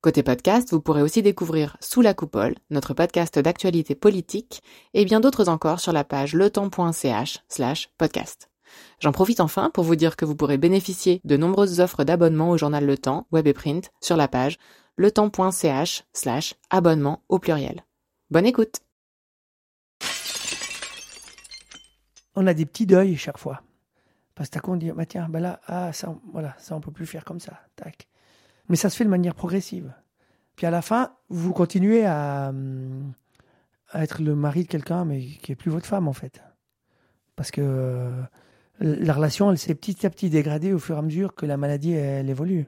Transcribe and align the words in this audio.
Côté 0.00 0.22
podcast, 0.22 0.70
vous 0.70 0.80
pourrez 0.80 1.02
aussi 1.02 1.22
découvrir 1.22 1.76
Sous 1.80 2.02
la 2.02 2.14
coupole, 2.14 2.54
notre 2.70 2.94
podcast 2.94 3.36
d'actualité 3.36 3.96
politique, 3.96 4.62
et 4.94 5.04
bien 5.04 5.18
d'autres 5.18 5.48
encore 5.48 5.80
sur 5.80 5.92
la 5.92 6.04
page 6.04 6.34
letemps.ch 6.34 7.40
slash 7.48 7.90
podcast. 7.98 8.48
J'en 9.00 9.10
profite 9.10 9.40
enfin 9.40 9.70
pour 9.70 9.82
vous 9.82 9.96
dire 9.96 10.14
que 10.14 10.24
vous 10.24 10.36
pourrez 10.36 10.56
bénéficier 10.56 11.20
de 11.24 11.36
nombreuses 11.36 11.80
offres 11.80 12.04
d'abonnement 12.04 12.50
au 12.50 12.56
journal 12.56 12.86
Le 12.86 12.96
Temps, 12.96 13.26
web 13.32 13.48
et 13.48 13.52
print, 13.52 13.90
sur 14.00 14.16
la 14.16 14.28
page 14.28 14.58
letemps.ch 14.98 16.04
slash 16.12 16.54
abonnement 16.70 17.24
au 17.28 17.40
pluriel. 17.40 17.84
Bonne 18.30 18.46
écoute 18.46 18.82
On 22.36 22.46
a 22.46 22.54
des 22.54 22.66
petits 22.66 22.86
deuils 22.86 23.16
chaque 23.16 23.38
fois. 23.38 23.62
Parce 24.36 24.48
que 24.48 24.54
t'as 24.54 24.60
qu'on 24.60 24.76
dit, 24.76 24.92
bah 24.92 25.06
tiens, 25.06 25.28
bah 25.28 25.40
là, 25.40 25.60
ah, 25.66 25.92
ça, 25.92 26.14
voilà, 26.32 26.54
ça 26.58 26.76
on 26.76 26.80
peut 26.80 26.92
plus 26.92 27.06
faire 27.06 27.24
comme 27.24 27.40
ça, 27.40 27.58
tac. 27.74 28.06
Mais 28.68 28.76
ça 28.76 28.90
se 28.90 28.96
fait 28.96 29.04
de 29.04 29.10
manière 29.10 29.34
progressive. 29.34 29.92
Puis 30.56 30.66
à 30.66 30.70
la 30.70 30.82
fin, 30.82 31.12
vous 31.28 31.52
continuez 31.52 32.04
à, 32.04 32.52
à 33.90 34.02
être 34.02 34.22
le 34.22 34.34
mari 34.34 34.64
de 34.64 34.68
quelqu'un, 34.68 35.04
mais 35.04 35.20
qui 35.20 35.52
est 35.52 35.56
plus 35.56 35.70
votre 35.70 35.86
femme 35.86 36.08
en 36.08 36.12
fait. 36.12 36.42
Parce 37.36 37.50
que 37.50 37.60
euh, 37.62 38.22
la 38.80 39.12
relation, 39.12 39.50
elle 39.50 39.58
s'est 39.58 39.74
petit 39.74 40.06
à 40.06 40.10
petit 40.10 40.30
dégradée 40.30 40.72
au 40.72 40.78
fur 40.78 40.96
et 40.96 40.98
à 40.98 41.02
mesure 41.02 41.34
que 41.34 41.46
la 41.46 41.56
maladie, 41.56 41.92
elle, 41.92 42.28
évolue. 42.28 42.66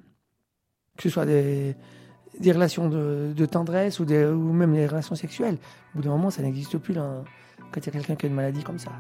Que 0.97 1.05
ce 1.05 1.09
soit 1.09 1.27
des, 1.27 1.75
relations 2.41 2.89
de, 2.89 3.47
tendresse 3.47 4.01
ou, 4.01 4.05
même 4.07 4.75
des 4.75 4.87
relations 4.87 5.15
sexuelles. 5.15 5.59
Au 5.95 5.99
bout 5.99 6.05
d'un 6.05 6.11
moment, 6.11 6.31
ça 6.31 6.43
n'existe 6.43 6.79
plus 6.79 6.95
là, 6.95 7.23
quand 7.73 7.81
il 7.81 7.87
y 7.87 7.89
a 7.89 7.93
quelqu'un 7.93 8.17
qui 8.17 8.27
a 8.27 8.29
une 8.29 8.35
maladie 8.35 8.63
comme 8.63 8.79
ça. 8.79 8.91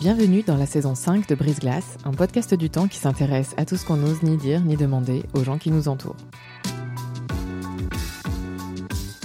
Bienvenue 0.00 0.44
dans 0.44 0.56
la 0.56 0.66
saison 0.66 0.94
5 0.94 1.26
de 1.28 1.34
Brise 1.34 1.58
Glace, 1.58 1.96
un 2.04 2.12
podcast 2.12 2.54
du 2.54 2.70
temps 2.70 2.86
qui 2.86 2.98
s'intéresse 2.98 3.52
à 3.56 3.64
tout 3.64 3.76
ce 3.76 3.84
qu'on 3.84 3.96
n'ose 3.96 4.22
ni 4.22 4.36
dire 4.36 4.60
ni 4.60 4.76
demander 4.76 5.24
aux 5.34 5.42
gens 5.42 5.58
qui 5.58 5.72
nous 5.72 5.88
entourent. 5.88 6.14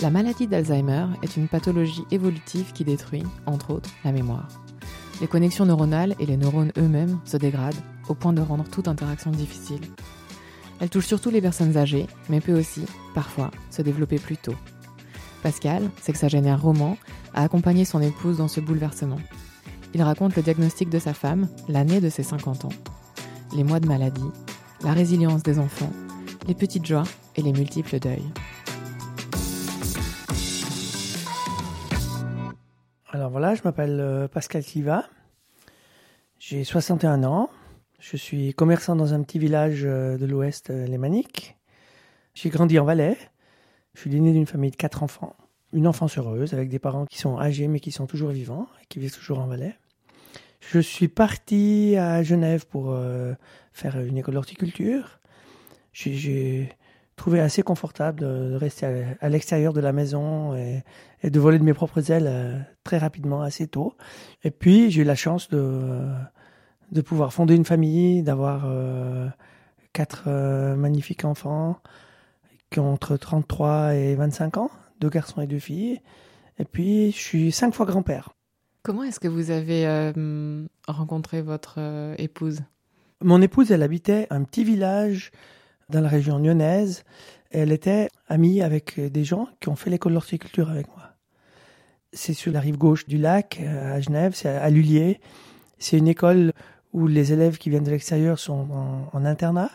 La 0.02 0.10
maladie 0.10 0.48
d'Alzheimer 0.48 1.06
est 1.22 1.38
une 1.38 1.48
pathologie 1.48 2.06
évolutive 2.10 2.74
qui 2.74 2.84
détruit, 2.84 3.22
entre 3.46 3.70
autres, 3.70 3.92
la 4.04 4.12
mémoire. 4.12 4.48
Les 5.22 5.28
connexions 5.28 5.68
neuronales 5.68 6.16
et 6.20 6.26
les 6.26 6.38
neurones 6.38 6.72
eux-mêmes 6.80 7.20
se 7.24 7.38
dégradent 7.38 7.76
au 8.10 8.16
point 8.16 8.34
de 8.34 8.42
rendre 8.42 8.64
toute 8.64 8.88
interaction 8.88 9.30
difficile. 9.30 9.82
Elle 10.80 10.90
touche 10.90 11.06
surtout 11.06 11.30
les 11.30 11.42
personnes 11.42 11.78
âgées, 11.78 12.08
mais 12.30 12.42
peut 12.42 12.58
aussi, 12.58 12.82
parfois, 13.14 13.52
se 13.70 13.84
développer 13.84 14.18
plus 14.18 14.38
tôt. 14.38 14.56
Pascal, 15.44 15.92
sexagénaire 16.02 16.60
roman, 16.60 16.98
a 17.36 17.44
accompagné 17.44 17.86
son 17.86 18.02
épouse 18.02 18.38
dans 18.38 18.48
ce 18.48 18.60
bouleversement 18.60 19.20
il 19.94 20.02
raconte 20.02 20.36
le 20.36 20.42
diagnostic 20.42 20.90
de 20.90 21.00
sa 21.00 21.14
femme, 21.14 21.48
l'année 21.68 22.02
de 22.02 22.10
ses 22.10 22.24
50 22.24 22.66
ans, 22.66 22.70
les 23.56 23.64
mois 23.64 23.80
de 23.80 23.88
maladie, 23.88 24.22
la 24.84 24.94
résilience 24.94 25.44
des 25.44 25.60
enfants, 25.60 25.92
les 26.48 26.56
petites 26.56 26.86
joies 26.86 27.04
et 27.36 27.42
les 27.42 27.54
multiples 27.54 28.00
deuils. 28.00 28.30
Alors 33.12 33.30
voilà, 33.30 33.54
je 33.54 33.62
m'appelle 33.64 34.00
euh, 34.00 34.28
Pascal 34.28 34.64
Cliva, 34.64 35.06
j'ai 36.40 36.64
61 36.64 37.24
ans, 37.24 37.50
je 38.00 38.18
suis 38.18 38.54
commerçant 38.54 38.96
dans 38.96 39.14
un 39.14 39.22
petit 39.22 39.40
village 39.40 39.84
euh, 39.86 40.18
de 40.18 40.26
l'ouest 40.26 40.72
euh, 40.72 40.86
lémanique. 40.88 41.56
J'ai 42.34 42.50
grandi 42.50 42.80
en 42.80 42.86
Valais, 42.86 43.18
je 43.94 44.02
suis 44.02 44.10
l'aîné 44.10 44.34
d'une 44.34 44.48
famille 44.48 44.72
de 44.72 44.76
quatre 44.76 45.04
enfants 45.04 45.36
une 45.74 45.88
enfance 45.88 46.18
heureuse 46.18 46.54
avec 46.54 46.70
des 46.70 46.80
parents 46.80 47.06
qui 47.06 47.18
sont 47.18 47.38
âgés 47.38 47.68
mais 47.68 47.80
qui 47.80 47.92
sont 47.92 48.06
toujours 48.06 48.30
vivants 48.30 48.68
et 48.82 48.86
qui 48.88 49.00
vivent 49.00 49.16
toujours 49.16 49.40
en 49.40 49.48
Valais. 49.48 49.76
Je 50.72 50.80
suis 50.80 51.08
parti 51.08 51.96
à 51.98 52.24
Genève 52.24 52.66
pour 52.66 52.92
euh, 52.92 53.34
faire 53.74 54.00
une 54.00 54.18
école 54.18 54.36
d'horticulture. 54.36 55.20
J'ai 55.92 56.70
trouvé 57.16 57.40
assez 57.40 57.62
confortable 57.62 58.22
de, 58.22 58.56
rester 58.56 59.06
à, 59.20 59.30
l'extérieur 59.30 59.74
de 59.74 59.82
la 59.82 59.92
maison 59.92 60.56
et, 60.56 60.84
de 61.30 61.40
voler 61.40 61.60
de 61.60 61.64
mes 61.64 61.74
propres 61.74 62.12
ailes 62.12 62.28
euh, 62.28 62.60
très 62.84 62.98
rapidement, 62.98 63.42
assez 63.42 63.68
tôt. 63.68 63.94
Et 64.44 64.52
puis 64.52 64.90
j'ai 64.90 65.02
eu 65.02 65.06
la 65.06 65.16
chance 65.16 65.50
de, 65.50 66.08
de 66.92 67.02
pouvoir 67.02 67.34
fonder 67.34 67.56
une 67.56 67.66
famille, 67.66 68.24
d'avoir 68.24 68.64
euh, 68.66 69.28
quatre 69.92 70.30
magnifiques 70.76 71.26
enfants 71.26 71.78
qui 72.72 72.80
ont 72.80 72.92
entre 72.92 73.18
33 73.18 73.96
et 73.96 74.16
25 74.16 74.58
ans, 74.58 74.72
deux 75.00 75.10
garçons 75.10 75.42
et 75.42 75.48
deux 75.48 75.60
filles. 75.60 76.02
Et 76.58 76.66
puis 76.66 77.12
je 77.12 77.18
suis 77.18 77.52
cinq 77.52 77.76
fois 77.76 77.86
grand-père. 77.86 78.34
Comment 78.84 79.04
est-ce 79.04 79.22
que 79.22 79.30
vous 79.30 79.50
avez 79.50 79.88
euh, 79.88 80.66
rencontré 80.90 81.42
votre 81.42 81.76
euh, 81.78 82.16
épouse? 82.18 82.64
Mon 83.22 83.42
épouse, 83.42 83.72
elle 83.72 83.82
habitait 83.82 84.28
un 84.30 84.44
petit 84.44 84.66
village 84.66 85.32
dans 85.88 86.02
la 86.02 86.10
région 86.10 86.38
lyonnaise. 86.38 87.06
Elle 87.50 87.72
était 87.72 88.10
amie 88.28 88.62
avec 88.62 89.00
des 89.00 89.24
gens 89.24 89.48
qui 89.62 89.70
ont 89.70 89.78
fait 89.78 89.90
l'école 89.90 90.12
d'horticulture 90.12 90.70
avec 90.70 90.90
moi. 90.90 91.12
C'est 92.12 92.34
sur 92.34 92.52
la 92.52 92.60
rive 92.60 92.78
gauche 92.78 93.08
du 93.08 93.18
lac, 93.18 93.62
euh, 93.62 93.96
à 93.96 94.02
Genève, 94.02 94.34
c'est 94.36 94.50
à 94.50 94.70
Lullier. 94.70 95.22
C'est 95.80 95.98
une 95.98 96.10
école 96.10 96.52
où 96.92 97.08
les 97.08 97.32
élèves 97.32 97.60
qui 97.60 97.70
viennent 97.70 97.86
de 97.86 97.92
l'extérieur 97.92 98.38
sont 98.38 98.68
en, 99.14 99.26
internat. 99.26 99.72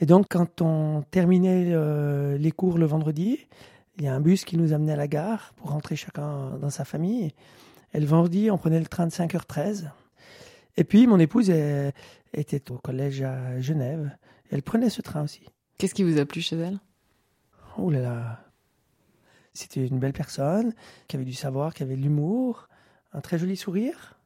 Et 0.00 0.06
donc, 0.06 0.26
quand 0.30 0.62
on 0.62 1.02
terminait 1.10 2.38
les 2.38 2.52
cours 2.52 2.78
le 2.78 2.86
vendredi, 2.86 3.46
il 3.98 4.04
y 4.04 4.08
a 4.08 4.14
un 4.14 4.20
bus 4.20 4.44
qui 4.44 4.56
nous 4.56 4.72
amenait 4.72 4.92
à 4.92 4.96
la 4.96 5.08
gare 5.08 5.52
pour 5.56 5.70
rentrer 5.70 5.96
chacun 5.96 6.56
dans 6.60 6.70
sa 6.70 6.84
famille. 6.84 7.34
Elle 7.92 8.06
vendit, 8.06 8.50
on 8.50 8.58
prenait 8.58 8.80
le 8.80 8.86
train 8.86 9.06
de 9.06 9.12
5h13. 9.12 9.90
Et 10.76 10.84
puis, 10.84 11.06
mon 11.06 11.18
épouse 11.18 11.50
était 12.32 12.70
au 12.70 12.78
collège 12.78 13.22
à 13.22 13.60
Genève. 13.60 14.16
Elle 14.50 14.62
prenait 14.62 14.90
ce 14.90 15.02
train 15.02 15.22
aussi. 15.22 15.44
Qu'est-ce 15.78 15.94
qui 15.94 16.02
vous 16.02 16.18
a 16.18 16.24
plu 16.24 16.40
chez 16.40 16.56
elle? 16.56 16.78
Oh 17.76 17.90
là 17.90 18.00
là. 18.00 18.44
C'était 19.54 19.86
une 19.86 19.98
belle 19.98 20.12
personne, 20.12 20.72
qui 21.08 21.16
avait 21.16 21.24
du 21.24 21.32
savoir, 21.32 21.74
qui 21.74 21.82
avait 21.82 21.96
de 21.96 22.02
l'humour, 22.02 22.68
un 23.12 23.20
très 23.20 23.38
joli 23.38 23.56
sourire, 23.56 24.18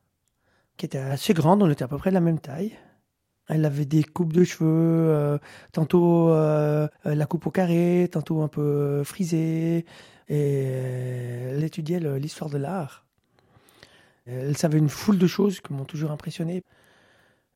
qui 0.77 0.87
était 0.87 0.99
assez 0.99 1.33
grande, 1.33 1.63
on 1.63 1.71
était 1.71 1.85
à 1.85 1.89
peu 1.89 1.97
près 1.97 2.11
de 2.11 2.15
la 2.15 2.21
même 2.21 2.39
taille. 2.39 2.73
Elle 3.49 3.65
avait 3.65 3.85
des 3.85 4.05
coupes 4.05 4.33
de 4.33 4.45
cheveux, 4.45 4.67
euh, 4.69 5.39
tantôt 5.73 6.31
euh, 6.31 6.87
la 7.05 7.27
coupe 7.27 7.47
au 7.47 7.51
carré, 7.51 8.09
tantôt 8.11 8.43
un 8.43 8.49
peu 8.49 9.03
frisée, 9.05 9.85
et 10.29 10.65
elle 11.51 11.65
étudiait 11.65 12.01
l'histoire 12.19 12.51
de 12.51 12.59
l'art. 12.59 13.05
Elle 14.27 14.57
savait 14.57 14.79
une 14.79 14.89
foule 14.89 15.19
de 15.19 15.27
choses 15.27 15.61
qui 15.61 15.73
m'ont 15.73 15.85
toujours 15.85 16.11
impressionné. 16.11 16.63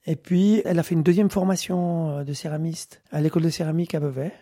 Et 0.06 0.16
puis, 0.16 0.62
elle 0.64 0.78
a 0.78 0.82
fait 0.82 0.94
une 0.94 1.02
deuxième 1.02 1.30
formation 1.30 2.10
euh, 2.10 2.24
de 2.24 2.32
céramiste 2.32 3.02
à 3.10 3.20
l'école 3.20 3.42
de 3.42 3.50
céramique 3.50 3.94
à 3.94 4.00
Beauvais. 4.00 4.32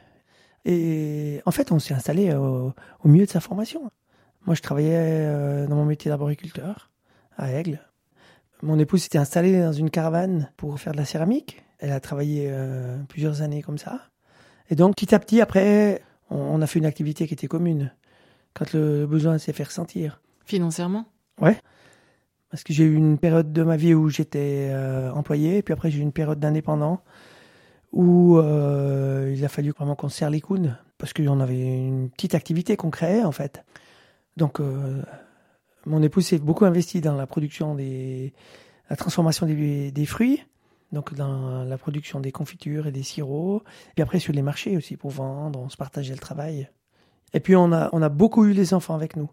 Et 0.64 1.42
en 1.46 1.50
fait, 1.50 1.72
on 1.72 1.78
s'est 1.78 1.94
installé 1.94 2.34
au, 2.34 2.72
milieu 3.04 3.26
de 3.26 3.30
sa 3.30 3.40
formation. 3.40 3.90
Moi, 4.46 4.54
je 4.54 4.62
travaillais 4.62 4.92
euh, 4.94 5.66
dans 5.66 5.76
mon 5.76 5.84
métier 5.84 6.10
d'arboriculteur 6.10 6.90
à 7.36 7.50
Aigle. 7.52 7.80
Mon 8.62 8.78
épouse 8.78 9.02
s'était 9.02 9.18
installée 9.18 9.60
dans 9.60 9.72
une 9.72 9.90
caravane 9.90 10.50
pour 10.56 10.78
faire 10.80 10.92
de 10.92 10.98
la 10.98 11.04
céramique. 11.04 11.62
Elle 11.78 11.92
a 11.92 12.00
travaillé 12.00 12.46
euh, 12.48 12.96
plusieurs 13.08 13.42
années 13.42 13.62
comme 13.62 13.78
ça. 13.78 14.00
Et 14.70 14.74
donc, 14.74 14.96
petit 14.96 15.14
à 15.14 15.18
petit, 15.18 15.40
après, 15.40 16.02
on, 16.30 16.62
a 16.62 16.66
fait 16.66 16.78
une 16.78 16.86
activité 16.86 17.26
qui 17.26 17.34
était 17.34 17.46
commune 17.46 17.92
quand 18.54 18.72
le 18.72 19.06
besoin 19.06 19.36
s'est 19.36 19.52
fait 19.52 19.64
ressentir. 19.64 20.22
Financièrement? 20.46 21.06
Ouais. 21.40 21.58
Parce 22.54 22.62
que 22.62 22.72
j'ai 22.72 22.84
eu 22.84 22.94
une 22.94 23.18
période 23.18 23.52
de 23.52 23.64
ma 23.64 23.76
vie 23.76 23.94
où 23.94 24.08
j'étais 24.08 24.68
euh, 24.70 25.10
employé, 25.10 25.56
et 25.56 25.62
puis 25.62 25.74
après 25.74 25.90
j'ai 25.90 25.98
eu 25.98 26.02
une 26.02 26.12
période 26.12 26.38
d'indépendant 26.38 27.02
où 27.90 28.38
euh, 28.38 29.34
il 29.36 29.44
a 29.44 29.48
fallu 29.48 29.72
vraiment 29.72 29.96
qu'on 29.96 30.08
serre 30.08 30.30
les 30.30 30.40
coudes, 30.40 30.72
parce 30.96 31.12
qu'on 31.12 31.40
avait 31.40 31.60
une 31.60 32.10
petite 32.10 32.36
activité 32.36 32.76
qu'on 32.76 32.90
créait 32.90 33.24
en 33.24 33.32
fait. 33.32 33.64
Donc 34.36 34.60
euh, 34.60 35.02
mon 35.84 36.00
épouse 36.00 36.26
s'est 36.26 36.38
beaucoup 36.38 36.64
investie 36.64 37.00
dans 37.00 37.16
la 37.16 37.26
production 37.26 37.74
des, 37.74 38.32
la 38.88 38.94
transformation 38.94 39.46
des, 39.46 40.06
fruits, 40.06 40.40
donc 40.92 41.12
dans 41.12 41.64
la 41.64 41.76
production 41.76 42.20
des 42.20 42.30
confitures 42.30 42.86
et 42.86 42.92
des 42.92 43.02
sirops, 43.02 43.64
et 43.96 44.02
après 44.02 44.20
sur 44.20 44.32
les 44.32 44.42
marchés 44.42 44.76
aussi 44.76 44.96
pour 44.96 45.10
vendre, 45.10 45.58
on 45.58 45.68
se 45.68 45.76
partageait 45.76 46.14
le 46.14 46.20
travail. 46.20 46.70
Et 47.32 47.40
puis 47.40 47.56
on 47.56 47.72
a, 47.72 47.88
on 47.92 48.00
a 48.00 48.08
beaucoup 48.08 48.44
eu 48.44 48.52
les 48.52 48.74
enfants 48.74 48.94
avec 48.94 49.16
nous. 49.16 49.28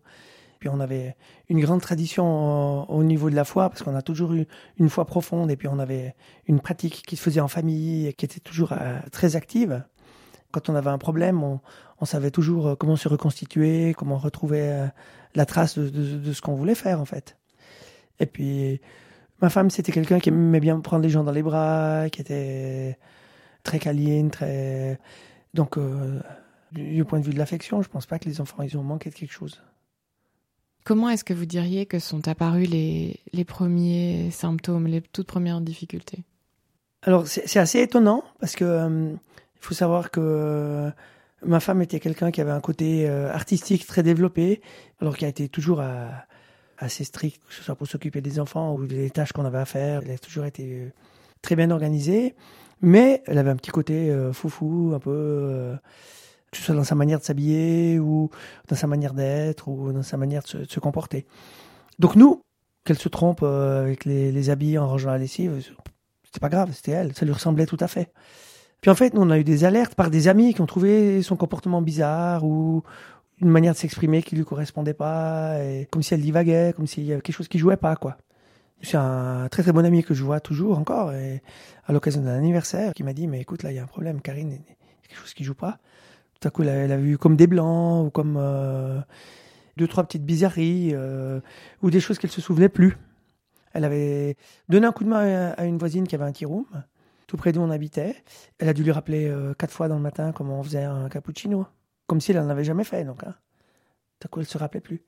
Puis 0.62 0.70
on 0.70 0.80
avait 0.80 1.16
une 1.50 1.60
grande 1.60 1.82
tradition 1.82 2.88
au 2.88 3.04
niveau 3.04 3.32
de 3.32 3.36
la 3.36 3.46
foi, 3.46 3.68
parce 3.68 3.82
qu'on 3.82 3.96
a 3.96 4.04
toujours 4.04 4.34
eu 4.34 4.46
une 4.78 4.90
foi 4.90 5.06
profonde, 5.06 5.50
et 5.50 5.56
puis 5.56 5.68
on 5.68 5.80
avait 5.80 6.14
une 6.46 6.60
pratique 6.60 7.02
qui 7.02 7.16
se 7.16 7.24
faisait 7.24 7.40
en 7.42 7.48
famille, 7.48 8.06
et 8.06 8.14
qui 8.14 8.26
était 8.26 8.40
toujours 8.40 8.74
euh, 8.74 9.00
très 9.12 9.36
active. 9.36 9.84
Quand 10.52 10.70
on 10.70 10.76
avait 10.76 10.92
un 10.92 11.00
problème, 11.00 11.42
on, 11.44 11.60
savait 12.06 12.30
toujours 12.30 12.68
euh, 12.68 12.76
comment 12.76 12.96
se 12.96 13.08
reconstituer, 13.08 13.96
comment 13.98 14.20
retrouver 14.20 14.62
euh, 14.62 14.88
la 15.34 15.48
trace 15.48 15.80
de, 15.80 16.32
ce 16.32 16.42
qu'on 16.42 16.54
voulait 16.54 16.76
faire 16.76 17.02
en 17.02 17.06
fait. 17.06 17.38
Et 18.20 18.28
puis, 18.28 18.82
ma 19.42 19.50
femme, 19.50 19.72
c'était 19.72 19.92
quelqu'un 19.92 20.20
qui 20.20 20.30
aimait 20.30 20.60
bien 20.60 20.80
prendre 20.80 21.02
les 21.02 21.10
gens 21.10 21.24
dans 21.24 21.32
les 21.32 21.42
bras, 21.42 22.08
qui 22.12 22.22
était 22.22 23.00
très 23.64 23.80
câline, 23.80 24.30
très. 24.30 25.00
Donc, 25.56 25.80
du 26.72 27.04
point 27.04 27.20
de 27.20 27.26
vue 27.26 27.34
de 27.34 27.40
l'affection, 27.40 27.82
je 27.82 27.90
pense 27.90 28.06
pas 28.06 28.20
que 28.20 28.30
les 28.30 28.42
enfants, 28.42 28.62
ils 28.62 28.78
ont 28.78 28.84
manqué 28.84 29.10
de 29.10 29.16
quelque 29.16 29.34
chose. 29.34 29.60
Comment 30.84 31.10
est-ce 31.10 31.24
que 31.24 31.34
vous 31.34 31.46
diriez 31.46 31.86
que 31.86 32.00
sont 32.00 32.28
apparus 32.28 32.68
les, 32.68 33.46
premiers 33.46 34.32
symptômes, 34.32 34.88
les 34.88 35.02
toutes 35.02 35.28
premières 35.28 35.62
difficultés? 35.62 36.24
Alors, 37.04 37.28
c'est 37.28 37.60
assez 37.60 37.80
étonnant 37.80 38.24
parce 38.40 38.56
que 38.56 38.64
euh, 38.64 39.12
il 39.14 39.62
faut 39.62 39.74
savoir 39.74 40.12
que 40.12 40.20
euh, 40.22 40.90
ma 41.46 41.60
femme 41.60 41.82
était 41.82 42.00
quelqu'un 42.00 42.32
qui 42.32 42.42
avait 42.42 42.52
un 42.52 42.60
côté 42.62 43.08
euh, 43.08 43.32
artistique 43.32 43.86
très 43.86 44.04
développé, 44.04 44.62
alors 45.02 45.18
qui 45.18 45.26
a 45.26 45.28
été 45.28 45.50
toujours 45.50 45.84
assez 46.78 47.04
strict, 47.04 47.42
que 47.48 47.54
ce 47.54 47.64
soit 47.64 47.76
pour 47.76 47.88
s'occuper 47.88 48.22
des 48.22 48.40
enfants 48.40 48.74
ou 48.74 48.86
des 48.86 49.10
tâches 49.12 49.34
qu'on 49.34 49.46
avait 49.46 49.60
à 49.60 49.66
faire. 49.66 50.02
Elle 50.04 50.12
a 50.12 50.18
toujours 50.18 50.46
été 50.46 50.92
très 51.44 51.56
bien 51.56 51.70
organisée, 51.70 52.36
mais 52.82 53.24
elle 53.28 53.38
avait 53.38 53.52
un 53.52 53.56
petit 53.56 53.72
côté 53.72 54.16
foufou, 54.34 54.94
un 54.96 55.00
peu 55.00 55.76
que 56.52 56.58
ce 56.58 56.64
soit 56.64 56.76
dans 56.76 56.84
sa 56.84 56.96
manière 56.96 57.20
de 57.20 57.24
s'habiller 57.24 57.98
ou 58.00 58.30
dans 58.68 58.76
sa 58.76 58.88
manière 58.88 59.14
d'être 59.14 59.68
ou 59.70 59.94
dans 59.94 60.04
sa 60.04 60.18
manière 60.18 60.44
de 60.44 60.66
se, 60.66 60.80
comporter. 60.80 61.26
Donc 61.98 62.16
nous, 62.16 62.42
qu'elle 62.84 62.98
se 62.98 63.10
trompe 63.10 63.40
euh, 63.44 63.84
avec 63.84 64.06
les, 64.06 64.50
habits 64.50 64.78
en 64.78 64.88
rangeant 64.88 65.12
la 65.12 65.18
lessive, 65.18 65.64
c'était 66.26 66.40
pas 66.40 66.50
grave, 66.50 66.72
c'était 66.74 66.92
elle, 66.92 67.16
ça 67.16 67.26
lui 67.26 67.34
ressemblait 67.34 67.66
tout 67.66 67.78
à 67.80 67.88
fait. 67.88 68.12
Puis 68.82 68.92
en 68.92 68.96
fait, 68.96 69.14
nous, 69.14 69.22
on 69.22 69.30
a 69.30 69.40
eu 69.40 69.44
des 69.44 69.64
alertes 69.64 69.96
par 69.96 70.10
des 70.10 70.28
amis 70.28 70.54
qui 70.54 70.62
ont 70.62 70.66
trouvé 70.66 71.22
son 71.22 71.38
comportement 71.38 71.82
bizarre 71.82 72.44
ou 72.44 72.84
une 73.40 73.50
manière 73.50 73.74
de 73.74 73.78
s'exprimer 73.78 74.22
qui 74.22 74.36
lui 74.36 74.44
correspondait 74.44 74.94
pas, 74.94 75.58
comme 75.92 76.04
si 76.04 76.14
elle 76.14 76.22
divaguait, 76.22 76.74
comme 76.76 76.88
s'il 76.88 77.06
y 77.06 77.14
avait 77.14 77.22
quelque 77.22 77.36
chose 77.36 77.48
qui 77.48 77.60
jouait 77.60 77.78
pas, 77.78 77.96
quoi. 77.96 78.18
C'est 78.82 78.98
un 78.98 79.48
très 79.50 79.62
très 79.62 79.72
bon 79.72 79.86
ami 79.86 80.04
que 80.04 80.16
je 80.16 80.24
vois 80.24 80.40
toujours 80.40 80.80
encore, 80.80 81.12
à 81.12 81.94
l'occasion 81.94 82.22
d'un 82.22 82.36
anniversaire, 82.36 82.94
qui 82.94 83.04
m'a 83.04 83.14
dit, 83.14 83.28
mais 83.28 83.40
écoute, 83.40 83.62
là, 83.62 83.72
il 83.72 83.76
y 83.76 83.80
a 83.80 83.84
un 83.84 83.88
problème, 83.88 84.22
Karine, 84.22 84.50
il 84.50 84.56
y 84.56 84.58
a 84.58 85.08
quelque 85.08 85.20
chose 85.20 85.34
qui 85.34 85.44
joue 85.44 85.54
pas. 85.54 85.78
Tout 86.42 86.48
à 86.48 86.52
coup, 86.52 86.64
elle 86.64 86.92
a, 86.92 86.98
vu 86.98 87.20
comme 87.20 87.36
des 87.36 87.46
blancs 87.46 88.08
ou 88.08 88.10
comme 88.10 88.36
euh, 88.36 89.00
deux, 89.78 89.88
trois 89.88 90.04
petites 90.04 90.26
bizarreries 90.26 90.90
euh, 90.92 91.40
ou 91.84 91.92
des 91.92 92.00
choses 92.00 92.18
qu'elle 92.18 92.32
se 92.32 92.42
souvenait 92.42 92.68
plus. 92.68 92.98
Elle 93.74 93.86
avait 93.86 94.38
donné 94.68 94.88
un 94.88 94.92
coup 94.92 95.04
de 95.04 95.10
main 95.10 95.52
à 95.56 95.66
une 95.66 95.78
voisine 95.78 96.08
qui 96.08 96.16
avait 96.16 96.24
un 96.24 96.32
petit 96.32 96.46
room, 96.46 96.66
tout 97.28 97.38
près 97.38 97.52
d'où 97.52 97.62
on 97.62 97.70
habitait. 97.70 98.16
Elle 98.58 98.70
a 98.70 98.74
dû 98.74 98.84
lui 98.84 98.92
rappeler 98.92 99.30
euh, 99.30 99.54
quatre 99.54 99.72
fois 99.72 99.88
dans 99.88 99.98
le 99.98 100.02
matin 100.02 100.32
comment 100.32 100.60
on 100.60 100.64
faisait 100.64 100.84
un 100.84 101.10
cappuccino, 101.10 101.68
comme 102.08 102.20
si 102.20 102.32
elle 102.32 102.40
n'en 102.40 102.50
avait 102.50 102.64
jamais 102.64 102.86
fait. 102.86 103.06
Donc, 103.06 103.24
hein. 103.24 103.36
tout 104.20 104.26
à 104.26 104.28
coup, 104.28 104.40
elle 104.40 104.48
se 104.48 104.58
rappelait 104.58 104.82
plus. 104.82 105.04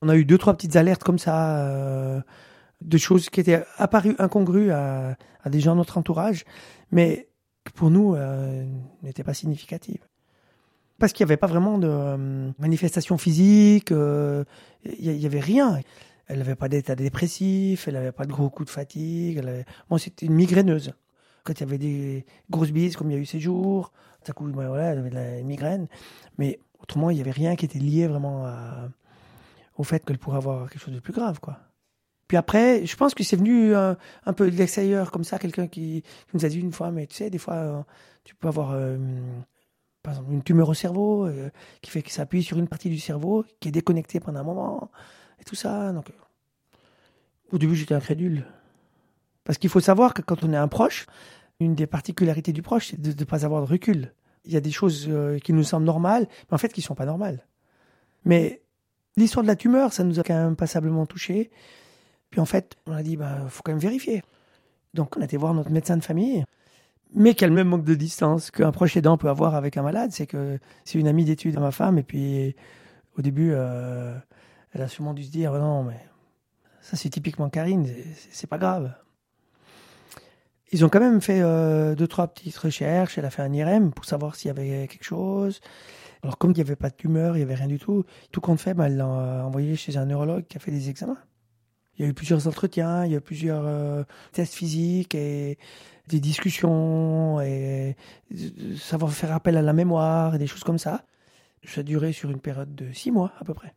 On 0.00 0.08
a 0.08 0.16
eu 0.16 0.24
deux, 0.24 0.38
trois 0.38 0.54
petites 0.54 0.76
alertes 0.76 1.04
comme 1.04 1.18
ça, 1.18 2.24
de 2.80 2.98
choses 2.98 3.28
qui 3.28 3.40
étaient 3.40 3.62
apparues 3.76 4.16
incongrues 4.18 4.70
à, 4.70 5.18
des 5.44 5.60
gens 5.60 5.72
de 5.72 5.78
notre 5.78 5.98
entourage, 5.98 6.46
mais 6.92 7.28
pour 7.74 7.90
nous 7.90 8.16
n'étaient 9.02 9.24
pas 9.24 9.34
significatives 9.34 10.06
parce 10.98 11.12
qu'il 11.12 11.24
n'y 11.24 11.30
avait 11.30 11.36
pas 11.36 11.46
vraiment 11.46 11.78
de 11.78 11.88
euh, 11.88 12.50
manifestation 12.58 13.18
physique, 13.18 13.92
euh, 13.92 14.44
il 14.84 15.16
n'y 15.16 15.26
avait 15.26 15.40
rien. 15.40 15.80
Elle 16.26 16.38
n'avait 16.38 16.56
pas 16.56 16.68
d'état 16.68 16.94
dépressif, 16.94 17.88
elle 17.88 17.94
n'avait 17.94 18.12
pas 18.12 18.24
de 18.24 18.32
gros 18.32 18.50
coups 18.50 18.66
de 18.66 18.70
fatigue. 18.72 19.38
Elle 19.38 19.64
Moi, 19.90 19.98
c'était 19.98 20.26
une 20.26 20.34
migraineuse. 20.34 20.92
Quand 21.44 21.54
il 21.54 21.60
y 21.60 21.62
avait 21.62 21.78
des 21.78 22.26
grosses 22.50 22.72
bises, 22.72 22.96
comme 22.96 23.10
il 23.10 23.14
y 23.14 23.16
a 23.16 23.20
eu 23.20 23.26
ces 23.26 23.40
jours, 23.40 23.92
tout 24.24 24.30
à 24.30 24.34
coup, 24.34 24.44
ben 24.44 24.68
voilà, 24.68 24.92
elle 24.92 24.98
avait 24.98 25.10
de 25.10 25.14
la 25.14 25.42
migraine. 25.42 25.86
Mais 26.36 26.60
autrement, 26.80 27.10
il 27.10 27.14
n'y 27.14 27.22
avait 27.22 27.30
rien 27.30 27.56
qui 27.56 27.64
était 27.64 27.78
lié 27.78 28.06
vraiment 28.06 28.46
au 29.76 29.84
fait 29.84 30.04
qu'elle 30.04 30.18
pourrait 30.18 30.36
avoir 30.36 30.68
quelque 30.68 30.82
chose 30.82 30.94
de 30.94 31.00
plus 31.00 31.14
grave, 31.14 31.40
quoi. 31.40 31.58
Puis 32.26 32.36
après, 32.36 32.84
je 32.84 32.94
pense 32.94 33.14
que 33.14 33.24
c'est 33.24 33.36
venu 33.36 33.74
euh, 33.74 33.94
un, 34.26 34.32
peu 34.34 34.50
de 34.50 34.56
l'extérieur, 34.56 35.10
comme 35.10 35.24
ça, 35.24 35.38
quelqu'un 35.38 35.66
qui, 35.66 36.02
nous 36.34 36.44
a 36.44 36.48
dit 36.50 36.60
une 36.60 36.72
fois, 36.72 36.90
mais 36.90 37.06
tu 37.06 37.16
sais, 37.16 37.30
des 37.30 37.38
fois, 37.38 37.86
tu 38.24 38.34
peux 38.34 38.48
avoir 38.48 38.76
par 40.08 40.16
exemple, 40.16 40.32
une 40.32 40.42
tumeur 40.42 40.70
au 40.70 40.74
cerveau 40.74 41.26
euh, 41.26 41.50
qui 41.82 41.90
fait 41.90 42.00
qu'il 42.00 42.12
s'appuie 42.12 42.42
sur 42.42 42.58
une 42.58 42.66
partie 42.66 42.88
du 42.88 42.98
cerveau 42.98 43.44
qui 43.60 43.68
est 43.68 43.72
déconnectée 43.72 44.20
pendant 44.20 44.40
un 44.40 44.42
moment 44.42 44.90
et 45.38 45.44
tout 45.44 45.54
ça. 45.54 45.92
Donc, 45.92 46.08
euh, 46.08 46.12
au 47.52 47.58
début, 47.58 47.76
j'étais 47.76 47.94
incrédule. 47.94 48.46
Parce 49.44 49.58
qu'il 49.58 49.68
faut 49.68 49.80
savoir 49.80 50.14
que 50.14 50.22
quand 50.22 50.42
on 50.44 50.52
est 50.54 50.56
un 50.56 50.66
proche, 50.66 51.04
une 51.60 51.74
des 51.74 51.86
particularités 51.86 52.54
du 52.54 52.62
proche, 52.62 52.88
c'est 52.88 53.00
de 53.00 53.10
ne 53.10 53.24
pas 53.24 53.44
avoir 53.44 53.60
de 53.60 53.66
recul. 53.70 54.14
Il 54.46 54.52
y 54.52 54.56
a 54.56 54.62
des 54.62 54.70
choses 54.70 55.06
euh, 55.10 55.38
qui 55.40 55.52
nous 55.52 55.62
semblent 55.62 55.84
normales, 55.84 56.26
mais 56.48 56.54
en 56.54 56.58
fait 56.58 56.72
qui 56.72 56.80
ne 56.80 56.86
sont 56.86 56.94
pas 56.94 57.04
normales. 57.04 57.46
Mais 58.24 58.62
l'histoire 59.18 59.42
de 59.42 59.48
la 59.48 59.56
tumeur, 59.56 59.92
ça 59.92 60.04
nous 60.04 60.18
a 60.18 60.22
quand 60.22 60.42
même 60.42 60.56
passablement 60.56 61.04
touché. 61.04 61.50
Puis 62.30 62.40
en 62.40 62.46
fait, 62.46 62.76
on 62.86 62.92
a 62.92 63.02
dit, 63.02 63.12
il 63.12 63.18
bah, 63.18 63.44
faut 63.50 63.62
quand 63.62 63.72
même 63.72 63.78
vérifier. 63.78 64.22
Donc 64.94 65.18
on 65.18 65.20
a 65.20 65.24
été 65.26 65.36
voir 65.36 65.52
notre 65.52 65.70
médecin 65.70 65.98
de 65.98 66.02
famille 66.02 66.46
mais 67.14 67.34
quel 67.34 67.50
même 67.50 67.68
manque 67.68 67.84
de 67.84 67.94
distance 67.94 68.50
qu'un 68.50 68.72
proche 68.72 68.96
aidant 68.96 69.16
peut 69.16 69.28
avoir 69.28 69.54
avec 69.54 69.76
un 69.76 69.82
malade. 69.82 70.10
C'est 70.12 70.26
que 70.26 70.58
c'est 70.84 70.98
une 70.98 71.08
amie 71.08 71.24
d'études 71.24 71.56
à 71.56 71.60
ma 71.60 71.70
femme, 71.70 71.98
et 71.98 72.02
puis 72.02 72.54
au 73.16 73.22
début, 73.22 73.50
euh, 73.52 74.14
elle 74.72 74.82
a 74.82 74.88
sûrement 74.88 75.14
dû 75.14 75.24
se 75.24 75.30
dire 75.30 75.52
non, 75.52 75.84
mais 75.84 76.00
ça 76.80 76.96
c'est 76.96 77.08
typiquement 77.10 77.48
Karine, 77.48 77.86
c'est 78.30 78.48
pas 78.48 78.58
grave. 78.58 78.92
Ils 80.70 80.84
ont 80.84 80.90
quand 80.90 81.00
même 81.00 81.20
fait 81.22 81.40
euh, 81.40 81.94
deux, 81.94 82.06
trois 82.06 82.28
petites 82.28 82.56
recherches. 82.58 83.16
Elle 83.16 83.24
a 83.24 83.30
fait 83.30 83.40
un 83.40 83.52
IRM 83.52 83.90
pour 83.90 84.04
savoir 84.04 84.36
s'il 84.36 84.48
y 84.48 84.50
avait 84.50 84.86
quelque 84.86 85.04
chose. 85.04 85.60
Alors, 86.22 86.36
comme 86.36 86.50
il 86.50 86.54
n'y 86.54 86.60
avait 86.60 86.76
pas 86.76 86.90
de 86.90 86.94
tumeur, 86.94 87.36
il 87.36 87.38
n'y 87.38 87.44
avait 87.44 87.54
rien 87.54 87.68
du 87.68 87.78
tout, 87.78 88.04
tout 88.32 88.40
compte 88.40 88.60
fait, 88.60 88.76
elle 88.78 88.96
l'a 88.96 89.46
envoyé 89.46 89.76
chez 89.76 89.96
un 89.96 90.06
neurologue 90.06 90.44
qui 90.46 90.56
a 90.56 90.60
fait 90.60 90.72
des 90.72 90.90
examens. 90.90 91.16
Il 91.98 92.04
y 92.04 92.04
a 92.06 92.10
eu 92.10 92.14
plusieurs 92.14 92.46
entretiens, 92.46 93.04
il 93.04 93.12
y 93.12 93.14
a 93.14 93.18
eu 93.18 93.20
plusieurs 93.20 93.64
euh, 93.66 94.04
tests 94.32 94.54
physiques 94.54 95.14
et 95.14 95.58
des 96.06 96.20
discussions 96.20 97.40
et 97.40 97.96
savoir 98.78 99.12
faire 99.12 99.32
appel 99.32 99.56
à 99.56 99.62
la 99.62 99.72
mémoire 99.72 100.34
et 100.34 100.38
des 100.38 100.46
choses 100.46 100.64
comme 100.64 100.78
ça. 100.78 101.04
Ça 101.64 101.80
a 101.80 101.82
duré 101.82 102.12
sur 102.12 102.30
une 102.30 102.40
période 102.40 102.74
de 102.74 102.92
six 102.92 103.10
mois 103.10 103.32
à 103.40 103.44
peu 103.44 103.52
près. 103.52 103.74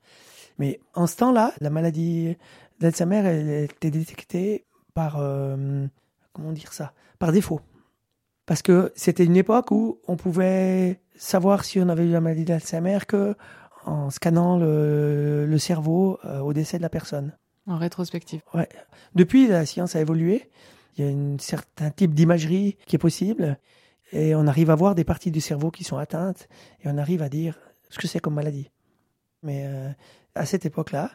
Mais 0.59 0.79
en 0.93 1.07
ce 1.07 1.17
temps-là, 1.17 1.53
la 1.59 1.69
maladie 1.69 2.37
d'Alzheimer, 2.79 3.17
elle 3.25 3.49
était 3.63 3.91
détectée 3.91 4.65
par, 4.93 5.17
euh, 5.19 5.87
comment 6.31 6.51
dire 6.51 6.73
ça, 6.73 6.93
par 7.19 7.31
défaut. 7.31 7.59
Parce 8.45 8.61
que 8.61 8.91
c'était 8.95 9.25
une 9.25 9.35
époque 9.35 9.71
où 9.71 9.99
on 10.07 10.15
pouvait 10.15 10.99
savoir 11.15 11.65
si 11.65 11.79
on 11.79 11.89
avait 11.89 12.05
eu 12.05 12.11
la 12.11 12.21
maladie 12.21 12.45
d'Alzheimer 12.45 12.99
que 13.07 13.35
en 13.85 14.09
scannant 14.09 14.57
le, 14.57 15.57
cerveau 15.57 16.19
euh, 16.25 16.39
au 16.39 16.53
décès 16.53 16.77
de 16.77 16.83
la 16.83 16.89
personne. 16.89 17.33
En 17.67 17.77
rétrospective. 17.77 18.41
Ouais. 18.53 18.67
Depuis, 19.15 19.47
la 19.47 19.65
science 19.65 19.95
a 19.95 20.01
évolué. 20.01 20.49
Il 20.97 21.05
y 21.05 21.07
a 21.07 21.11
un 21.11 21.37
certain 21.39 21.91
type 21.91 22.13
d'imagerie 22.13 22.77
qui 22.85 22.95
est 22.95 22.99
possible. 22.99 23.57
Et 24.11 24.35
on 24.35 24.47
arrive 24.47 24.69
à 24.69 24.75
voir 24.75 24.95
des 24.95 25.03
parties 25.03 25.31
du 25.31 25.41
cerveau 25.41 25.71
qui 25.71 25.83
sont 25.83 25.97
atteintes. 25.97 26.49
Et 26.83 26.87
on 26.89 26.97
arrive 26.97 27.21
à 27.21 27.29
dire 27.29 27.57
ce 27.89 27.99
que 27.99 28.07
c'est 28.07 28.19
comme 28.19 28.33
maladie. 28.33 28.71
Mais 29.43 29.65
euh, 29.65 29.89
à 30.35 30.45
cette 30.45 30.65
époque-là, 30.65 31.11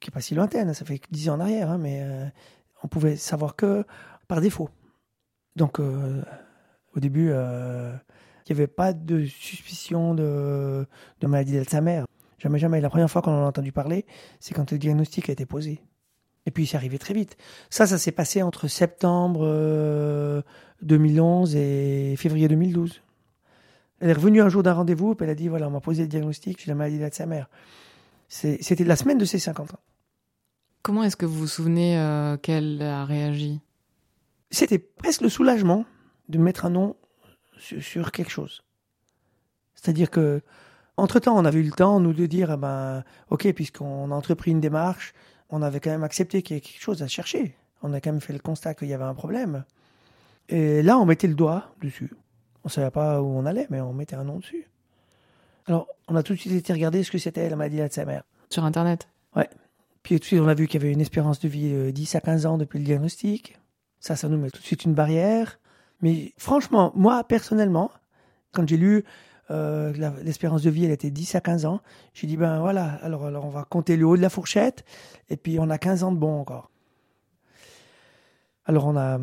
qui 0.00 0.10
n'est 0.10 0.12
pas 0.14 0.20
si 0.20 0.34
lointaine, 0.34 0.72
ça 0.74 0.84
fait 0.84 1.00
dix 1.10 1.28
ans 1.28 1.34
en 1.34 1.40
arrière, 1.40 1.70
hein, 1.70 1.78
mais 1.78 2.00
euh, 2.02 2.26
on 2.82 2.88
pouvait 2.88 3.16
savoir 3.16 3.56
que 3.56 3.84
par 4.28 4.40
défaut. 4.40 4.68
Donc, 5.56 5.80
euh, 5.80 6.22
au 6.94 7.00
début, 7.00 7.28
il 7.28 8.50
n'y 8.50 8.56
avait 8.56 8.66
pas 8.66 8.92
de 8.92 9.24
suspicion 9.24 10.14
de, 10.14 10.86
de 11.20 11.26
maladie 11.26 11.52
d'Alzheimer. 11.54 12.04
Jamais, 12.44 12.58
jamais. 12.58 12.82
La 12.82 12.90
première 12.90 13.10
fois 13.10 13.22
qu'on 13.22 13.32
en 13.32 13.44
a 13.44 13.46
entendu 13.46 13.72
parler, 13.72 14.04
c'est 14.38 14.52
quand 14.52 14.70
le 14.70 14.76
diagnostic 14.76 15.30
a 15.30 15.32
été 15.32 15.46
posé. 15.46 15.80
Et 16.44 16.50
puis, 16.50 16.66
c'est 16.66 16.76
arrivé 16.76 16.98
très 16.98 17.14
vite. 17.14 17.38
Ça, 17.70 17.86
ça 17.86 17.96
s'est 17.96 18.12
passé 18.12 18.42
entre 18.42 18.68
septembre 18.68 20.44
2011 20.82 21.56
euh, 21.56 21.58
et 22.12 22.16
février 22.16 22.46
2012. 22.46 23.00
Elle 24.00 24.10
est 24.10 24.12
revenue 24.12 24.42
un 24.42 24.50
jour 24.50 24.62
d'un 24.62 24.74
rendez-vous, 24.74 25.12
et 25.12 25.16
elle 25.20 25.30
a 25.30 25.34
dit, 25.34 25.48
voilà, 25.48 25.68
on 25.68 25.70
m'a 25.70 25.80
posé 25.80 26.02
le 26.02 26.08
diagnostic, 26.08 26.62
j'ai 26.62 26.70
la 26.70 26.74
maladie 26.74 26.98
d'Alzheimer. 26.98 27.44
C'était 28.28 28.84
la 28.84 28.96
semaine 28.96 29.16
de 29.16 29.24
ses 29.24 29.38
50 29.38 29.72
ans. 29.72 29.80
Comment 30.82 31.02
est-ce 31.02 31.16
que 31.16 31.24
vous 31.24 31.38
vous 31.38 31.46
souvenez 31.46 31.98
euh, 31.98 32.36
qu'elle 32.36 32.82
a 32.82 33.06
réagi? 33.06 33.60
C'était 34.50 34.78
presque 34.78 35.22
le 35.22 35.30
soulagement 35.30 35.86
de 36.28 36.36
mettre 36.36 36.66
un 36.66 36.70
nom 36.70 36.94
sur, 37.56 38.12
quelque 38.12 38.30
chose. 38.30 38.64
C'est-à-dire 39.74 40.10
que, 40.10 40.42
entre-temps, 40.96 41.36
on 41.36 41.44
avait 41.44 41.60
eu 41.60 41.64
le 41.64 41.72
temps, 41.72 42.00
nous, 42.00 42.12
de 42.12 42.26
dire, 42.26 42.52
eh 42.52 42.56
ben, 42.56 43.04
OK, 43.30 43.50
puisqu'on 43.52 44.10
a 44.10 44.14
entrepris 44.14 44.52
une 44.52 44.60
démarche, 44.60 45.12
on 45.50 45.62
avait 45.62 45.80
quand 45.80 45.90
même 45.90 46.04
accepté 46.04 46.42
qu'il 46.42 46.56
y 46.56 46.58
ait 46.58 46.60
quelque 46.60 46.80
chose 46.80 47.02
à 47.02 47.08
chercher. 47.08 47.56
On 47.82 47.92
a 47.92 48.00
quand 48.00 48.12
même 48.12 48.20
fait 48.20 48.32
le 48.32 48.38
constat 48.38 48.74
qu'il 48.74 48.88
y 48.88 48.94
avait 48.94 49.04
un 49.04 49.14
problème. 49.14 49.64
Et 50.48 50.82
là, 50.82 50.98
on 50.98 51.04
mettait 51.04 51.26
le 51.26 51.34
doigt 51.34 51.74
dessus. 51.82 52.10
On 52.64 52.68
ne 52.68 52.70
savait 52.70 52.90
pas 52.90 53.20
où 53.20 53.26
on 53.26 53.44
allait, 53.44 53.66
mais 53.70 53.80
on 53.80 53.92
mettait 53.92 54.16
un 54.16 54.24
nom 54.24 54.38
dessus. 54.38 54.68
Alors, 55.66 55.88
on 56.08 56.16
a 56.16 56.22
tout 56.22 56.34
de 56.34 56.38
suite 56.38 56.52
été 56.52 56.72
regarder 56.72 57.02
ce 57.02 57.10
que 57.10 57.18
c'était 57.18 57.48
la 57.48 57.56
maladie 57.56 57.78
d'Alzheimer. 57.78 58.20
Sur 58.50 58.64
Internet 58.64 59.08
Ouais. 59.34 59.48
Puis 60.02 60.16
tout 60.16 60.20
de 60.20 60.24
suite, 60.24 60.40
on 60.40 60.48
a 60.48 60.54
vu 60.54 60.66
qu'il 60.66 60.80
y 60.80 60.84
avait 60.84 60.92
une 60.92 61.00
espérance 61.00 61.40
de 61.40 61.48
vie 61.48 61.72
de 61.72 61.90
10 61.90 62.14
à 62.14 62.20
15 62.20 62.46
ans 62.46 62.58
depuis 62.58 62.78
le 62.78 62.84
diagnostic. 62.84 63.58
Ça, 64.00 64.16
ça 64.16 64.28
nous 64.28 64.38
met 64.38 64.50
tout 64.50 64.60
de 64.60 64.66
suite 64.66 64.84
une 64.84 64.94
barrière. 64.94 65.58
Mais 66.02 66.34
franchement, 66.36 66.92
moi, 66.94 67.24
personnellement, 67.24 67.90
quand 68.52 68.68
j'ai 68.68 68.76
lu 68.76 69.04
euh, 69.50 69.92
l'espérance 70.22 70.62
de 70.62 70.70
vie, 70.70 70.84
elle 70.84 70.90
était 70.90 71.10
10 71.10 71.34
à 71.34 71.40
15 71.40 71.66
ans. 71.66 71.80
J'ai 72.14 72.26
dit, 72.26 72.36
ben 72.36 72.60
voilà, 72.60 72.98
alors, 73.02 73.22
on 73.22 73.50
va 73.50 73.64
compter 73.64 73.96
le 73.96 74.06
haut 74.06 74.16
de 74.16 74.22
la 74.22 74.30
fourchette, 74.30 74.84
et 75.28 75.36
puis 75.36 75.58
on 75.58 75.70
a 75.70 75.78
15 75.78 76.04
ans 76.04 76.12
de 76.12 76.18
bon 76.18 76.40
encore. 76.40 76.70
Alors 78.66 78.86
on 78.86 78.96
a, 78.96 79.18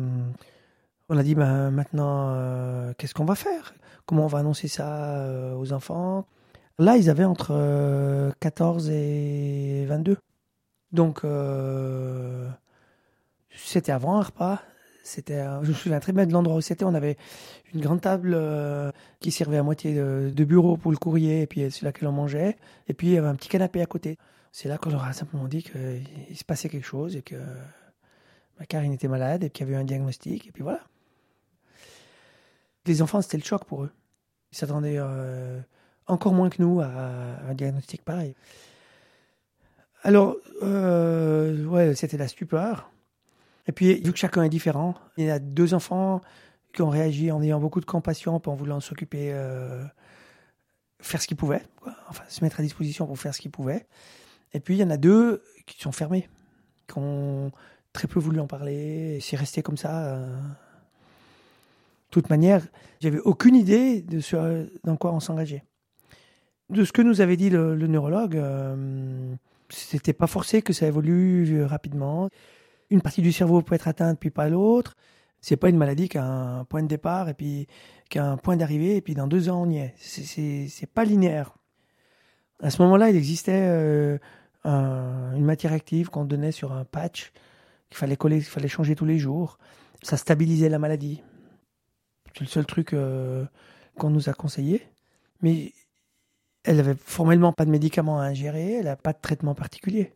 on 1.08 1.18
a 1.18 1.22
dit 1.24 1.34
ben, 1.34 1.70
maintenant, 1.72 2.32
euh, 2.34 2.92
qu'est-ce 2.96 3.14
qu'on 3.14 3.24
va 3.24 3.34
faire? 3.34 3.74
Comment 4.06 4.24
on 4.24 4.28
va 4.28 4.38
annoncer 4.38 4.68
ça 4.68 5.16
euh, 5.16 5.54
aux 5.56 5.72
enfants? 5.72 6.26
Là, 6.78 6.96
ils 6.96 7.10
avaient 7.10 7.24
entre 7.24 8.32
14 8.40 8.90
et 8.90 9.84
22. 9.86 10.16
Donc, 10.92 11.22
c'était 13.54 13.92
avant 13.92 14.16
un 14.16 14.22
repas. 14.22 14.62
C'était, 15.02 15.44
je 15.62 15.68
me 15.68 15.74
souviens 15.74 16.00
très 16.00 16.12
bien 16.12 16.26
de 16.26 16.32
l'endroit 16.32 16.56
où 16.56 16.60
c'était. 16.60 16.84
On 16.84 16.94
avait 16.94 17.16
une 17.74 17.80
grande 17.80 18.00
table 18.00 18.38
qui 19.20 19.32
servait 19.32 19.56
à 19.56 19.62
moitié 19.62 19.94
de, 19.94 20.44
bureau 20.44 20.76
pour 20.76 20.92
le 20.92 20.96
courrier, 20.96 21.42
et 21.42 21.46
puis 21.46 21.70
sur 21.70 21.86
laquelle 21.86 22.08
on 22.08 22.12
mangeait. 22.12 22.56
Et 22.88 22.94
puis 22.94 23.08
il 23.08 23.12
y 23.14 23.18
avait 23.18 23.26
un 23.26 23.34
petit 23.34 23.48
canapé 23.48 23.82
à 23.82 23.86
côté. 23.86 24.16
C'est 24.52 24.68
là 24.68 24.78
qu'on 24.78 24.90
leur 24.90 25.02
a 25.02 25.12
simplement 25.12 25.48
dit 25.48 25.62
qu'il 25.62 26.36
se 26.36 26.44
passait 26.44 26.68
quelque 26.68 26.86
chose 26.86 27.16
et 27.16 27.22
que 27.22 27.36
ma 28.60 28.66
Karine 28.66 28.92
était 28.92 29.08
malade 29.08 29.42
et 29.42 29.50
qu'il 29.50 29.66
y 29.66 29.68
avait 29.68 29.76
eu 29.76 29.80
un 29.80 29.84
diagnostic. 29.84 30.46
Et 30.46 30.52
puis 30.52 30.62
voilà. 30.62 30.82
Les 32.86 33.02
enfants, 33.02 33.22
c'était 33.22 33.38
le 33.38 33.44
choc 33.44 33.64
pour 33.64 33.84
eux. 33.84 33.90
Ils 34.52 34.58
s'attendaient 34.58 34.98
euh, 34.98 35.60
encore 36.06 36.32
moins 36.32 36.50
que 36.50 36.60
nous 36.62 36.80
à, 36.80 36.86
un 36.86 37.54
diagnostic 37.54 38.04
pareil. 38.04 38.34
Alors, 40.02 40.36
euh, 40.62 41.64
ouais, 41.66 41.94
c'était 41.94 42.18
la 42.18 42.28
stupeur. 42.28 42.91
Et 43.66 43.72
puis, 43.72 44.00
vu 44.02 44.12
que 44.12 44.18
chacun 44.18 44.42
est 44.42 44.48
différent, 44.48 44.94
il 45.16 45.26
y 45.26 45.30
a 45.30 45.38
deux 45.38 45.74
enfants 45.74 46.20
qui 46.72 46.82
ont 46.82 46.88
réagi 46.88 47.30
en 47.30 47.42
ayant 47.42 47.60
beaucoup 47.60 47.80
de 47.80 47.86
compassion, 47.86 48.40
en 48.44 48.54
voulant 48.54 48.80
s'occuper, 48.80 49.32
euh, 49.32 49.84
faire 51.00 51.20
ce 51.20 51.26
qu'ils 51.26 51.36
pouvaient, 51.36 51.62
enfin 52.08 52.24
se 52.28 52.42
mettre 52.42 52.60
à 52.60 52.62
disposition 52.62 53.06
pour 53.06 53.18
faire 53.18 53.34
ce 53.34 53.40
qu'ils 53.40 53.50
pouvaient. 53.50 53.86
Et 54.54 54.60
puis 54.60 54.76
il 54.76 54.78
y 54.78 54.84
en 54.84 54.90
a 54.90 54.96
deux 54.96 55.42
qui 55.66 55.80
sont 55.80 55.92
fermés, 55.92 56.28
qui 56.88 56.98
ont 56.98 57.52
très 57.92 58.08
peu 58.08 58.18
voulu 58.18 58.40
en 58.40 58.46
parler, 58.46 59.16
et 59.16 59.20
c'est 59.20 59.36
resté 59.36 59.62
comme 59.62 59.76
ça. 59.76 60.16
De 60.16 60.28
toute 62.10 62.30
manière, 62.30 62.66
j'avais 63.00 63.20
aucune 63.20 63.54
idée 63.54 64.02
de 64.02 64.20
ce 64.20 64.68
dans 64.84 64.96
quoi 64.96 65.12
on 65.12 65.20
s'engageait. 65.20 65.64
De 66.70 66.84
ce 66.84 66.92
que 66.92 67.02
nous 67.02 67.20
avait 67.20 67.36
dit 67.36 67.50
le, 67.50 67.74
neurologue, 67.86 68.36
euh, 68.36 69.34
c'était 69.68 70.14
pas 70.14 70.26
forcé 70.26 70.62
que 70.62 70.72
ça 70.72 70.86
évolue 70.86 71.64
rapidement. 71.64 72.30
Une 72.92 73.00
partie 73.00 73.22
du 73.22 73.32
cerveau 73.32 73.62
peut 73.62 73.74
être 73.74 73.88
atteinte 73.88 74.20
puis 74.20 74.28
pas 74.30 74.50
l'autre. 74.50 74.94
C'est 75.40 75.56
pas 75.56 75.70
une 75.70 75.78
maladie 75.78 76.10
qui 76.10 76.18
a 76.18 76.24
un 76.24 76.64
point 76.64 76.82
de 76.82 76.88
départ 76.88 77.30
et 77.30 77.34
puis 77.34 77.66
qui 78.10 78.18
a 78.18 78.30
un 78.30 78.36
point 78.36 78.56
d'arrivée 78.56 78.96
et 78.96 79.00
puis 79.00 79.14
dans 79.14 79.26
deux 79.26 79.48
ans 79.48 79.62
on 79.62 79.70
y 79.70 79.78
est. 79.78 79.94
C'est 79.98 80.86
pas 80.92 81.04
linéaire. 81.04 81.56
À 82.62 82.70
ce 82.70 82.80
moment-là, 82.82 83.08
il 83.10 83.16
existait 83.16 83.64
euh, 83.66 84.18
une 84.64 85.44
matière 85.44 85.72
active 85.72 86.10
qu'on 86.10 86.24
donnait 86.24 86.52
sur 86.52 86.72
un 86.72 86.84
patch 86.84 87.32
qu'il 87.88 87.96
fallait 87.96 88.16
coller, 88.16 88.36
qu'il 88.36 88.46
fallait 88.46 88.68
changer 88.68 88.94
tous 88.94 89.06
les 89.06 89.18
jours. 89.18 89.58
Ça 90.02 90.16
stabilisait 90.16 90.68
la 90.68 90.78
maladie. 90.78 91.22
C'est 92.34 92.42
le 92.42 92.46
seul 92.46 92.66
truc 92.66 92.92
euh, 92.92 93.44
qu'on 93.98 94.10
nous 94.10 94.28
a 94.28 94.34
conseillé. 94.34 94.86
Mais 95.40 95.72
elle 96.64 96.76
n'avait 96.76 96.94
formellement 96.94 97.52
pas 97.52 97.64
de 97.64 97.70
médicaments 97.70 98.20
à 98.20 98.24
ingérer, 98.24 98.74
elle 98.74 98.84
n'a 98.84 98.96
pas 98.96 99.12
de 99.12 99.18
traitement 99.20 99.54
particulier. 99.54 100.12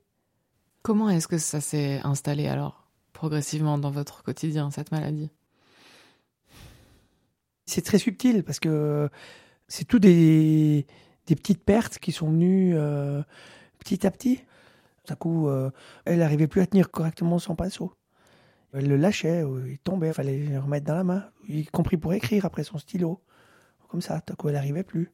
Comment 0.87 1.11
est-ce 1.11 1.27
que 1.27 1.37
ça 1.37 1.61
s'est 1.61 2.01
installé 2.05 2.47
alors, 2.47 2.87
progressivement 3.13 3.77
dans 3.77 3.91
votre 3.91 4.23
quotidien, 4.23 4.71
cette 4.71 4.93
maladie? 4.93 5.33
C'est 7.65 7.83
très 7.85 7.99
subtil 7.99 8.45
parce 8.45 8.61
que 8.61 9.11
c'est 9.67 9.85
tout 9.85 9.99
des, 9.99 10.87
petites 11.27 11.65
pertes 11.65 11.99
qui 11.99 12.13
sont 12.13 12.31
venues 12.31 12.77
euh, 12.77 13.21
petit 13.81 14.07
à 14.07 14.13
petit. 14.13 14.45
À 15.09 15.17
coup, 15.17 15.49
euh, 15.49 15.73
elle 16.05 16.21
n'arrivait 16.21 16.47
plus 16.47 16.61
à 16.61 16.67
tenir 16.69 16.93
correctement 16.93 17.41
son 17.41 17.57
pinceau. 17.57 17.93
Elle 18.73 18.87
le 18.87 18.97
lâchait, 18.97 19.43
il 19.67 19.81
tombait, 19.81 20.11
il 20.11 20.15
fallait 20.15 20.39
le 20.39 20.61
remettre 20.61 20.87
dans 20.87 20.95
la 20.95 21.03
main, 21.03 21.25
y 21.49 21.65
compris 21.65 21.97
pour 21.97 22.15
écrire 22.15 22.45
après 22.45 22.63
son 22.63 22.79
stylo. 22.79 23.21
Comme 23.89 24.03
ça, 24.03 24.23
à 24.25 24.35
coup, 24.37 24.51
elle 24.51 24.55
n'arrivait 24.55 24.85
plus. 24.85 25.11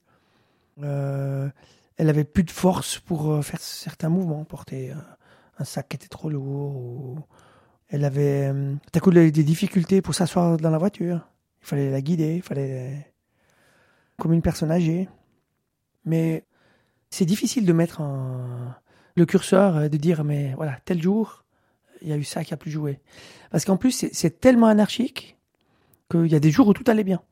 Euh, 0.82 1.48
elle 1.96 2.10
avait 2.10 2.24
plus 2.24 2.44
de 2.44 2.50
force 2.50 2.98
pour 2.98 3.32
euh, 3.32 3.40
faire 3.40 3.60
certains 3.62 4.10
mouvements, 4.10 4.44
porter 4.44 4.92
un, 5.62 5.64
sac 5.64 5.88
qui 5.88 5.96
était 5.96 6.08
trop 6.08 6.28
lourd. 6.30 7.26
Elle 7.88 8.04
avait 8.04 8.50
tout 8.50 8.98
à 8.98 9.00
coup 9.00 9.10
des 9.10 9.30
difficultés 9.30 10.02
pour 10.02 10.14
s'asseoir 10.14 10.56
dans 10.56 10.70
la 10.70 10.78
voiture. 10.78 11.28
Il 11.62 11.66
fallait 11.66 11.90
la 11.90 12.00
guider, 12.00 12.36
il 12.36 12.42
fallait 12.42 13.12
comme 14.18 14.32
une 14.32 14.42
personne 14.42 14.70
âgée. 14.70 15.08
Mais 16.04 16.44
c'est 17.10 17.26
difficile 17.26 17.66
de 17.66 17.72
mettre 17.72 18.02
le 19.16 19.26
curseur, 19.26 19.76
euh, 19.76 19.88
de 19.88 19.96
dire, 19.96 20.24
mais 20.24 20.54
voilà, 20.56 20.78
tel 20.84 21.00
jour, 21.00 21.44
il 22.00 22.08
y 22.08 22.12
a 22.12 22.16
eu 22.16 22.24
ça 22.24 22.44
qui 22.44 22.54
a 22.54 22.56
plus 22.56 22.70
joué. 22.70 23.00
Parce 23.50 23.64
qu'en 23.64 23.76
plus, 23.76 24.06
c'est 24.12 24.40
tellement 24.40 24.66
anarchique 24.66 25.36
qu'il 26.10 26.26
y 26.26 26.34
a 26.34 26.40
des 26.40 26.50
jours 26.50 26.68
où 26.68 26.72
tout 26.72 26.84
allait 26.86 27.04
bien. 27.04 27.22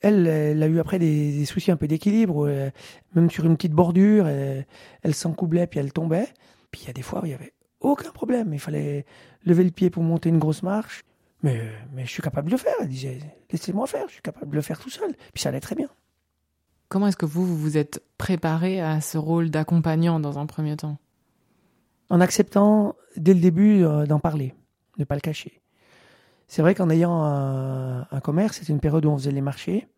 Elle, 0.00 0.26
elle 0.26 0.62
a 0.62 0.66
eu 0.66 0.78
après 0.78 0.98
des, 0.98 1.44
soucis 1.46 1.70
un 1.70 1.76
peu 1.76 1.88
d'équilibre, 1.88 2.46
euh, 2.46 2.70
même 3.14 3.30
sur 3.30 3.46
une 3.46 3.56
petite 3.56 3.72
bordure, 3.72 4.26
elle, 4.26 4.66
elle 5.02 5.14
s'encoublait 5.14 5.66
puis 5.66 5.80
elle 5.80 5.92
tombait. 5.92 6.28
Puis 6.76 6.84
il 6.84 6.88
y 6.88 6.90
a 6.90 6.92
des 6.92 7.00
fois 7.00 7.22
où 7.22 7.24
il 7.24 7.30
y 7.30 7.34
avait 7.34 7.54
aucun 7.80 8.10
problème. 8.10 8.52
Il 8.52 8.60
fallait 8.60 9.06
lever 9.46 9.64
le 9.64 9.70
pied 9.70 9.88
pour 9.88 10.02
monter 10.02 10.28
une 10.28 10.38
grosse 10.38 10.62
marche. 10.62 11.04
Mais, 11.42 11.72
mais 11.94 12.04
je 12.04 12.10
suis 12.10 12.22
capable 12.22 12.48
de 12.48 12.52
le 12.52 12.58
faire. 12.58 12.74
Elle 12.82 12.88
disait, 12.88 13.18
laissez-moi 13.50 13.86
faire, 13.86 14.06
je 14.08 14.12
suis 14.12 14.20
capable 14.20 14.50
de 14.50 14.56
le 14.56 14.60
faire 14.60 14.78
tout 14.78 14.90
seul. 14.90 15.14
Puis 15.32 15.42
ça 15.42 15.48
allait 15.48 15.60
très 15.60 15.74
bien. 15.74 15.88
Comment 16.90 17.06
est-ce 17.06 17.16
que 17.16 17.24
vous, 17.24 17.46
vous 17.46 17.56
vous 17.56 17.78
êtes 17.78 18.04
préparé 18.18 18.82
à 18.82 19.00
ce 19.00 19.16
rôle 19.16 19.48
d'accompagnant 19.48 20.20
dans 20.20 20.38
un 20.38 20.44
premier 20.44 20.76
temps? 20.76 20.98
En 22.10 22.20
acceptant 22.20 22.94
dès 23.16 23.32
le 23.32 23.40
début 23.40 23.82
euh, 23.82 24.04
d'en 24.04 24.20
parler, 24.20 24.54
ne 24.98 25.04
pas 25.04 25.14
le 25.14 25.22
cacher. 25.22 25.62
C'est 26.46 26.60
vrai 26.60 26.74
qu'en 26.74 26.90
ayant 26.90 27.24
un, 27.24 28.20
commerce, 28.20 28.58
c'était 28.58 28.72
une 28.72 28.80
période 28.80 29.06
où 29.06 29.08
on 29.08 29.16
faisait 29.16 29.30
les 29.30 29.40
marchés. 29.40 29.88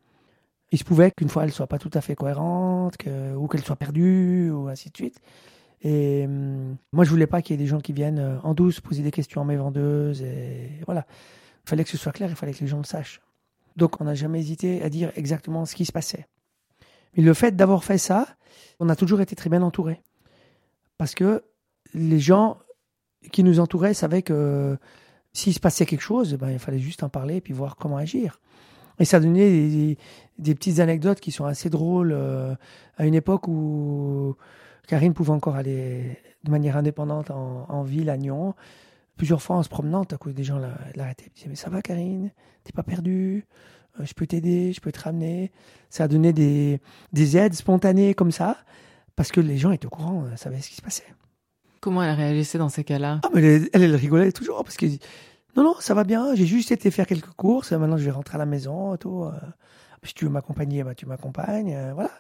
Il 0.71 0.79
se 0.79 0.85
pouvait 0.85 1.11
qu'une 1.11 1.29
fois 1.29 1.43
elle 1.43 1.53
soit 1.53 1.67
pas 1.67 1.79
tout 1.79 1.91
à 1.93 2.01
fait 2.01 2.15
cohérente, 2.15 2.95
ou 3.37 3.49
qu'elle 3.49 3.65
soit 3.65 3.77
perdue, 3.77 4.51
ou 4.51 4.69
ainsi 4.69 4.91
de 4.91 4.97
suite. 4.97 5.21
Et 5.83 6.25
hum, 6.25 6.77
moi, 6.93 7.05
je 7.05 7.11
voulais 7.11 7.27
pas 7.27 7.43
qu'il 7.43 7.55
y 7.55 7.59
ait 7.59 7.63
des 7.63 7.69
gens 7.69 7.81
qui 7.81 7.93
viennent 7.93 8.19
euh, 8.19 8.39
en 8.43 8.55
douce 8.55 8.81
poser 8.81 9.03
des 9.03 9.11
questions 9.11 9.41
à 9.41 9.45
mes 9.45 9.57
vendeuses. 9.57 10.23
Et 10.23 10.71
voilà. 10.87 11.07
Il 11.65 11.69
fallait 11.69 11.85
que 11.85 11.91
ce 11.91 11.99
soit 11.99 12.13
clair, 12.13 12.31
il 12.31 12.37
fallait 12.37 12.55
que 12.55 12.61
les 12.61 12.67
gens 12.67 12.79
le 12.79 12.85
sachent. 12.85 13.21
Donc, 13.77 14.01
on 14.01 14.05
n'a 14.05 14.15
jamais 14.15 14.41
hésité 14.41 14.83
à 14.83 14.89
dire 14.89 15.13
exactement 15.15 15.67
ce 15.67 15.75
qui 15.75 15.85
se 15.85 15.93
passait. 15.93 16.27
Mais 17.17 17.23
le 17.23 17.35
fait 17.35 17.55
d'avoir 17.55 17.85
fait 17.85 17.99
ça, 17.99 18.27
on 18.81 18.89
a 18.89 18.97
toujours 18.97 19.21
été 19.21 19.37
très 19.37 19.51
bien 19.51 19.63
entourés. 19.63 20.03
Parce 20.97 21.15
que 21.15 21.45
les 21.95 22.19
gens 22.19 22.59
qui 23.33 23.45
nous 23.45 23.61
entouraient 23.61 23.95
savaient 23.95 24.23
que 24.23 24.77
s'il 25.33 25.55
se 25.55 25.61
passait 25.61 25.87
quelque 25.87 26.03
chose, 26.03 26.35
ben, 26.35 26.51
il 26.51 26.59
fallait 26.59 26.79
juste 26.79 27.03
en 27.03 27.09
parler 27.09 27.37
et 27.37 27.41
puis 27.41 27.53
voir 27.53 27.77
comment 27.77 27.97
agir. 27.97 28.41
Et 28.99 29.05
ça 29.05 29.21
donnait 29.21 29.97
des, 30.39 30.55
petites 30.55 30.81
anecdotes 30.81 31.21
qui 31.21 31.31
sont 31.31 31.45
assez 31.45 31.71
drôles 31.71 32.13
euh, 32.13 32.55
à 32.97 33.07
une 33.07 33.15
époque 33.15 33.47
où 33.47 34.37
Karine 34.88 35.14
pouvait 35.14 35.30
encore 35.30 35.54
aller 35.54 36.18
de 36.42 36.50
manière 36.50 36.76
indépendante 36.76 37.30
en, 37.30 37.83
ville 37.83 38.11
à 38.11 38.16
Nyon. 38.16 38.54
Plusieurs 39.16 39.42
fois 39.42 39.57
en 39.57 39.62
se 39.62 39.68
promenant, 39.68 40.02
à 40.02 40.16
cause 40.16 40.35
des 40.35 40.45
gens 40.45 40.59
l'arrêtaient. 40.97 41.26
Ils 41.26 41.35
disaient 41.35 41.49
Mais 41.49 41.57
ça 41.57 41.71
va, 41.71 41.83
Karine? 41.83 42.33
T'es 42.64 42.73
pas 42.73 42.83
perdue 42.83 43.47
euh, 44.00 44.04
je 44.04 44.14
peux 44.14 44.26
t'aider, 44.26 44.73
je 44.73 44.80
peux 44.80 44.92
te 44.92 45.00
ramener. 45.00 45.50
Ça 45.90 46.04
a 46.04 46.09
donné 46.09 46.33
des, 46.33 46.80
des 47.12 47.37
aides 47.37 47.54
spontanées 47.54 48.14
comme 48.14 48.30
ça, 48.30 48.57
parce 49.16 49.33
que 49.33 49.40
les 49.40 49.59
gens 49.59 49.71
étaient 49.71 49.87
au 49.87 49.90
courant, 49.90 50.25
euh, 50.25 50.37
savaient 50.37 50.61
ce 50.61 50.68
qui 50.68 50.76
se 50.76 50.83
passait. 50.83 51.07
Comment 51.80 52.02
elle 52.02 52.14
réagissait 52.14 52.59
dans 52.59 52.68
ces 52.68 52.85
cas-là? 52.85 53.21
Ah, 53.25 53.28
mais 53.35 53.42
elle, 53.42 53.68
elle, 53.73 53.95
rigolait 53.95 54.33
toujours, 54.33 54.64
parce 54.64 54.76
que 54.76 54.87
non, 55.57 55.64
non, 55.64 55.75
ça 55.80 55.95
va 55.95 56.04
bien, 56.04 56.35
j'ai 56.35 56.47
juste 56.47 56.71
été 56.71 56.90
faire 56.90 57.07
quelques 57.07 57.30
courses, 57.30 57.73
maintenant 57.73 57.97
je 57.97 58.04
vais 58.04 58.11
rentrer 58.11 58.37
à 58.37 58.38
la 58.38 58.47
maison, 58.47 58.97
tout. 58.97 59.25
Euh. 59.25 59.33
si 60.02 60.14
tu 60.14 60.25
veux 60.25 60.30
m'accompagner, 60.30 60.83
bah, 60.85 60.95
tu 60.95 61.07
m'accompagnes, 61.07 61.92
voilà. 61.95 62.11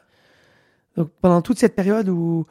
Donc 0.98 1.10
pendant 1.20 1.42
toute 1.42 1.60
cette 1.60 1.76
période 1.76 2.08
où 2.08 2.44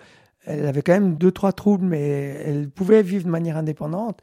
elle 0.46 0.66
avait 0.66 0.82
quand 0.82 0.94
même 0.94 1.18
deux, 1.18 1.34
trois 1.34 1.52
troubles, 1.52 1.86
mais 1.86 2.08
elle 2.46 2.70
pouvait 2.70 3.04
vivre 3.04 3.26
de 3.26 3.30
manière 3.30 3.58
indépendante, 3.58 4.22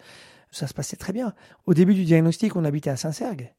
ça 0.51 0.67
se 0.67 0.73
passait 0.73 0.97
très 0.97 1.13
bien. 1.13 1.35
Au 1.67 1.75
début 1.75 1.93
du 1.93 2.05
diagnostic, 2.05 2.57
on 2.57 2.65
habitait 2.65 2.89
à 2.89 2.97
Saint-Sergue 2.97 3.53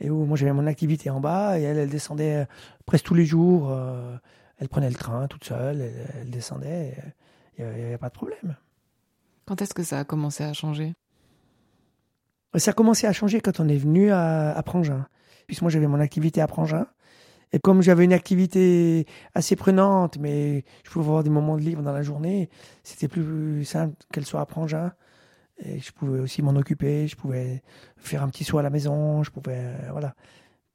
et 0.00 0.10
où 0.10 0.26
moi 0.26 0.36
j'avais 0.36 0.52
mon 0.52 0.66
activité 0.66 1.08
en 1.08 1.18
bas 1.18 1.58
et 1.58 1.62
elle, 1.62 1.78
elle 1.78 1.88
descendait 1.88 2.42
euh, 2.42 2.44
presque 2.84 3.06
tous 3.06 3.14
les 3.14 3.24
jours. 3.24 3.70
Euh, 3.70 4.14
elle 4.58 4.68
prenait 4.68 4.90
le 4.90 4.96
train 4.96 5.26
toute 5.28 5.44
seule, 5.44 5.80
elle, 5.80 6.28
descendait, 6.28 6.94
il 7.58 7.64
n'y 7.64 7.70
avait, 7.70 7.96
pas 7.96 8.10
de 8.10 8.14
problème. 8.14 8.56
Quand 9.46 9.62
est-ce 9.62 9.72
que 9.72 9.82
ça 9.82 9.98
a 9.98 10.04
commencé 10.04 10.44
à 10.44 10.52
changer? 10.52 10.92
Ça 12.56 12.72
a 12.72 12.74
commencé 12.74 13.06
à 13.06 13.14
changer 13.14 13.40
quand 13.40 13.60
on 13.60 13.68
est 13.68 13.78
venu 13.78 14.10
à, 14.10 14.52
à 14.54 14.62
Prangin. 14.62 15.06
Puisque 15.46 15.62
moi 15.62 15.70
j'avais 15.70 15.86
mon 15.86 16.00
activité 16.00 16.42
à 16.42 16.46
Prangin. 16.46 16.86
Et 17.52 17.58
comme 17.58 17.82
j'avais 17.82 18.04
une 18.04 18.12
activité 18.12 19.06
assez 19.34 19.56
prenante, 19.56 20.18
mais 20.18 20.64
je 20.84 20.90
pouvais 20.90 21.06
avoir 21.06 21.22
des 21.22 21.30
moments 21.30 21.56
de 21.56 21.62
libre 21.62 21.82
dans 21.82 21.92
la 21.92 22.02
journée, 22.02 22.48
c'était 22.82 23.08
plus 23.08 23.64
simple 23.64 23.94
qu'elle 24.12 24.24
soit 24.24 24.40
à 24.40 24.46
Prangin. 24.46 24.92
Et 25.58 25.78
je 25.78 25.92
pouvais 25.92 26.18
aussi 26.18 26.42
m'en 26.42 26.56
occuper, 26.56 27.06
je 27.06 27.14
pouvais 27.14 27.62
faire 27.96 28.22
un 28.22 28.28
petit 28.28 28.42
saut 28.42 28.58
à 28.58 28.62
la 28.62 28.70
maison, 28.70 29.22
je 29.22 29.30
pouvais. 29.30 29.58
Euh, 29.58 29.90
voilà. 29.92 30.14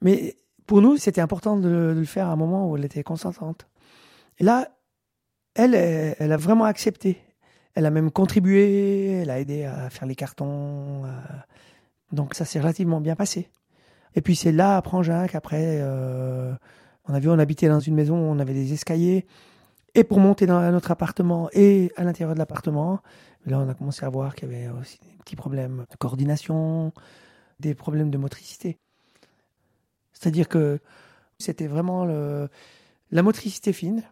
Mais 0.01 0.35
pour 0.67 0.81
nous, 0.81 0.97
c'était 0.97 1.21
important 1.21 1.57
de, 1.57 1.93
le 1.97 2.05
faire 2.05 2.27
à 2.27 2.31
un 2.31 2.35
moment 2.35 2.69
où 2.69 2.77
elle 2.77 2.85
était 2.85 3.03
consentante. 3.03 3.67
Et 4.37 4.43
là, 4.43 4.69
elle, 5.55 5.73
elle, 5.73 6.31
a 6.31 6.37
vraiment 6.37 6.65
accepté. 6.65 7.17
Elle 7.73 7.85
a 7.87 7.91
même 7.91 8.11
contribué, 8.11 9.13
elle 9.13 9.31
a 9.31 9.39
aidé 9.39 9.63
à 9.63 9.89
faire 9.89 10.07
les 10.07 10.15
cartons. 10.15 11.03
Donc 12.11 12.35
ça 12.35 12.45
s'est 12.45 12.59
relativement 12.59 13.01
bien 13.01 13.15
passé. 13.15 13.49
Et 14.15 14.21
puis 14.21 14.35
c'est 14.35 14.51
là, 14.51 14.77
à 14.77 14.81
Prangin, 14.81 15.27
qu'après, 15.27 15.79
euh, 15.81 16.53
on 17.05 17.13
a 17.13 17.19
vu, 17.19 17.29
on 17.29 17.39
habitait 17.39 17.67
dans 17.67 17.79
une 17.79 17.95
maison 17.95 18.15
on 18.15 18.39
avait 18.39 18.53
des 18.53 18.73
escaliers. 18.73 19.25
Et 19.95 20.03
pour 20.03 20.19
monter 20.19 20.45
dans 20.45 20.71
notre 20.71 20.91
appartement 20.91 21.49
et 21.53 21.91
à 21.95 22.03
l'intérieur 22.03 22.33
de 22.33 22.39
l'appartement, 22.39 23.01
là 23.45 23.59
on 23.59 23.69
a 23.69 23.73
commencé 23.73 24.05
à 24.05 24.09
voir 24.09 24.35
qu'il 24.35 24.51
y 24.51 24.55
avait 24.55 24.69
aussi 24.79 24.99
des 24.99 25.17
petits 25.23 25.35
problèmes 25.35 25.85
de 25.89 25.95
coordination, 25.97 26.93
des 27.59 27.73
problèmes 27.73 28.11
de 28.11 28.17
motricité. 28.17 28.77
C'est-à-dire 30.13 30.47
que 30.47 30.79
c'était 31.39 31.67
vraiment 31.67 32.05
la 32.05 33.23
motricité 33.23 33.73
fine 33.73 34.03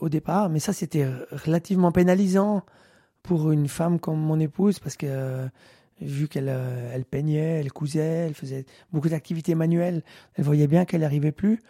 au 0.00 0.08
départ, 0.08 0.50
mais 0.50 0.60
ça 0.60 0.72
c'était 0.72 1.08
relativement 1.32 1.90
pénalisant 1.90 2.62
pour 3.22 3.50
une 3.50 3.68
femme 3.68 3.98
comme 3.98 4.20
mon 4.20 4.38
épouse 4.38 4.78
parce 4.78 4.96
que 4.96 5.48
vu 6.00 6.28
qu'elle 6.28 6.48
euh, 6.48 6.90
elle 6.92 7.04
peignait, 7.04 7.60
elle 7.60 7.72
cousait, 7.72 8.26
elle 8.26 8.34
faisait 8.34 8.66
beaucoup 8.92 9.08
d'activités 9.08 9.54
manuelles, 9.54 10.02
elle 10.34 10.44
voyait 10.44 10.66
bien 10.66 10.84
qu'elle 10.84 11.00
n'arrivait 11.02 11.32
plus. 11.32 11.60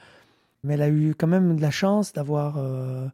Mais 0.65 0.75
elle 0.75 0.83
a 0.83 0.89
eu 0.89 1.15
quand 1.15 1.27
même 1.27 1.57
de 1.57 1.63
la 1.63 1.71
chance 1.71 2.13
d'avoir 2.13 2.59
euh, 2.59 3.07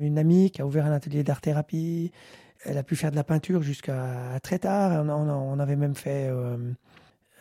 une 0.00 0.18
amie 0.18 0.50
qui 0.50 0.62
a 0.62 0.66
ouvert 0.66 0.86
un 0.86 0.92
atelier 0.92 1.22
d'art-thérapie. 1.22 2.12
Elle 2.64 2.78
a 2.78 2.82
pu 2.82 2.96
faire 2.96 3.10
de 3.10 3.16
la 3.16 3.24
peinture 3.24 3.62
jusqu'à 3.62 4.38
très 4.42 4.58
tard. 4.58 5.04
On, 5.06 5.58
avait 5.58 5.76
même 5.76 5.94
fait 5.94 6.28
euh, 6.28 6.56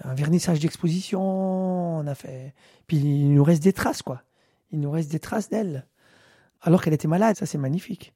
un 0.03 0.13
vernissage 0.13 0.59
d'exposition. 0.59 1.21
On 1.21 2.07
a 2.07 2.13
fait. 2.13 2.53
Puis 2.87 2.97
il 2.97 3.33
nous 3.33 3.43
reste 3.43 3.63
des 3.63 3.73
traces, 3.73 4.01
quoi. 4.01 4.23
Il 4.71 4.81
nous 4.81 4.91
reste 4.91 5.11
des 5.11 5.19
traces 5.19 5.49
d'elle. 5.49 5.87
Alors 6.61 6.83
qu'elle 6.83 6.93
était 6.93 7.07
malade, 7.07 7.37
ça 7.37 7.45
c'est 7.45 7.57
magnifique. 7.57 8.13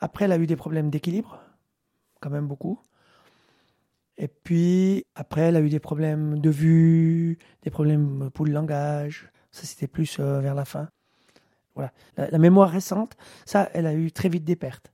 Après, 0.00 0.26
elle 0.26 0.32
a 0.32 0.38
eu 0.38 0.46
des 0.46 0.56
problèmes 0.56 0.90
d'équilibre, 0.90 1.40
quand 2.20 2.30
même 2.30 2.46
beaucoup. 2.46 2.78
Et 4.18 4.28
puis, 4.28 5.04
après, 5.14 5.42
elle 5.42 5.56
a 5.56 5.60
eu 5.60 5.68
des 5.68 5.80
problèmes 5.80 6.38
de 6.38 6.50
vue, 6.50 7.38
des 7.62 7.70
problèmes 7.70 8.30
pour 8.32 8.46
le 8.46 8.52
langage. 8.52 9.30
Ça, 9.50 9.64
c'était 9.64 9.86
plus 9.86 10.18
euh, 10.20 10.40
vers 10.40 10.54
la 10.54 10.64
fin. 10.64 10.88
Voilà. 11.74 11.92
La, 12.16 12.38
mémoire 12.38 12.70
récente, 12.70 13.16
ça, 13.44 13.68
elle 13.74 13.86
a 13.86 13.92
eu 13.92 14.10
très 14.10 14.30
vite 14.30 14.44
des 14.44 14.56
pertes. 14.56 14.92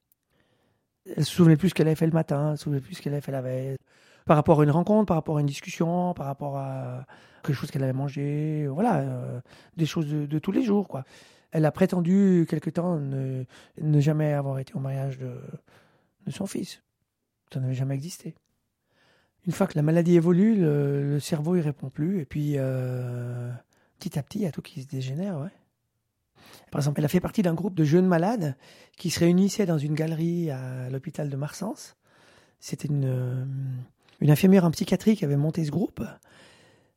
Elle 1.16 1.24
se 1.24 1.32
souvenait 1.32 1.56
plus 1.56 1.68
ce 1.68 1.74
qu'elle 1.74 1.86
avait 1.86 1.96
fait 1.96 2.06
le 2.06 2.12
matin, 2.12 2.52
elle 2.52 2.58
se 2.58 2.64
souvenait 2.64 2.80
plus 2.80 2.96
ce 2.96 3.02
qu'elle 3.02 3.12
avait 3.12 3.22
fait 3.22 3.32
la 3.32 3.42
veille. 3.42 3.76
Par 4.26 4.36
rapport 4.36 4.60
à 4.60 4.64
une 4.64 4.70
rencontre, 4.70 5.06
par 5.06 5.16
rapport 5.16 5.36
à 5.36 5.40
une 5.40 5.46
discussion, 5.46 6.14
par 6.14 6.26
rapport 6.26 6.56
à 6.56 7.06
quelque 7.44 7.56
chose 7.56 7.70
qu'elle 7.70 7.82
avait 7.84 7.92
mangé, 7.92 8.66
voilà, 8.68 8.98
euh, 8.98 9.40
des 9.76 9.86
choses 9.86 10.06
de, 10.08 10.38
tous 10.38 10.52
les 10.52 10.62
jours, 10.62 10.88
quoi. 10.88 11.04
Elle 11.52 11.64
a 11.66 11.72
prétendu 11.72 12.46
quelque 12.48 12.70
temps 12.70 12.98
ne, 12.98 13.44
ne 13.80 14.00
jamais 14.00 14.32
avoir 14.32 14.58
été 14.58 14.74
au 14.74 14.78
mariage 14.78 15.18
de, 15.18 15.34
de 16.26 16.30
son 16.30 16.46
fils. 16.46 16.82
Ça 17.52 17.60
n'avait 17.60 17.74
jamais 17.74 17.94
existé 17.94 18.34
une 19.46 19.52
fois 19.52 19.66
que 19.66 19.74
la 19.76 19.82
maladie 19.82 20.16
évolue, 20.16 20.56
le, 20.56 21.18
cerveau 21.20 21.56
il 21.56 21.60
répond 21.60 21.90
plus 21.90 22.20
et 22.20 22.24
puis 22.24 22.54
euh, 22.56 23.50
petit 23.98 24.18
à 24.18 24.22
petit 24.22 24.40
il 24.40 24.42
y 24.42 24.46
a 24.46 24.52
tout 24.52 24.62
qui 24.62 24.82
se 24.82 24.86
dégénère. 24.86 25.38
Ouais. 25.38 25.50
Par 26.70 26.80
exemple, 26.80 27.00
elle 27.00 27.04
a 27.04 27.08
fait 27.08 27.20
partie 27.20 27.42
d'un 27.42 27.54
groupe 27.54 27.74
de 27.74 27.84
jeunes 27.84 28.06
malades 28.06 28.56
qui 28.96 29.10
se 29.10 29.20
réunissaient 29.20 29.66
dans 29.66 29.78
une 29.78 29.94
galerie 29.94 30.50
à 30.50 30.88
l'hôpital 30.90 31.28
de 31.28 31.36
Marsens. 31.36 31.96
C'était 32.60 32.88
une, 32.88 33.04
euh, 33.04 33.44
infirmière 34.30 34.64
en 34.64 34.70
psychiatrie 34.70 35.16
qui 35.16 35.24
avait 35.24 35.36
monté 35.36 35.64
ce 35.64 35.70
groupe. 35.70 36.02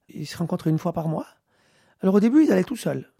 Ils 0.09 0.27
se 0.27 0.37
rencontraient 0.37 0.69
une 0.69 0.77
fois 0.77 0.93
par 0.93 1.07
mois. 1.07 1.27
Alors 2.01 2.15
au 2.15 2.19
début, 2.19 2.43
ils 2.43 2.51
allaient 2.51 2.63
tout 2.63 2.75
seuls. 2.75 3.11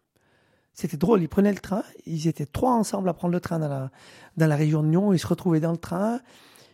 C'était 0.74 0.98
drôle, 0.98 1.22
ils 1.22 1.30
prenaient 1.30 1.54
le 1.54 1.60
train, 1.60 1.84
ils 2.06 2.28
étaient 2.28 2.46
trois 2.46 2.74
ensemble 2.74 3.08
à 3.08 3.14
prendre 3.14 3.34
le 3.34 3.40
train 3.40 3.60
dans 3.60 3.70
la, 3.70 3.92
dans 4.36 4.46
la 4.46 4.58
région 4.58 4.84
de 4.84 4.90
Nyon, 4.90 5.14
ils 5.14 5.20
se 5.20 5.26
retrouvaient 5.26 5.62
dans 5.62 5.72
le 5.72 5.78
train, 5.78 6.20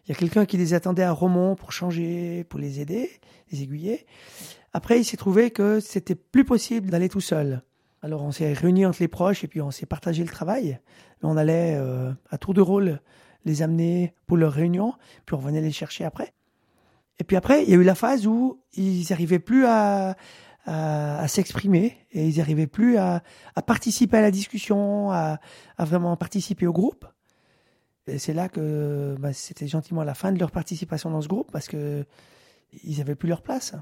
il 0.06 0.10
y 0.10 0.12
a 0.12 0.16
quelqu'un 0.16 0.46
qui 0.46 0.58
les 0.58 0.74
attendait 0.74 1.04
à 1.04 1.12
Romont 1.12 1.56
pour 1.56 1.72
changer, 1.72 2.44
pour 2.46 2.60
les 2.60 2.80
aider, 2.80 3.10
les 3.52 3.64
aiguiller. 3.64 4.06
Après, 4.74 5.00
il 5.00 5.04
s'est 5.04 5.18
trouvé 5.18 5.52
que 5.52 5.80
c'était 5.80 6.16
plus 6.16 6.46
possible 6.46 6.90
d'aller 6.90 7.10
tout 7.10 7.22
seul. 7.22 7.62
Alors, 8.02 8.24
on 8.24 8.32
s'est 8.32 8.54
réunis 8.54 8.86
entre 8.86 9.02
les 9.02 9.08
proches 9.08 9.44
et 9.44 9.48
puis 9.48 9.62
on 9.62 9.70
s'est 9.70 9.86
partagé 9.86 10.24
le 10.24 10.30
travail. 10.30 10.80
On 11.22 11.38
allait 11.38 11.76
euh, 11.76 12.12
à 12.32 12.38
tour 12.38 12.54
de 12.54 12.62
rôle 12.62 13.00
les 13.46 13.62
amener 13.62 14.14
pour 14.26 14.38
leur 14.38 14.54
réunion, 14.54 14.94
puis 15.26 15.36
on 15.36 15.40
venait 15.40 15.62
les 15.62 15.72
chercher 15.72 16.04
après. 16.04 16.34
Et 17.20 17.24
puis 17.24 17.36
après, 17.36 17.64
il 17.64 17.70
y 17.70 17.74
a 17.74 17.78
eu 17.78 17.84
la 17.84 17.96
phase 17.96 18.26
où 18.26 18.60
ils 18.74 19.06
n'arrivaient 19.10 19.40
plus 19.40 19.66
à, 19.66 20.16
à, 20.66 21.28
s'exprimer 21.28 21.98
et 22.12 22.28
ils 22.28 22.38
n'arrivaient 22.38 22.68
plus 22.68 22.98
à, 22.98 23.22
participer 23.68 24.18
à 24.18 24.22
la 24.22 24.32
discussion, 24.32 25.12
à 25.12 25.40
vraiment 25.80 26.16
participer 26.18 26.66
au 26.66 26.74
groupe. 26.74 27.06
Et 28.08 28.18
c'est 28.18 28.34
là 28.34 28.50
que 28.50 29.16
bah, 29.20 29.34
c'était 29.34 29.68
gentiment 29.68 30.04
la 30.04 30.14
fin 30.14 30.32
de 30.32 30.40
leur 30.40 30.52
participation 30.52 31.12
dans 31.12 31.22
ce 31.22 31.28
groupe 31.28 31.52
parce 31.52 31.68
que 31.68 32.06
ils 32.84 32.98
n'avaient 32.98 33.16
plus 33.16 33.30
leur 33.30 33.42
place. 33.42 33.76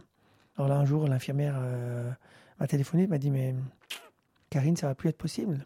Alors 0.56 0.68
là, 0.68 0.78
un 0.78 0.86
jour, 0.86 1.08
l'infirmière 1.08 1.56
euh, 1.58 2.12
m'a 2.60 2.68
téléphoné, 2.68 3.08
m'a 3.08 3.18
dit 3.18 3.32
Mais 3.32 3.56
Karine, 4.50 4.76
ça 4.76 4.88
va 4.88 4.96
plus 4.96 5.10
être 5.10 5.18
possible. 5.18 5.66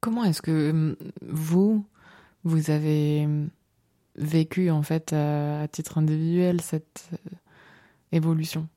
Comment 0.00 0.24
est-ce 0.24 0.42
que 0.42 0.70
hum, 0.70 0.96
vous, 1.22 1.84
vous 2.44 2.70
avez 2.70 3.24
hum, 3.24 3.48
vécu 4.16 4.70
en 4.70 4.82
fait 4.82 5.12
à, 5.12 5.66
titre 5.68 5.98
individuel 5.98 6.60
cette 6.60 7.08
euh, 7.12 7.36
évolution? 8.12 8.68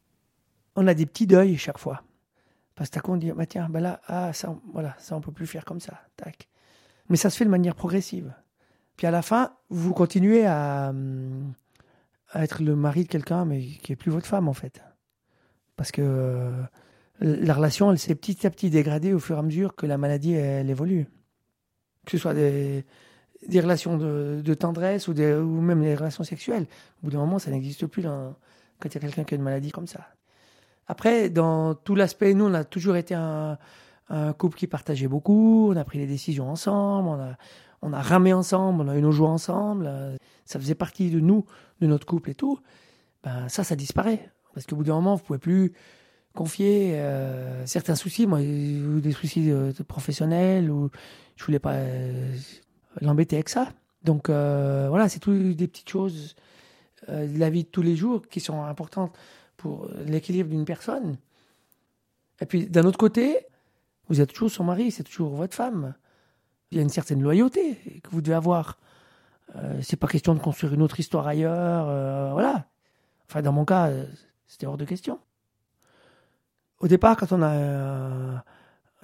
On 0.76 0.88
a 0.88 0.94
des 0.94 1.06
petits 1.06 1.28
deuils 1.28 1.58
chaque 1.58 1.80
fois. 1.80 2.04
Parce 2.76 2.90
que 2.90 3.12
on 3.12 3.18
dit 3.18 3.32
bah 3.32 3.46
tiens, 3.46 3.68
bah 3.70 3.82
là, 3.82 4.02
ah, 4.08 4.32
ça, 4.34 4.56
voilà, 4.74 4.96
ça 4.98 5.16
on 5.16 5.22
peut 5.22 5.34
plus 5.34 5.48
faire 5.48 5.66
comme 5.66 5.82
ça. 5.82 6.02
Tac. 6.16 6.48
Mais 7.10 7.18
ça 7.18 7.30
se 7.30 7.38
fait 7.38 7.46
de 7.46 7.50
manière 7.50 7.76
progressive. 7.76 8.34
Puis 9.02 9.08
à 9.08 9.12
la 9.12 9.24
fin, 9.24 9.54
vous 9.70 9.96
continuez 9.96 10.46
à, 10.46 10.94
être 12.36 12.62
le 12.62 12.76
mari 12.76 13.06
de 13.06 13.10
quelqu'un, 13.10 13.46
mais 13.46 13.64
qui 13.64 13.94
est 13.94 13.96
plus 13.96 14.12
votre 14.12 14.28
femme 14.28 14.48
en 14.48 14.54
fait. 14.54 14.84
Parce 15.76 15.92
que 15.92 16.04
euh, 16.04 16.62
la 17.20 17.56
relation, 17.56 17.92
elle 17.92 17.98
s'est 17.98 18.14
petit 18.14 18.46
à 18.46 18.52
petit 18.52 18.70
dégradée 18.70 19.12
au 19.12 19.18
fur 19.18 19.38
et 19.38 19.40
à 19.40 19.42
mesure 19.42 19.76
que 19.76 19.88
la 19.88 19.98
maladie, 19.98 20.34
elle, 20.34 20.70
évolue. 20.70 21.08
Que 22.06 22.12
ce 22.12 22.20
soit 22.20 22.36
des, 22.36 22.86
relations 23.52 23.98
de, 23.98 24.54
tendresse 24.54 25.08
ou, 25.08 25.16
même 25.16 25.82
des 25.82 25.96
relations 25.96 26.24
sexuelles. 26.24 26.68
Au 27.02 27.06
bout 27.08 27.10
d'un 27.10 27.22
moment, 27.22 27.40
ça 27.40 27.50
n'existe 27.50 27.88
plus 27.88 28.04
quand 28.04 28.36
il 28.86 28.94
y 28.94 28.98
a 28.98 29.00
quelqu'un 29.00 29.24
qui 29.24 29.34
a 29.34 29.38
une 29.38 29.44
maladie 29.44 29.72
comme 29.72 29.88
ça. 29.88 30.10
Après, 30.86 31.32
dans 31.32 31.74
tout 31.74 31.96
l'aspect, 31.96 32.36
nous, 32.36 32.46
on 32.46 32.54
a 32.54 32.64
toujours 32.66 32.98
été 32.98 33.16
un, 33.16 33.58
couple 34.38 34.60
qui 34.60 34.68
partageait 34.68 35.08
beaucoup, 35.08 35.72
on 35.72 35.76
a 35.76 35.86
pris 35.86 35.98
les 35.98 36.06
décisions 36.06 36.52
ensemble, 36.52 37.36
on 37.82 37.94
a 37.94 38.02
ramé 38.02 38.34
ensemble, 38.34 38.84
on 38.84 38.88
a 38.88 38.98
eu 38.98 39.02
nos 39.02 39.12
joies 39.12 39.30
ensemble, 39.30 39.86
euh, 39.88 40.16
ça 40.46 40.60
faisait 40.60 40.76
partie 40.76 41.10
de 41.10 41.20
nous, 41.20 41.46
de 41.80 41.88
notre 41.88 42.06
couple 42.06 42.30
et 42.30 42.36
tout, 42.36 42.60
ben 43.24 43.48
ça, 43.50 43.64
ça 43.64 43.76
disparaît. 43.76 44.30
Parce 44.54 44.66
qu'au 44.66 44.76
bout 44.76 44.84
d'un 44.84 44.96
moment, 44.96 45.16
vous 45.16 45.24
pouvez 45.24 45.40
plus 45.40 45.74
confier 46.34 46.94
euh, 46.96 47.66
certains 47.66 47.96
soucis, 47.96 48.28
moi, 48.28 48.40
des 48.40 49.12
soucis 49.12 49.52
euh, 49.52 49.72
professionnels, 49.88 50.70
ou 50.70 50.90
je 51.36 51.46
voulais 51.46 51.60
pas 51.60 51.78
l'embêter 53.02 53.38
avec 53.38 53.50
ça. 53.50 53.70
Donc 54.04 54.30
voilà, 54.30 55.10
c'est 55.10 55.20
toutes 55.20 55.56
des 55.56 55.68
petites 55.68 55.90
choses 55.90 56.36
de 57.08 57.40
la 57.40 57.50
vie 57.50 57.64
de 57.64 57.70
tous 57.70 57.82
les 57.82 57.96
jours 57.96 58.28
qui 58.28 58.40
sont 58.40 58.64
importantes 58.64 59.16
pour 59.58 59.90
l'équilibre 60.06 60.50
d'une 60.50 60.66
personne. 60.66 61.18
Et 62.42 62.46
puis 62.46 62.68
d'un 62.68 62.86
autre 62.86 62.98
côté, 62.98 63.40
vous 64.10 64.22
êtes 64.22 64.34
toujours 64.34 64.52
son 64.52 64.64
mari, 64.64 64.92
c'est 64.92 65.04
toujours 65.04 65.36
votre 65.36 65.56
femme 65.56 65.94
il 66.72 66.78
y 66.78 66.80
a 66.80 66.84
une 66.84 66.90
certaine 66.90 67.22
loyauté 67.22 67.76
que 68.04 68.10
vous 68.12 68.22
devez 68.22 68.36
avoir. 68.36 68.78
Euh, 69.56 69.80
c'est 69.82 69.98
pas 69.98 70.08
question 70.08 70.34
de 70.34 70.40
construire 70.40 70.74
une 70.74 70.82
autre 70.82 71.00
histoire 71.00 71.28
ailleurs, 71.28 71.88
euh, 71.90 72.32
voilà. 72.32 72.66
Enfin, 73.28 73.42
dans 73.42 73.52
mon 73.52 73.66
cas, 73.66 73.90
euh, 73.90 74.06
c'était 74.48 74.66
hors 74.66 74.78
de 74.78 74.86
question. 74.86 75.20
Au 76.80 76.88
départ, 76.88 77.18
quand 77.18 77.32
on 77.32 77.42
a 77.42 77.52
euh, 77.52 78.38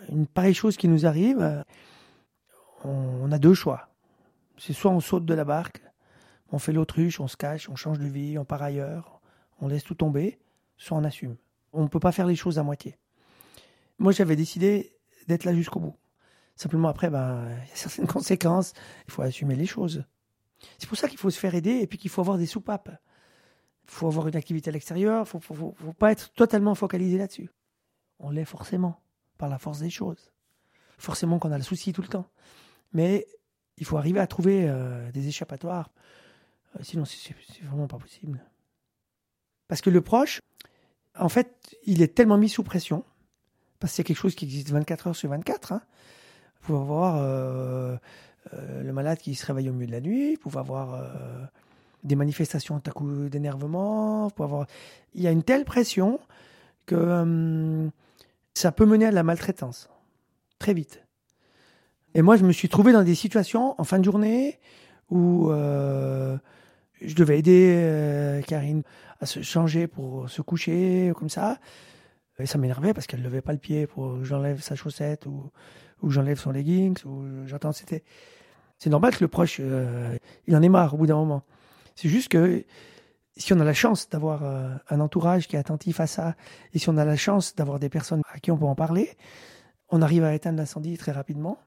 une 0.10 0.28
pareille 0.28 0.54
chose 0.54 0.78
qui 0.78 0.88
nous 0.88 1.06
arrive, 1.06 1.64
on, 2.84 3.32
a 3.32 3.38
deux 3.38 3.54
choix. 3.54 3.90
C'est 4.58 4.74
soit 4.74 4.92
on 4.92 5.00
saute 5.00 5.26
de 5.26 5.34
la 5.34 5.44
barque, 5.44 5.82
on 6.52 6.60
fait 6.60 6.72
l'autruche, 6.72 7.20
on 7.20 7.28
se 7.28 7.38
cache, 7.38 7.70
on 7.70 7.76
change 7.76 8.00
de 8.00 8.08
vie, 8.08 8.38
on 8.38 8.46
part 8.46 8.64
ailleurs, 8.64 9.22
on 9.60 9.68
laisse 9.68 9.84
tout 9.84 9.96
tomber, 9.96 10.40
soit 10.78 10.98
on 10.98 11.04
assume. 11.04 11.36
On 11.74 11.84
ne 11.84 11.88
peut 11.88 12.00
pas 12.00 12.12
faire 12.12 12.26
les 12.26 12.36
choses 12.36 12.58
à 12.58 12.64
moitié. 12.64 12.98
Moi, 14.00 14.12
j'avais 14.12 14.36
décidé 14.36 14.96
d'être 15.28 15.44
là 15.44 15.54
jusqu'au 15.54 15.80
bout. 15.80 15.96
Simplement, 16.58 16.90
après, 16.90 17.10
ben, 17.12 17.48
il 17.66 17.70
y 17.70 17.72
a 17.72 17.76
certaines 17.76 18.08
conséquences. 18.18 18.74
Il 19.08 19.12
faut 19.12 19.22
assumer 19.22 19.56
les 19.56 19.68
choses. 19.68 20.04
C'est 20.80 20.90
pour 20.90 20.98
ça 20.98 21.08
qu'il 21.08 21.20
faut 21.20 21.30
se 21.30 21.40
faire 21.40 21.54
aider 21.54 21.80
et 21.80 21.88
puis 21.88 22.00
qu'il 22.00 22.10
faut 22.10 22.22
avoir 22.22 22.38
des 22.38 22.48
soupapes. 22.48 22.90
Il 23.84 23.92
faut 23.92 24.08
avoir 24.08 24.28
une 24.28 24.36
activité 24.36 24.70
à 24.70 24.74
l'extérieur. 24.74 25.28
Il 25.32 25.38
ne 25.38 25.40
faut, 25.40 25.74
pas 25.98 26.12
être 26.12 26.34
totalement 26.34 26.74
focalisé 26.74 27.20
là-dessus. 27.20 27.50
On 28.20 28.32
l'est 28.32 28.44
forcément, 28.44 29.00
par 29.38 29.50
la 29.50 29.60
force 29.60 29.80
des 29.80 29.92
choses. 29.92 30.32
Forcément 30.98 31.38
qu'on 31.38 31.52
a 31.52 31.58
le 31.58 31.64
souci 31.64 31.94
tout 31.94 32.02
le 32.02 32.08
temps. 32.08 32.28
Mais 32.92 33.28
il 33.78 33.86
faut 33.86 33.98
arriver 33.98 34.20
à 34.20 34.26
trouver 34.26 34.68
euh, 34.68 35.12
des 35.12 35.28
échappatoires. 35.28 35.92
Euh, 36.76 36.80
sinon, 36.82 37.06
c'est 37.06 37.36
vraiment 37.62 37.88
pas 37.88 38.00
possible. 38.00 38.44
Parce 39.68 39.82
que 39.82 39.92
le 39.92 40.02
proche, 40.02 40.42
en 41.16 41.30
fait, 41.30 41.76
il 41.84 42.02
est 42.02 42.16
tellement 42.16 42.38
mis 42.38 42.50
sous 42.50 42.64
pression, 42.64 43.06
parce 43.80 43.94
que 43.94 43.98
c'est 43.98 44.04
quelque 44.04 44.18
chose 44.18 44.34
qui 44.34 44.46
existe 44.46 44.72
24 44.72 45.08
heures 45.08 45.16
sur 45.16 45.30
24. 45.30 45.74
Hein, 45.74 45.82
pouvez 46.68 46.80
avoir 46.80 47.16
euh, 47.18 47.96
euh, 48.54 48.84
le 48.84 48.94
malade 48.94 49.18
qui 49.20 49.36
se 49.36 49.46
réveille 49.46 49.70
au 49.70 49.74
milieu 49.74 49.88
de 49.88 49.92
la 49.92 50.02
nuit, 50.02 50.38
vous 50.44 50.58
avoir 50.60 50.94
euh, 50.94 51.46
des 52.04 52.16
manifestations 52.16 52.82
à 52.86 52.92
coup 52.92 53.30
d'énervement. 53.30 54.28
Avoir... 54.40 54.68
Il 55.16 55.22
y 55.22 55.28
a 55.28 55.32
une 55.32 55.44
telle 55.44 55.66
pression 55.66 56.20
que 56.86 57.90
ça 58.54 58.72
peut 58.72 58.86
mener 58.86 59.06
à 59.06 59.12
la 59.12 59.24
maltraitance 59.24 59.90
très 60.60 60.74
vite. 60.74 61.04
Et 62.14 62.22
moi, 62.22 62.38
je 62.38 62.44
me 62.44 62.52
suis 62.52 62.70
trouvé 62.70 62.94
dans 62.94 63.04
des 63.04 63.16
situations 63.16 63.80
en 63.80 63.84
fin 63.84 64.00
de 64.00 64.06
journée 64.06 64.60
où 65.10 65.50
je 65.52 67.16
devais 67.16 67.40
aider 67.40 68.42
Karine 68.48 68.84
à 69.20 69.26
se 69.26 69.42
changer 69.42 69.88
pour 69.88 70.30
se 70.30 70.42
coucher, 70.42 71.12
comme 71.16 71.30
ça. 71.30 71.60
Et 72.40 72.46
ça 72.46 72.58
m'énervait 72.58 72.94
parce 72.94 73.06
qu'elle 73.06 73.20
ne 73.20 73.26
levait 73.26 73.42
pas 73.42 73.52
le 73.52 73.58
pied 73.58 73.86
pour 73.86 74.20
que 74.20 74.24
j'enlève 74.24 74.62
sa 74.62 74.76
chaussette 74.76 75.26
ou, 75.26 75.52
ou 76.02 76.10
j'enlève 76.10 76.40
son 76.40 76.52
leggings. 76.52 77.04
Ou 77.06 77.46
j'attends, 77.46 77.72
c'était. 77.72 78.04
C'est 78.80 78.92
normal 78.92 79.16
que 79.16 79.24
le 79.24 79.28
proche, 79.28 79.60
il 79.60 80.56
en 80.56 80.62
ait 80.62 80.70
marre 80.70 80.94
au 80.94 80.98
bout 80.98 81.08
d'un 81.08 81.16
moment. 81.16 81.44
C'est 81.96 82.10
juste 82.10 82.30
que 82.30 82.64
si 83.38 83.54
on 83.54 83.60
a 83.60 83.64
la 83.64 83.74
chance 83.74 84.10
d'avoir 84.10 84.44
euh, 84.44 84.70
un 84.90 85.00
entourage 85.00 85.48
qui 85.48 85.56
est 85.56 85.60
attentif 85.60 86.00
à 86.00 86.08
ça, 86.08 86.36
et 86.74 86.80
si 86.80 86.90
on 86.90 86.98
a 86.98 87.06
la 87.06 87.16
chance 87.16 87.56
d'avoir 87.56 87.80
des 87.80 87.90
personnes 87.90 88.22
à 88.34 88.40
qui 88.40 88.52
on 88.52 88.58
peut 88.58 88.66
en 88.66 88.76
parler, 88.76 89.16
on 89.90 90.02
arrive 90.02 90.24
à 90.24 90.34
éteindre 90.34 90.58
l'incendie 90.58 90.98
très 90.98 91.12
rapidement, 91.12 91.60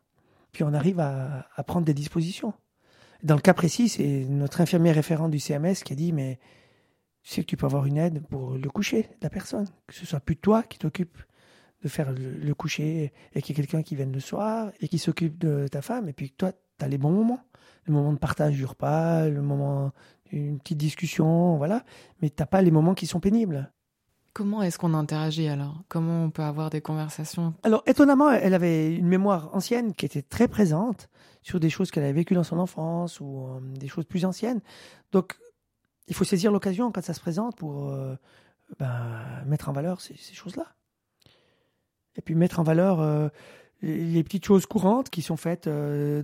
puis 0.53 0.65
on 0.65 0.75
arrive 0.75 1.01
à, 1.01 1.47
prendre 1.67 1.87
des 1.87 1.95
dispositions. 1.95 2.53
Dans 3.23 3.35
le 3.35 3.41
cas 3.41 3.55
précis, 3.55 3.89
c'est 3.89 4.25
notre 4.29 4.61
infirmière 4.61 4.95
référente 4.95 5.31
du 5.31 5.39
CMS 5.39 5.83
qui 5.85 5.93
a 5.93 5.97
dit, 5.97 6.13
mais 6.13 6.39
tu 7.23 7.35
sais 7.35 7.41
que 7.43 7.47
tu 7.47 7.57
peux 7.57 7.67
avoir 7.67 7.87
une 7.87 7.99
aide 7.99 8.27
pour 8.29 8.53
le 8.53 8.71
coucher 8.71 9.03
de 9.03 9.23
la 9.23 9.31
personne, 9.31 9.69
que 9.87 9.95
ce 9.95 10.07
soit 10.07 10.21
plus 10.21 10.37
toi 10.37 10.63
qui 10.63 10.79
t'occupe 10.79 11.19
de 11.83 11.89
faire 11.89 12.13
le, 12.13 12.33
le 12.33 12.55
coucher, 12.55 13.13
et 13.35 13.43
qu'il 13.43 13.57
y 13.57 13.61
ait 13.61 13.63
quelqu'un 13.63 13.83
qui 13.83 13.97
vienne 13.97 14.13
le 14.13 14.21
soir, 14.21 14.71
et 14.81 14.89
qui 14.89 14.99
s'occupe 14.99 15.39
de 15.39 15.67
ta 15.69 15.83
femme, 15.83 16.09
et 16.09 16.13
puis 16.13 16.31
toi, 16.31 16.53
tu 16.53 16.85
as 16.85 16.89
les 16.89 16.99
bons 16.99 17.11
moments. 17.13 17.41
Le 17.87 17.95
moment 17.95 18.13
de 18.13 18.19
partage 18.19 18.55
du 18.55 18.65
repas, 18.65 19.29
le 19.29 19.41
moment 19.41 19.93
une 20.33 20.59
petite 20.59 20.79
discussion, 20.79 21.57
voilà. 21.57 21.85
Mais 22.21 22.31
t'as 22.31 22.47
pas 22.47 22.63
les 22.63 22.71
moments 22.71 22.95
qui 22.95 23.07
sont 23.07 23.21
pénibles. 23.21 23.73
Comment 24.33 24.63
est-ce 24.63 24.79
qu'on 24.79 24.95
interagit 24.95 25.49
alors? 25.49 25.83
Comment 25.89 26.25
on 26.25 26.31
peut 26.31 26.43
avoir 26.43 26.71
des 26.71 26.81
conversations? 26.81 27.55
Alors 27.65 27.83
étonnamment, 27.87 28.31
elle 28.31 28.55
avait 28.55 28.95
une 28.95 29.09
mémoire 29.09 29.51
ancienne 29.55 29.93
qui 29.93 30.07
était 30.07 30.23
très 30.23 30.47
présente 30.47 31.09
sur 31.43 31.59
des 31.59 31.69
choses 31.69 31.91
qu'elle 31.91 32.05
avait 32.05 32.13
vécues 32.13 32.35
dans 32.35 32.45
son 32.45 32.59
enfance 32.59 33.19
ou 33.19 33.49
euh, 33.49 33.61
des 33.61 33.89
choses 33.89 34.05
plus 34.05 34.25
anciennes. 34.25 34.61
Donc 35.11 35.37
il 36.07 36.15
faut 36.15 36.25
saisir 36.25 36.53
l'occasion 36.53 36.93
quand 36.93 37.03
ça 37.03 37.15
se 37.15 37.21
présente 37.21 37.57
pour 37.57 37.89
euh, 37.89 38.15
ben, 38.79 39.21
mettre 39.47 39.69
en 39.69 39.73
valeur 39.73 40.01
ces, 40.01 40.15
choses-là. 40.17 40.67
Et 42.17 42.23
puis 42.23 42.35
mettre 42.35 42.61
en 42.61 42.63
valeur 42.63 43.01
euh, 43.01 43.29
les 43.83 44.23
petites 44.23 44.45
choses 44.45 44.67
courantes 44.67 45.11
qui 45.11 45.23
sont 45.23 45.37
faites 45.37 45.67
euh, 45.67 46.23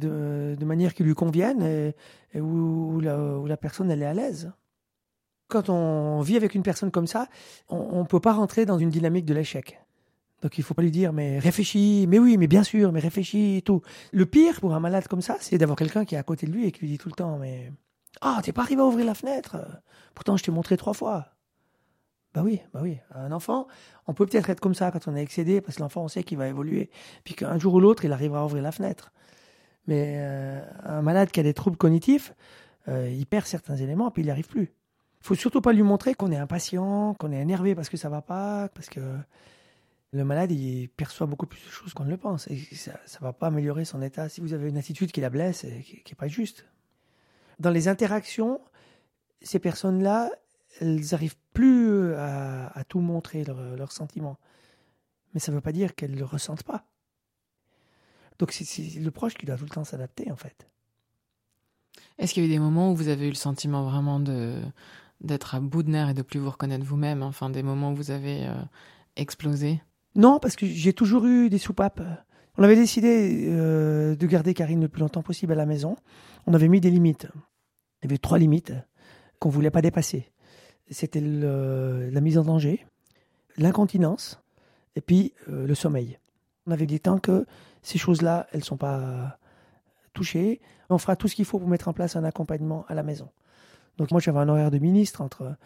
de, 0.57 0.64
manière 0.64 0.94
qui 0.94 1.05
lui 1.05 1.14
conviennent 1.14 1.62
et, 1.62 2.40
où, 2.40 3.01
la, 3.01 3.57
personne 3.57 3.90
elle 3.90 4.03
est 4.03 4.07
à 4.07 4.14
l'aise. 4.14 4.53
Quand 5.49 5.68
on 5.68 6.20
vit 6.22 6.37
avec 6.37 6.55
une 6.55 6.62
personne 6.62 6.90
comme 6.90 7.07
ça, 7.07 7.29
on 7.68 8.01
ne 8.01 8.07
peut 8.07 8.20
pas 8.20 8.33
rentrer 8.33 8.66
dans 8.66 8.79
une 8.79 8.90
dynamique 8.90 9.25
de 9.25 9.35
l'échec. 9.35 9.81
Donc 10.42 10.59
il 10.59 10.64
faut 10.64 10.75
pas 10.75 10.83
lui 10.83 10.90
dire 10.90 11.12
mais 11.12 11.38
réfléchis, 11.38 12.07
mais 12.09 12.18
oui, 12.18 12.37
mais 12.37 12.46
bien 12.46 12.62
sûr, 12.62 12.92
mais 12.92 13.01
réfléchis 13.01 13.57
et 13.59 13.62
tout. 13.62 13.81
Le 14.12 14.27
pire 14.27 14.61
pour 14.61 14.75
un 14.75 14.81
malade 14.81 15.07
comme 15.09 15.22
ça, 15.22 15.37
c'est 15.40 15.57
d'avoir 15.57 15.77
quelqu'un 15.77 16.05
qui 16.05 16.14
est 16.14 16.18
à 16.18 16.22
côté 16.22 16.46
de 16.46 16.53
lui 16.53 16.66
et 16.66 16.72
qui 16.72 16.81
lui 16.81 16.88
dit 16.88 16.99
tout 16.99 17.09
le 17.09 17.14
temps 17.14 17.38
mais 17.38 17.72
ah 18.20 18.40
t'es 18.42 18.53
pas 18.53 18.62
arrivé 18.62 18.83
à 18.83 18.85
ouvrir 18.85 19.07
la 19.07 19.14
fenêtre. 19.14 19.57
Pourtant 20.14 20.37
je 20.37 20.44
t'ai 20.44 20.51
montré 20.51 20.77
trois 20.77 20.94
fois. 20.94 21.36
Bah 22.37 22.42
oui, 22.44 22.61
bah 22.75 22.81
oui. 22.83 22.99
Un 23.14 23.33
enfant, 23.33 23.66
on 24.07 24.12
peut 24.12 24.27
peut-être 24.27 24.51
être 24.51 24.61
comme 24.61 24.75
ça 24.75 24.90
quand 24.90 25.09
on 25.09 25.16
est 25.16 25.22
excédé, 25.22 25.62
parce 25.62 25.77
que 25.77 25.83
l'enfant, 25.83 26.05
on 26.05 26.09
sait 26.09 26.22
qu'il 26.22 26.37
va 26.37 26.46
évoluer, 26.49 26.90
puis 27.25 27.33
qu'un 27.33 27.59
jour 27.59 27.72
ou 27.72 27.81
l'autre, 27.81 28.05
il 28.05 28.12
arrivera 28.12 28.40
à 28.40 28.44
ouvrir 28.44 28.62
la 28.62 28.72
fenêtre. 28.72 29.11
Mais 29.87 30.16
euh, 30.18 30.61
un 30.85 31.01
malade 31.01 31.31
qui 31.31 31.40
a 31.40 31.42
des 31.42 31.55
troubles 31.55 31.79
cognitifs, 31.79 32.35
euh, 32.88 33.09
il 33.09 33.25
perd 33.25 33.46
certains 33.46 33.77
éléments, 33.77 34.11
puis 34.11 34.20
il 34.22 34.27
n'y 34.27 34.31
arrive 34.31 34.49
plus. 34.49 34.75
Il 35.22 35.27
faut 35.27 35.35
surtout 35.35 35.62
pas 35.62 35.72
lui 35.72 35.83
montrer 35.83 36.12
qu'on 36.14 36.31
est 36.31 36.37
impatient, 36.37 37.14
qu'on 37.14 37.33
est 37.33 37.40
énervé 37.40 37.75
parce 37.75 37.88
que 37.88 37.96
ça 37.96 38.11
va 38.11 38.20
pas, 38.20 38.68
parce 38.75 38.90
que 38.90 39.01
le 40.12 40.25
malade, 40.25 40.53
il 40.53 40.90
perçoit 40.90 41.27
beaucoup 41.27 41.46
plus 41.46 41.64
de 41.64 41.70
choses 41.70 41.94
qu'on 41.94 42.05
ne 42.05 42.11
le 42.11 42.18
pense. 42.18 42.49
Et 42.49 42.59
ça 42.75 42.92
ne 42.92 43.25
va 43.25 43.33
pas 43.33 43.46
améliorer 43.46 43.87
son 43.87 44.03
état 44.03 44.29
si 44.29 44.42
vous 44.42 44.53
avez 44.53 44.68
une 44.68 44.77
attitude 44.77 45.11
qui 45.11 45.22
la 45.22 45.31
blesse 45.31 45.64
et 45.64 45.81
qui 45.83 46.12
n'est 46.12 46.16
pas 46.16 46.29
juste. 46.29 46.66
Dans 47.61 47.70
les 47.70 47.88
interactions, 47.88 48.61
ces 49.40 49.59
personnes-là, 49.59 50.31
elles 50.81 51.01
n'arrivent 51.12 51.37
plus 51.53 51.91
euh, 51.91 52.67
à, 52.73 52.85
tout 52.85 53.01
montrer, 53.01 53.45
leurs 53.45 53.93
sentiments. 53.93 54.39
Mais 55.35 55.41
ça 55.41 55.53
ne 55.53 55.57
veut 55.57 55.62
pas 55.62 55.73
dire 55.73 55.95
qu'elles 55.95 56.12
ne 56.12 56.19
le 56.19 56.25
ressentent 56.25 56.62
pas. 56.62 56.85
Donc 58.39 58.53
c'est 58.53 59.01
le 59.01 59.11
proche 59.11 59.35
qui 59.35 59.47
doit 59.47 59.57
tout 59.57 59.65
le 59.65 59.71
temps 59.71 59.85
s'adapter, 59.85 60.31
en 60.31 60.37
fait. 60.37 60.69
Est-ce 62.19 62.35
qu'il 62.35 62.43
y 62.43 62.47
a 62.47 62.49
eu 62.49 62.53
des 62.53 62.59
moments 62.59 62.93
où 62.93 62.97
vous 62.97 63.09
avez 63.09 63.27
eu 63.27 63.31
le 63.31 63.37
sentiment 63.37 63.85
vraiment 63.85 64.21
de 64.21 64.61
d'être 65.23 65.55
à 65.55 65.61
bout 65.61 65.83
de 65.83 65.89
nerfs 65.89 66.11
et 66.11 66.15
de 66.15 66.21
plus 66.21 66.39
vous 66.39 66.51
reconnaître 66.51 66.85
vous-même 66.85 67.23
Enfin, 67.23 67.49
des 67.49 67.62
moments 67.62 67.93
où 67.93 67.95
vous 67.95 68.11
avez 68.11 68.47
euh, 68.47 68.55
explosé? 69.17 69.81
Non, 70.15 70.39
parce 70.39 70.57
que 70.57 70.67
j'ai 70.67 70.93
toujours 70.93 71.25
eu 71.25 71.49
des 71.49 71.59
soupapes. 71.59 72.03
On 72.59 72.62
avait 72.62 72.77
décidé 72.77 73.47
euh, 73.49 74.15
de 74.15 74.27
garder 74.27 74.53
Karine 74.53 74.83
le 74.83 74.89
plus 74.89 75.01
longtemps 75.01 75.23
possible 75.23 75.53
à 75.53 75.57
la 75.57 75.65
maison. 75.65 75.97
On 76.47 76.53
avait 76.53 76.69
mis 76.69 76.81
des 76.81 76.91
limites. 76.91 77.29
Il 78.03 78.05
y 78.05 78.09
avait 78.09 78.19
trois 78.19 78.39
limites 78.39 78.75
qu'on 79.39 79.49
ne 79.49 79.55
voulait 79.55 79.71
pas 79.71 79.83
dépasser 79.83 80.31
c'était 80.90 81.20
la 81.20 82.20
mise 82.20 82.38
en 82.38 82.44
danger, 82.44 82.87
l'incontinence 83.57 84.40
et 84.94 85.01
puis 85.01 85.33
euh, 85.49 85.66
le 85.66 85.75
sommeil. 85.75 86.18
On 86.66 86.72
avait 86.72 86.87
dit 86.87 87.01
tant 87.01 87.18
que 87.18 87.46
ces 87.83 87.99
choses-là, 87.99 88.46
elles 88.53 88.61
ne 88.61 88.64
sont 88.64 88.77
pas 88.77 89.38
touchées, 90.12 90.61
on 90.88 90.99
fera 90.99 91.16
tout 91.16 91.29
ce 91.29 91.35
qu'il 91.35 91.44
faut 91.44 91.59
pour 91.59 91.68
mettre 91.68 91.88
en 91.88 91.92
place 91.92 92.16
un 92.16 92.25
accompagnement 92.25 92.85
à 92.88 92.94
la 92.94 93.03
maison. 93.03 93.29
Donc 93.99 94.11
moi 94.11 94.20
j'avais 94.20 94.38
un 94.38 94.49
horaire 94.49 94.70
de 94.70 94.79
ministre 94.79 95.20
entre 95.20 95.57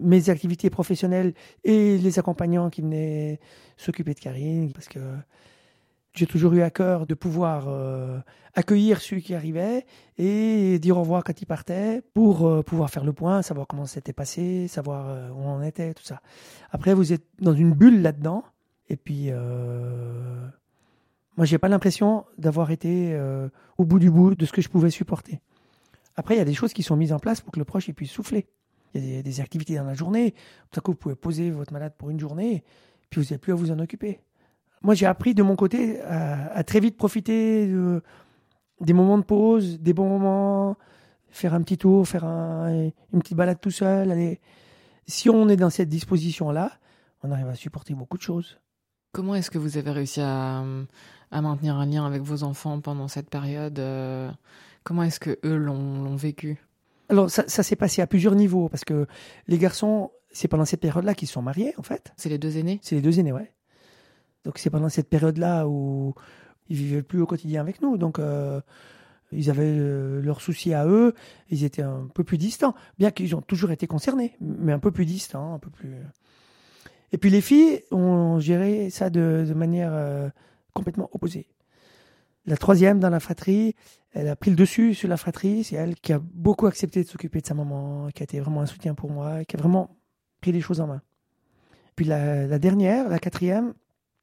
mes 0.00 0.30
activités 0.30 0.70
professionnelles 0.70 1.34
et 1.64 1.98
les 1.98 2.18
accompagnants 2.18 2.70
qui 2.70 2.82
venaient 2.82 3.40
s'occuper 3.76 4.14
de 4.14 4.20
Karine 4.20 4.72
parce 4.72 4.88
que 4.88 5.00
j'ai 6.18 6.26
toujours 6.26 6.52
eu 6.52 6.62
à 6.62 6.70
cœur 6.70 7.06
de 7.06 7.14
pouvoir 7.14 7.66
euh, 7.68 8.18
accueillir 8.54 9.00
ceux 9.00 9.18
qui 9.18 9.34
arrivaient 9.34 9.86
et 10.16 10.78
dire 10.80 10.96
au 10.96 11.00
revoir 11.00 11.22
quand 11.22 11.40
ils 11.40 11.46
partaient 11.46 12.02
pour 12.12 12.46
euh, 12.46 12.62
pouvoir 12.62 12.90
faire 12.90 13.04
le 13.04 13.12
point, 13.12 13.40
savoir 13.42 13.68
comment 13.68 13.86
c'était 13.86 14.12
passé, 14.12 14.66
savoir 14.66 15.08
euh, 15.08 15.30
où 15.30 15.38
on 15.38 15.62
était, 15.62 15.94
tout 15.94 16.02
ça. 16.02 16.20
Après, 16.70 16.92
vous 16.92 17.12
êtes 17.12 17.24
dans 17.40 17.54
une 17.54 17.72
bulle 17.72 18.02
là-dedans. 18.02 18.44
Et 18.90 18.96
puis, 18.96 19.30
moi, 21.36 21.44
j'ai 21.44 21.58
pas 21.58 21.68
l'impression 21.68 22.24
d'avoir 22.38 22.70
été 22.70 23.20
au 23.76 23.84
bout 23.84 23.98
du 23.98 24.10
bout 24.10 24.34
de 24.34 24.46
ce 24.46 24.52
que 24.52 24.62
je 24.62 24.70
pouvais 24.70 24.88
supporter. 24.88 25.40
Après, 26.16 26.36
il 26.36 26.38
y 26.38 26.40
a 26.40 26.46
des 26.46 26.54
choses 26.54 26.72
qui 26.72 26.82
sont 26.82 26.96
mises 26.96 27.12
en 27.12 27.18
place 27.18 27.42
pour 27.42 27.52
que 27.52 27.58
le 27.58 27.66
proche 27.66 27.90
puisse 27.92 28.10
souffler. 28.10 28.46
Il 28.94 29.04
y 29.04 29.12
a 29.12 29.16
des, 29.16 29.22
des 29.22 29.40
activités 29.42 29.76
dans 29.76 29.84
la 29.84 29.92
journée. 29.92 30.32
Tout 30.70 30.80
à 30.80 30.82
coup, 30.82 30.92
vous 30.92 30.96
pouvez 30.96 31.16
poser 31.16 31.50
votre 31.50 31.74
malade 31.74 31.92
pour 31.98 32.08
une 32.08 32.18
journée, 32.18 32.64
puis 33.10 33.20
vous 33.20 33.26
n'avez 33.26 33.36
plus 33.36 33.52
à 33.52 33.56
vous 33.56 33.70
en 33.70 33.78
occuper 33.78 34.20
moi, 34.82 34.94
j'ai 34.94 35.06
appris 35.06 35.34
de 35.34 35.42
mon 35.42 35.56
côté 35.56 36.00
à, 36.02 36.62
très 36.64 36.80
vite 36.80 36.96
profiter 36.96 37.66
de, 37.66 38.02
des 38.80 38.92
moments 38.92 39.18
de 39.18 39.24
pause, 39.24 39.80
des 39.80 39.92
bons 39.92 40.08
moments, 40.08 40.76
faire 41.30 41.54
un 41.54 41.62
petit 41.62 41.78
tour, 41.78 42.06
faire 42.06 42.24
une 42.24 42.92
petite 43.20 43.36
balade 43.36 43.60
tout 43.60 43.70
seul. 43.70 44.10
Aller. 44.10 44.40
Si 45.06 45.30
on 45.30 45.48
est 45.48 45.56
dans 45.56 45.70
cette 45.70 45.88
disposition-là, 45.88 46.72
on 47.22 47.32
arrive 47.32 47.48
à 47.48 47.54
supporter 47.54 47.94
beaucoup 47.94 48.16
de 48.16 48.22
choses. 48.22 48.60
Comment 49.12 49.34
est-ce 49.34 49.50
que 49.50 49.58
vous 49.58 49.78
avez 49.78 49.90
réussi 49.90 50.20
à, 50.20 50.62
maintenir 51.32 51.76
un 51.76 51.86
lien 51.86 52.06
avec 52.06 52.22
vos 52.22 52.44
enfants 52.44 52.80
pendant 52.80 53.08
cette 53.08 53.30
période 53.30 53.78
euh, 53.78 54.30
Comment 54.84 55.02
est-ce 55.02 55.18
que 55.18 55.38
eux 55.44 55.56
l'ont 55.56 56.14
vécu? 56.14 56.58
Alors, 57.08 57.30
ça, 57.30 57.44
ça 57.48 57.62
s'est 57.62 57.76
passé 57.76 58.02
à 58.02 58.06
plusieurs 58.06 58.34
niveaux, 58.34 58.68
parce 58.68 58.84
que 58.84 59.06
les 59.46 59.58
garçons, 59.58 60.10
c'est 60.30 60.46
pendant 60.46 60.66
cette 60.66 60.80
période-là 60.80 61.14
qu'ils 61.14 61.28
sont 61.28 61.40
mariés, 61.40 61.74
en 61.78 61.82
fait. 61.82 62.12
C'est 62.16 62.28
les 62.28 62.38
deux 62.38 62.58
aînés? 62.58 62.80
C'est 62.82 62.96
les 62.96 63.02
deux 63.02 63.18
aînés, 63.18 63.32
ouais. 63.32 63.50
Donc 64.44 64.58
c'est 64.58 64.70
pendant 64.70 64.88
cette 64.88 65.08
période-là 65.08 65.66
où 65.68 66.14
ils 66.68 66.76
vivaient 66.76 67.02
plus 67.02 67.20
au 67.20 67.26
quotidien 67.26 67.60
avec 67.60 67.82
nous. 67.82 67.96
Donc 67.96 68.18
euh, 68.18 68.60
ils 69.32 69.50
avaient 69.50 69.76
euh, 69.76 70.20
leurs 70.22 70.40
soucis 70.40 70.74
à 70.74 70.86
eux, 70.86 71.14
ils 71.50 71.64
étaient 71.64 71.82
un 71.82 72.08
peu 72.14 72.24
plus 72.24 72.38
distants, 72.38 72.74
bien 72.98 73.10
qu'ils 73.10 73.34
ont 73.36 73.42
toujours 73.42 73.70
été 73.70 73.86
concernés, 73.86 74.36
mais 74.40 74.72
un 74.72 74.78
peu 74.78 74.90
plus 74.90 75.04
distants, 75.04 75.54
un 75.54 75.58
peu 75.58 75.70
plus. 75.70 75.94
Et 77.12 77.18
puis 77.18 77.30
les 77.30 77.40
filles 77.40 77.82
ont 77.90 78.38
géré 78.38 78.90
ça 78.90 79.10
de, 79.10 79.52
manière 79.54 79.90
euh, 79.92 80.28
complètement 80.74 81.08
opposée. 81.12 81.48
La 82.46 82.56
troisième 82.56 82.98
dans 82.98 83.10
la 83.10 83.20
fratrie, 83.20 83.74
elle 84.12 84.28
a 84.28 84.36
pris 84.36 84.50
le 84.50 84.56
dessus 84.56 84.94
sur 84.94 85.08
la 85.08 85.18
fratrie. 85.18 85.64
C'est 85.64 85.76
elle 85.76 85.94
qui 85.96 86.14
a 86.14 86.18
beaucoup 86.18 86.66
accepté 86.66 87.02
de 87.02 87.08
s'occuper 87.08 87.42
de 87.42 87.46
sa 87.46 87.52
maman, 87.52 88.08
qui 88.14 88.22
a 88.22 88.24
été 88.24 88.40
vraiment 88.40 88.62
un 88.62 88.66
soutien 88.66 88.94
pour 88.94 89.10
moi, 89.10 89.44
qui 89.44 89.56
a 89.56 89.58
vraiment 89.58 89.98
pris 90.40 90.52
les 90.52 90.62
choses 90.62 90.80
en 90.80 90.86
main. 90.86 91.02
Puis 91.94 92.06
la 92.06 92.58
dernière, 92.58 93.08
la 93.08 93.18
quatrième, 93.18 93.74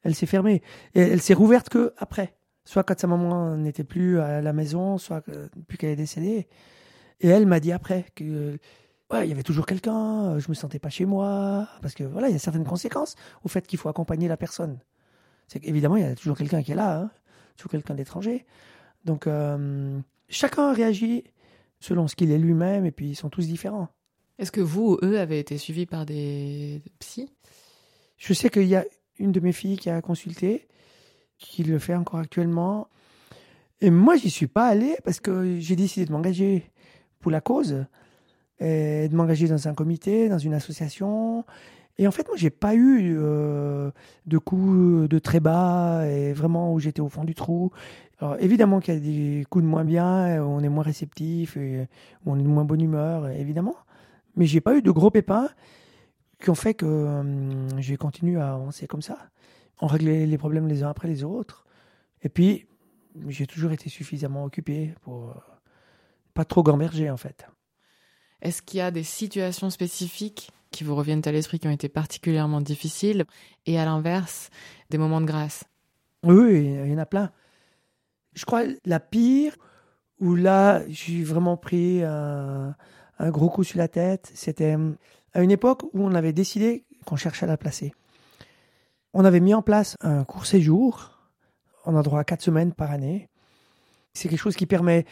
elle 0.06 0.14
s'est 0.14 0.26
fermée. 0.26 0.62
Et 0.94 1.00
elle 1.00 1.20
s'est 1.20 1.34
rouverte 1.34 1.68
que 1.68 1.92
après. 1.98 2.34
Soit 2.64 2.82
quand 2.82 2.98
sa 2.98 3.06
maman 3.06 3.56
n'était 3.56 3.84
plus 3.84 4.18
à 4.20 4.40
la 4.40 4.52
maison, 4.52 4.98
soit 4.98 5.22
depuis 5.56 5.78
qu'elle 5.78 5.90
est 5.90 5.96
décédée. 5.96 6.48
Et 7.20 7.28
elle 7.28 7.46
m'a 7.46 7.60
dit 7.60 7.72
après 7.72 8.06
que 8.14 8.58
ouais, 9.10 9.26
il 9.26 9.28
y 9.28 9.32
avait 9.32 9.42
toujours 9.42 9.66
quelqu'un, 9.66 10.38
je 10.38 10.48
me 10.48 10.54
sentais 10.54 10.78
pas 10.78 10.90
chez 10.90 11.04
moi, 11.04 11.68
parce 11.80 11.94
que 11.94 12.04
voilà, 12.04 12.28
il 12.28 12.32
y 12.32 12.36
a 12.36 12.40
certaines 12.40 12.64
conséquences 12.64 13.14
au 13.44 13.48
fait 13.48 13.66
qu'il 13.66 13.78
faut 13.78 13.88
accompagner 13.88 14.28
la 14.28 14.36
personne. 14.36 14.78
C'est 15.48 15.60
qu'évidemment, 15.60 15.96
il 15.96 16.02
y 16.02 16.06
a 16.06 16.14
toujours 16.14 16.36
quelqu'un 16.36 16.62
qui 16.62 16.72
est 16.72 16.76
là, 16.76 17.00
hein, 17.00 17.10
toujours 17.56 17.70
quelqu'un 17.70 17.94
d'étranger. 17.94 18.44
Donc, 19.04 19.26
euh, 19.26 19.98
chacun 20.28 20.72
réagit 20.72 21.24
selon 21.78 22.08
ce 22.08 22.16
qu'il 22.16 22.32
est 22.32 22.38
lui-même, 22.38 22.84
et 22.84 22.90
puis 22.90 23.10
ils 23.10 23.16
sont 23.16 23.30
tous 23.30 23.46
différents. 23.46 23.88
Est-ce 24.38 24.52
que 24.52 24.60
vous 24.60 24.94
ou 24.94 24.98
eux 25.06 25.18
avez 25.18 25.38
été 25.38 25.56
suivis 25.56 25.86
par 25.86 26.04
des 26.04 26.82
psys? 26.98 27.32
Je 28.16 28.32
sais 28.34 28.50
qu'il 28.50 28.66
y 28.66 28.74
a 28.74 28.84
une 29.18 29.32
de 29.32 29.40
mes 29.40 29.52
filles 29.52 29.76
qui 29.76 29.90
a 29.90 30.00
consulté, 30.02 30.66
qui 31.38 31.62
le 31.62 31.78
fait 31.78 31.94
encore 31.94 32.20
actuellement. 32.20 32.88
Et 33.80 33.90
moi, 33.90 34.16
j'y 34.16 34.30
suis 34.30 34.46
pas 34.46 34.66
allé 34.66 34.96
parce 35.04 35.20
que 35.20 35.58
j'ai 35.58 35.76
décidé 35.76 36.06
de 36.06 36.12
m'engager 36.12 36.70
pour 37.20 37.30
la 37.30 37.40
cause, 37.40 37.86
et 38.60 39.08
de 39.08 39.14
m'engager 39.14 39.48
dans 39.48 39.68
un 39.68 39.74
comité, 39.74 40.28
dans 40.28 40.38
une 40.38 40.54
association. 40.54 41.44
Et 41.98 42.06
en 42.06 42.10
fait, 42.10 42.26
moi, 42.28 42.36
j'ai 42.36 42.50
pas 42.50 42.74
eu 42.74 43.16
euh, 43.18 43.90
de 44.26 44.38
coups 44.38 45.08
de 45.08 45.18
très 45.18 45.40
bas 45.40 46.06
et 46.06 46.32
vraiment 46.32 46.72
où 46.72 46.78
j'étais 46.80 47.00
au 47.00 47.08
fond 47.08 47.24
du 47.24 47.34
trou. 47.34 47.70
Alors, 48.18 48.36
évidemment 48.40 48.80
qu'il 48.80 48.94
y 48.94 48.96
a 48.96 49.00
des 49.00 49.44
coups 49.50 49.64
de 49.64 49.68
moins 49.68 49.84
bien, 49.84 50.42
on 50.42 50.62
est 50.62 50.68
moins 50.68 50.84
réceptif, 50.84 51.56
et 51.56 51.86
on 52.24 52.38
est 52.38 52.42
de 52.42 52.48
moins 52.48 52.64
bonne 52.64 52.80
humeur, 52.80 53.28
évidemment. 53.28 53.76
Mais 54.36 54.46
j'ai 54.46 54.60
pas 54.60 54.74
eu 54.74 54.82
de 54.82 54.90
gros 54.90 55.10
pépins 55.10 55.48
qui 56.40 56.50
ont 56.50 56.54
fait 56.54 56.74
que 56.74 56.86
hum, 56.86 57.68
j'ai 57.78 57.96
continué 57.96 58.40
à 58.40 58.54
avancer 58.54 58.86
comme 58.86 59.02
ça. 59.02 59.18
On 59.80 59.86
réglait 59.86 60.26
les 60.26 60.38
problèmes 60.38 60.68
les 60.68 60.82
uns 60.82 60.90
après 60.90 61.08
les 61.08 61.24
autres. 61.24 61.66
Et 62.22 62.28
puis, 62.28 62.66
j'ai 63.28 63.46
toujours 63.46 63.72
été 63.72 63.88
suffisamment 63.88 64.44
occupé 64.44 64.94
pour 65.02 65.30
euh, 65.30 65.34
pas 66.34 66.44
trop 66.44 66.62
gamberger, 66.62 67.10
en 67.10 67.16
fait. 67.16 67.46
Est-ce 68.42 68.62
qu'il 68.62 68.78
y 68.78 68.82
a 68.82 68.90
des 68.90 69.02
situations 69.02 69.70
spécifiques 69.70 70.50
qui 70.70 70.84
vous 70.84 70.94
reviennent 70.94 71.22
à 71.24 71.32
l'esprit 71.32 71.58
qui 71.58 71.68
ont 71.68 71.72
été 71.72 71.88
particulièrement 71.88 72.60
difficiles 72.60 73.24
et 73.64 73.78
à 73.78 73.84
l'inverse, 73.84 74.50
des 74.90 74.98
moments 74.98 75.20
de 75.20 75.26
grâce? 75.26 75.64
Oui, 76.22 76.64
il 76.84 76.90
y 76.90 76.94
en 76.94 76.98
a 76.98 77.06
plein. 77.06 77.30
Je 78.34 78.44
crois 78.44 78.64
la 78.84 79.00
pire, 79.00 79.56
où 80.20 80.34
là, 80.34 80.82
j'ai 80.88 81.22
vraiment 81.22 81.56
pris 81.56 82.02
un, 82.02 82.74
un, 83.18 83.30
gros 83.30 83.48
coup 83.48 83.64
sur 83.64 83.78
la 83.78 83.88
tête, 83.88 84.30
c'était 84.34 84.74
hum, 84.74 84.96
à 85.36 85.42
une 85.42 85.50
époque 85.50 85.82
où 85.92 86.02
on 86.02 86.14
avait 86.14 86.32
décidé 86.32 86.86
qu'on 87.04 87.16
cherchait 87.16 87.44
à 87.44 87.48
la 87.48 87.58
placer. 87.58 87.92
On 89.12 89.26
avait 89.26 89.40
mis 89.40 89.52
en 89.52 89.60
place 89.60 89.94
un 90.00 90.24
court 90.24 90.46
séjour. 90.46 91.10
On 91.84 91.94
a 91.94 92.02
droit 92.02 92.20
à 92.20 92.24
quatre 92.24 92.40
semaines 92.40 92.72
par 92.72 92.90
année. 92.90 93.28
C'est 94.14 94.30
quelque 94.30 94.40
chose 94.40 94.56
qui 94.56 94.64
permet 94.64 95.04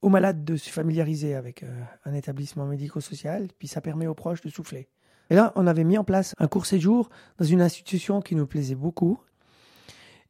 aux 0.00 0.08
malades 0.08 0.44
de 0.44 0.54
se 0.56 0.70
familiariser 0.70 1.34
avec 1.34 1.64
euh, 1.64 1.82
un 2.04 2.14
établissement 2.14 2.64
médico-social, 2.64 3.48
puis 3.58 3.66
ça 3.66 3.80
permet 3.80 4.06
aux 4.06 4.14
proches 4.14 4.40
de 4.40 4.50
souffler. 4.50 4.88
Et 5.30 5.34
là, 5.34 5.52
on 5.56 5.66
avait 5.66 5.84
mis 5.84 5.98
en 5.98 6.04
place 6.04 6.32
un 6.38 6.46
court 6.46 6.66
séjour 6.66 7.10
dans 7.38 7.44
une 7.44 7.60
institution 7.60 8.20
qui 8.20 8.36
nous 8.36 8.46
plaisait 8.46 8.76
beaucoup. 8.76 9.18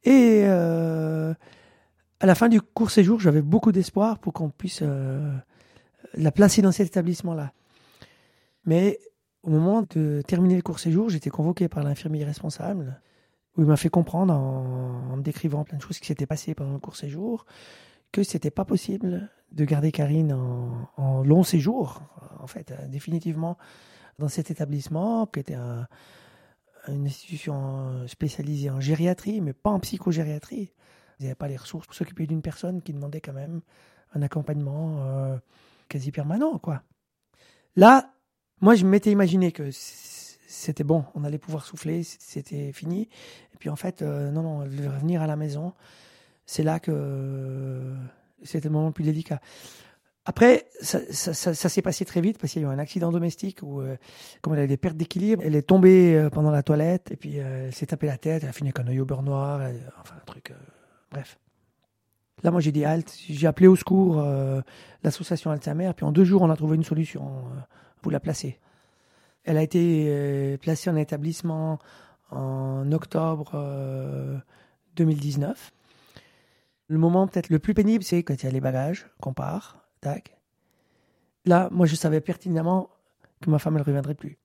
Et 0.03 0.45
euh, 0.45 1.35
à 2.19 2.25
la 2.25 2.33
fin 2.33 2.49
du 2.49 2.59
court 2.59 2.89
séjour, 2.89 3.19
j'avais 3.19 3.43
beaucoup 3.43 3.71
d'espoir 3.71 4.17
pour 4.17 4.33
qu'on 4.33 4.49
puisse 4.49 4.79
euh, 4.81 5.31
la 6.15 6.31
placer 6.31 6.63
dans 6.63 6.71
cet 6.71 6.87
établissement-là. 6.87 7.53
Mais 8.65 8.97
au 9.43 9.49
moment 9.49 9.83
de 9.89 10.21
terminer 10.25 10.55
le 10.55 10.61
court 10.61 10.79
séjour, 10.79 11.09
j'étais 11.09 11.29
convoqué 11.29 11.67
par 11.67 11.83
l'infirmier 11.83 12.23
responsable, 12.23 12.99
où 13.55 13.61
il 13.61 13.67
m'a 13.67 13.75
fait 13.75 13.89
comprendre, 13.89 14.33
en, 14.33 15.15
me 15.17 15.21
décrivant 15.21 15.63
plein 15.63 15.77
de 15.77 15.81
choses 15.81 15.99
qui 15.99 16.07
s'étaient 16.07 16.25
passées 16.25 16.55
pendant 16.55 16.73
le 16.73 16.79
court 16.79 16.95
séjour, 16.95 17.45
que 18.11 18.23
c'était 18.23 18.51
pas 18.51 18.65
possible 18.65 19.29
de 19.51 19.65
garder 19.65 19.91
Karine 19.91 20.33
en, 20.97 21.23
long 21.23 21.43
séjour, 21.43 22.01
en 22.39 22.47
fait, 22.47 22.71
euh, 22.71 22.87
définitivement, 22.87 23.57
dans 24.17 24.29
cet 24.29 24.49
établissement, 24.49 25.25
qui 25.25 25.39
était 25.39 25.57
une 26.87 27.05
institution 27.05 28.07
spécialisée 28.07 28.69
en 28.69 28.79
gériatrie, 28.79 29.41
mais 29.41 29.53
pas 29.53 29.71
en 29.71 29.79
psychogériatrie. 29.79 30.71
Ils 31.19 31.23
n'avaient 31.23 31.35
pas 31.35 31.47
les 31.47 31.57
ressources 31.57 31.87
pour 31.87 31.95
s'occuper 31.95 32.27
d'une 32.27 32.41
personne 32.41 32.81
qui 32.81 32.93
demandait 32.93 33.21
quand 33.21 33.33
même 33.33 33.61
un 34.13 34.21
accompagnement 34.21 34.97
euh, 34.99 35.37
quasi 35.89 36.11
permanent, 36.11 36.59
quoi. 36.59 36.83
Là, 37.75 38.13
moi, 38.61 38.75
je 38.75 38.85
m'étais 38.85 39.11
imaginé 39.11 39.51
que 39.51 39.69
c'était 40.53 40.83
bon, 40.83 41.03
on 41.15 41.23
allait 41.23 41.37
pouvoir 41.37 41.65
souffler, 41.65 42.03
c'était 42.03 42.71
fini. 42.71 43.09
Et 43.53 43.57
puis 43.57 43.69
en 43.69 43.75
fait, 43.75 44.01
euh, 44.01 44.31
non, 44.31 44.43
non, 44.43 44.59
revenir 44.59 45.21
à 45.21 45.27
la 45.27 45.35
maison, 45.35 45.73
c'est 46.45 46.63
là 46.63 46.79
que 46.79 47.93
c'était 48.43 48.69
le 48.69 48.73
moment 48.73 48.87
le 48.87 48.93
plus 48.93 49.03
délicat. 49.03 49.41
Après, 50.25 50.67
ça, 50.79 51.53
s'est 51.53 51.81
passé 51.81 52.05
très 52.05 52.21
vite 52.21 52.37
parce 52.37 52.53
qu'il 52.53 52.61
y 52.61 52.65
a 52.65 52.69
eu 52.69 52.71
un 52.71 52.79
accident 52.79 53.11
domestique 53.11 53.59
où, 53.61 53.81
euh, 53.81 53.97
comme 54.41 54.53
elle 54.53 54.59
avait 54.59 54.69
des 54.69 54.77
pertes 54.77 54.95
d'équilibre, 54.95 55.43
elle 55.45 55.55
est 55.55 55.63
tombée 55.63 56.15
euh, 56.15 56.29
pendant 56.29 56.51
la 56.51 56.63
toilette 56.63 57.11
et 57.11 57.17
puis 57.17 57.35
elle 57.35 57.73
s'est 57.73 57.87
tapé 57.87 58.07
la 58.07 58.17
tête, 58.17 58.43
elle 58.43 58.49
a 58.49 58.53
fini 58.53 58.69
avec 58.69 58.79
un 58.79 58.89
œil 58.89 59.01
au 59.01 59.05
beurre 59.05 59.23
noir, 59.23 59.59
enfin 59.99 60.15
un 60.15 60.25
truc. 60.25 60.53
bref. 61.11 61.37
Là, 62.41 62.51
moi, 62.51 62.61
j'ai 62.61 62.71
dit 62.71 62.85
halte, 62.85 63.13
j'ai 63.27 63.47
appelé 63.47 63.67
au 63.67 63.75
secours 63.75 64.25
l'association 65.03 65.51
Alzheimer, 65.51 65.91
puis 65.95 66.05
en 66.05 66.11
deux 66.11 66.23
jours, 66.23 66.41
on 66.41 66.49
a 66.49 66.55
trouvé 66.55 66.77
une 66.77 66.83
solution 66.83 67.43
pour 68.03 68.11
la 68.11 68.19
placer. 68.19 68.59
Elle 69.43 69.57
a 69.57 69.63
été 69.63 70.05
euh, 70.07 70.57
placée 70.57 70.89
en 70.89 70.95
établissement 70.95 71.79
en 72.29 72.91
octobre 72.91 74.43
2019. 74.95 75.49
Euh, 75.49 76.13
le 76.87 76.97
moment 76.97 77.27
peut-être 77.27 77.49
le 77.49 77.59
plus 77.59 77.73
pénible, 77.73 78.03
c'est 78.03 78.23
quand 78.23 78.35
il 78.35 78.45
y 78.45 78.49
a 78.49 78.51
les 78.51 78.61
bagages, 78.61 79.07
qu'on 79.21 79.33
part, 79.33 79.87
tac. 80.01 80.37
Là, 81.45 81.69
moi, 81.71 81.87
je 81.87 81.95
savais 81.95 82.21
pertinemment 82.21 82.89
que 83.41 83.49
ma 83.49 83.59
femme, 83.59 83.73
elle 83.75 83.81
ne 83.81 83.85
reviendrait 83.85 84.15
plus. 84.15 84.37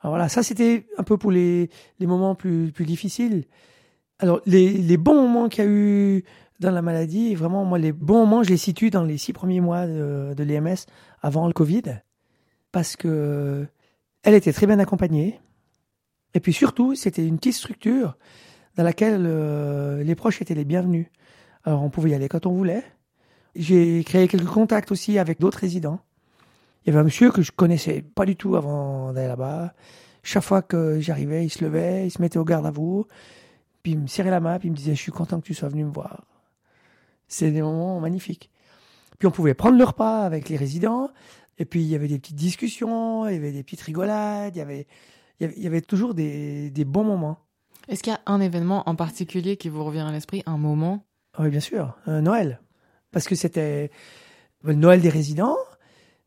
Alors 0.00 0.12
voilà, 0.12 0.28
ça, 0.28 0.42
c'était 0.42 0.86
un 0.98 1.02
peu 1.02 1.16
pour 1.16 1.30
les, 1.30 1.70
moments 2.00 2.34
plus, 2.34 2.72
difficiles. 2.80 3.44
Alors, 4.18 4.40
les, 4.46 4.72
les 4.72 4.96
bons 4.96 5.14
moments 5.14 5.48
qu'il 5.48 5.64
y 5.64 5.66
a 5.66 5.70
eu 5.70 6.24
dans 6.60 6.70
la 6.70 6.82
maladie, 6.82 7.34
vraiment, 7.34 7.64
moi, 7.64 7.78
les 7.78 7.92
bons 7.92 8.26
moments, 8.26 8.42
je 8.42 8.50
les 8.50 8.56
situe 8.56 8.90
dans 8.90 9.04
les 9.04 9.16
six 9.16 9.32
premiers 9.32 9.60
mois 9.60 9.86
de, 9.86 10.34
de 10.36 10.44
l'EMS 10.44 10.86
avant 11.22 11.46
le 11.46 11.52
Covid 11.52 12.02
parce 12.72 12.96
que 12.96 13.66
elle 14.22 14.34
était 14.34 14.52
très 14.52 14.66
bien 14.66 14.78
accompagnée. 14.78 15.40
Et 16.34 16.40
puis 16.40 16.52
surtout, 16.52 16.94
c'était 16.94 17.26
une 17.26 17.38
petite 17.38 17.54
structure 17.54 18.16
dans 18.76 18.84
laquelle 18.84 19.24
euh, 19.26 20.02
les 20.02 20.14
proches 20.14 20.42
étaient 20.42 20.54
les 20.54 20.64
bienvenus. 20.64 21.06
Alors 21.64 21.82
on 21.82 21.90
pouvait 21.90 22.10
y 22.10 22.14
aller 22.14 22.28
quand 22.28 22.46
on 22.46 22.52
voulait. 22.52 22.84
J'ai 23.54 24.04
créé 24.04 24.28
quelques 24.28 24.46
contacts 24.46 24.92
aussi 24.92 25.18
avec 25.18 25.40
d'autres 25.40 25.58
résidents. 25.58 26.00
Il 26.84 26.88
y 26.88 26.90
avait 26.90 27.00
un 27.00 27.04
monsieur 27.04 27.30
que 27.30 27.42
je 27.42 27.52
connaissais 27.52 28.02
pas 28.02 28.24
du 28.24 28.36
tout 28.36 28.56
avant 28.56 29.12
d'aller 29.12 29.28
là-bas. 29.28 29.74
Chaque 30.22 30.44
fois 30.44 30.62
que 30.62 31.00
j'arrivais, 31.00 31.44
il 31.44 31.50
se 31.50 31.64
levait, 31.64 32.06
il 32.06 32.10
se 32.10 32.20
mettait 32.20 32.38
au 32.38 32.44
garde 32.44 32.66
à 32.66 32.70
vous, 32.70 33.06
puis 33.82 33.92
il 33.92 33.98
me 33.98 34.06
serrait 34.06 34.30
la 34.30 34.40
main, 34.40 34.58
puis 34.58 34.68
il 34.68 34.72
me 34.72 34.76
disait 34.76 34.94
Je 34.94 35.00
suis 35.00 35.12
content 35.12 35.40
que 35.40 35.46
tu 35.46 35.54
sois 35.54 35.68
venu 35.68 35.84
me 35.84 35.90
voir. 35.90 36.24
C'est 37.26 37.50
des 37.50 37.62
moments 37.62 38.00
magnifiques. 38.00 38.50
Puis 39.18 39.26
on 39.26 39.30
pouvait 39.30 39.54
prendre 39.54 39.76
le 39.76 39.84
repas 39.84 40.22
avec 40.22 40.48
les 40.48 40.56
résidents. 40.56 41.10
Et 41.58 41.64
puis 41.64 41.82
il 41.82 41.88
y 41.88 41.94
avait 41.94 42.08
des 42.08 42.18
petites 42.18 42.36
discussions, 42.36 43.28
il 43.28 43.34
y 43.34 43.36
avait 43.36 43.52
des 43.52 43.62
petites 43.62 43.80
rigolades, 43.82 44.54
il 44.54 44.58
y 44.58 44.62
avait, 44.62 44.86
il 45.40 45.62
y 45.62 45.66
avait, 45.66 45.80
toujours 45.80 46.14
des, 46.14 46.70
des 46.70 46.84
bons 46.84 47.04
moments. 47.04 47.38
Est-ce 47.88 48.02
qu'il 48.02 48.12
y 48.12 48.16
a 48.16 48.20
un 48.26 48.40
événement 48.40 48.88
en 48.88 48.94
particulier 48.94 49.56
qui 49.56 49.68
vous 49.68 49.84
revient 49.84 50.00
à 50.00 50.12
l'esprit, 50.12 50.42
un 50.46 50.58
moment? 50.58 51.04
Oui, 51.38 51.50
bien 51.50 51.60
sûr, 51.60 51.96
euh, 52.06 52.20
Noël. 52.20 52.60
Parce 53.10 53.26
que 53.26 53.34
c'était 53.34 53.90
le 54.62 54.74
Noël 54.74 55.00
des 55.00 55.08
résidents. 55.08 55.56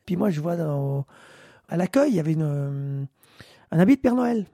Puis 0.06 0.15
moi, 0.15 0.30
je 0.30 0.41
vois 0.41 0.56
dans, 0.56 1.06
à 1.67 1.78
l'accueil, 1.78 2.12
il 2.12 2.15
y 2.15 2.20
avait 2.20 2.34
une, 2.34 2.41
euh, 2.41 3.06
un 3.72 3.80
habit 3.80 3.96
de 3.96 4.02
Père 4.02 4.15
Noël. 4.15 4.46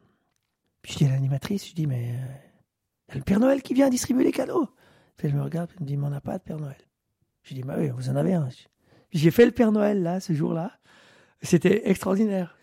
Puis 0.82 0.94
je 0.94 0.98
dis 1.00 1.06
à 1.06 1.10
l'animatrice, 1.10 1.68
je 1.68 1.74
dis, 1.74 1.88
mais 1.88 2.12
euh, 2.12 2.26
il 3.08 3.12
y 3.12 3.16
a 3.16 3.18
le 3.18 3.24
Père 3.24 3.40
Noël 3.40 3.62
qui 3.62 3.74
vient 3.74 3.90
distribuer 3.90 4.24
les 4.24 4.32
cadeaux. 4.32 4.68
Puis 5.16 5.28
elle 5.28 5.36
me 5.36 5.42
regarde, 5.42 5.70
elle 5.76 5.84
me 5.84 5.88
dit, 5.88 5.98
mais 5.98 6.08
on 6.08 6.12
n'a 6.12 6.22
pas 6.22 6.38
de 6.38 6.44
Père 6.44 6.60
Noël. 6.60 6.78
Je 7.44 7.54
dis, 7.54 7.63
bah 7.63 7.76
oui, 7.78 7.90
vous 7.90 8.10
en 8.10 8.16
avez 8.16 8.34
un. 8.34 8.50
J'ai 9.12 9.32
fait 9.32 9.46
le 9.46 9.52
Père 9.52 9.72
Noël 9.72 10.04
là, 10.04 10.20
ce 10.20 10.34
jour-là. 10.34 10.72
C'était 11.41 11.89
extraordinaire. 11.89 12.58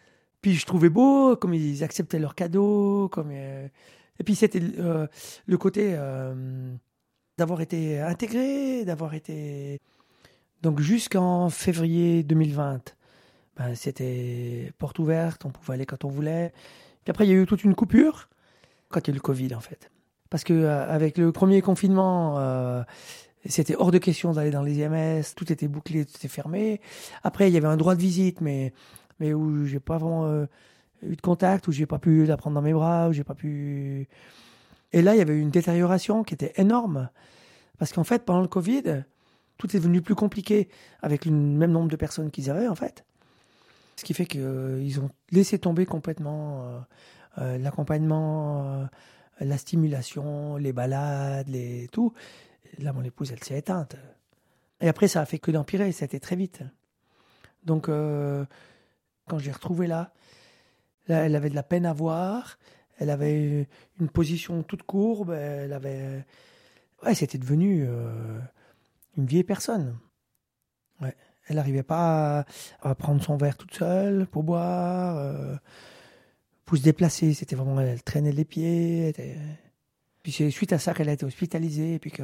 Puis 0.44 0.54
je 0.54 0.66
trouvais 0.66 0.90
beau, 0.90 1.36
comme 1.36 1.54
ils 1.54 1.82
acceptaient 1.82 2.18
leurs 2.18 2.34
cadeaux, 2.34 3.08
comme 3.08 3.30
euh, 3.32 3.66
et 4.18 4.24
puis 4.24 4.34
c'était 4.34 4.60
euh, 4.78 5.06
le 5.46 5.56
côté 5.56 5.94
euh, 5.96 6.74
d'avoir 7.38 7.62
été 7.62 7.98
intégré, 8.00 8.84
d'avoir 8.84 9.14
été 9.14 9.80
donc 10.60 10.80
jusqu'en 10.80 11.48
février 11.48 12.22
2020. 12.22 12.94
Ben, 13.56 13.74
c'était 13.74 14.70
porte 14.76 14.98
ouverte, 14.98 15.46
on 15.46 15.50
pouvait 15.50 15.74
aller 15.74 15.86
quand 15.86 16.04
on 16.04 16.10
voulait. 16.10 16.52
Puis 17.04 17.10
après 17.10 17.26
il 17.26 17.30
y 17.30 17.32
a 17.32 17.40
eu 17.40 17.46
toute 17.46 17.64
une 17.64 17.74
coupure 17.74 18.28
quand 18.90 19.00
il 19.00 19.06
y 19.06 19.10
a 19.10 19.14
eu 19.14 19.16
le 19.16 19.22
Covid 19.22 19.54
en 19.54 19.60
fait. 19.60 19.90
Parce 20.28 20.44
que 20.44 20.66
avec 20.66 21.16
le 21.16 21.32
premier 21.32 21.62
confinement, 21.62 22.84
c'était 23.50 23.76
hors 23.76 23.90
de 23.90 23.98
question 23.98 24.32
d'aller 24.32 24.50
dans 24.50 24.62
les 24.62 24.78
IMS, 24.78 25.22
tout 25.36 25.52
était 25.52 25.68
bouclé, 25.68 26.04
tout 26.04 26.14
était 26.16 26.28
fermé. 26.28 26.80
Après, 27.22 27.50
il 27.50 27.54
y 27.54 27.56
avait 27.56 27.68
un 27.68 27.76
droit 27.76 27.94
de 27.94 28.00
visite, 28.00 28.40
mais, 28.40 28.72
mais 29.20 29.34
où 29.34 29.66
j'ai 29.66 29.80
pas 29.80 29.98
vraiment 29.98 30.26
euh, 30.26 30.46
eu 31.02 31.16
de 31.16 31.20
contact, 31.20 31.68
où 31.68 31.72
j'ai 31.72 31.86
pas 31.86 31.98
pu 31.98 32.24
la 32.24 32.36
prendre 32.36 32.54
dans 32.54 32.62
mes 32.62 32.72
bras, 32.72 33.08
où 33.08 33.12
j'ai 33.12 33.24
pas 33.24 33.34
pu. 33.34 34.08
Et 34.92 35.02
là, 35.02 35.14
il 35.14 35.18
y 35.18 35.20
avait 35.20 35.38
une 35.38 35.50
détérioration 35.50 36.24
qui 36.24 36.34
était 36.34 36.54
énorme. 36.56 37.10
Parce 37.78 37.92
qu'en 37.92 38.04
fait, 38.04 38.24
pendant 38.24 38.40
le 38.40 38.48
Covid, 38.48 39.04
tout 39.58 39.76
est 39.76 39.80
devenu 39.80 40.00
plus 40.00 40.14
compliqué 40.14 40.68
avec 41.02 41.26
le 41.26 41.32
même 41.32 41.72
nombre 41.72 41.90
de 41.90 41.96
personnes 41.96 42.30
qu'ils 42.30 42.50
avaient, 42.50 42.68
en 42.68 42.74
fait. 42.74 43.04
Ce 43.96 44.04
qui 44.04 44.14
fait 44.14 44.26
qu'ils 44.26 44.40
euh, 44.42 45.00
ont 45.02 45.10
laissé 45.32 45.58
tomber 45.58 45.84
complètement 45.84 46.64
euh, 47.38 47.58
l'accompagnement, 47.58 48.88
la 49.38 49.58
stimulation, 49.58 50.56
les 50.56 50.72
balades, 50.72 51.48
les 51.48 51.88
tout. 51.92 52.14
Là, 52.78 52.92
mon 52.92 53.02
épouse, 53.02 53.32
elle 53.32 53.42
s'est 53.42 53.58
éteinte. 53.58 53.96
Et 54.80 54.88
après, 54.88 55.08
ça 55.08 55.20
a 55.20 55.26
fait 55.26 55.38
que 55.38 55.50
d'empirer, 55.50 55.92
c'était 55.92 56.20
très 56.20 56.36
vite. 56.36 56.62
Donc, 57.64 57.88
euh, 57.88 58.44
quand 59.28 59.38
je 59.38 59.46
l'ai 59.46 59.52
retrouvée 59.52 59.86
là, 59.86 60.12
elle 61.08 61.36
avait 61.36 61.50
de 61.50 61.54
la 61.54 61.62
peine 61.62 61.86
à 61.86 61.92
voir. 61.92 62.58
Elle 62.98 63.10
avait 63.10 63.68
une 64.00 64.08
position 64.08 64.62
toute 64.62 64.82
courbe. 64.82 65.30
Elle 65.32 65.72
avait. 65.72 66.24
Ouais, 67.04 67.14
c'était 67.14 67.38
devenu 67.38 67.84
euh, 67.86 68.38
une 69.16 69.26
vieille 69.26 69.44
personne. 69.44 69.98
Ouais. 71.00 71.14
Elle 71.46 71.56
n'arrivait 71.56 71.82
pas 71.82 72.40
à, 72.40 72.90
à 72.90 72.94
prendre 72.94 73.22
son 73.22 73.36
verre 73.36 73.56
toute 73.58 73.74
seule 73.74 74.26
pour 74.26 74.42
boire, 74.44 75.18
euh, 75.18 75.56
pour 76.64 76.78
se 76.78 76.82
déplacer. 76.82 77.34
C'était 77.34 77.56
vraiment. 77.56 77.80
Elle 77.80 78.02
traînait 78.02 78.32
les 78.32 78.44
pieds. 78.44 79.02
elle 79.02 79.08
était- 79.10 79.38
Puis 80.24 80.32
c'est 80.32 80.50
suite 80.50 80.72
à 80.72 80.80
ça 80.80 80.94
qu'elle 80.94 81.08
a 81.08 81.12
été 81.12 81.24
hospitalisée. 81.24 81.94
Et 81.94 81.98
puis 82.00 82.10
que. 82.10 82.22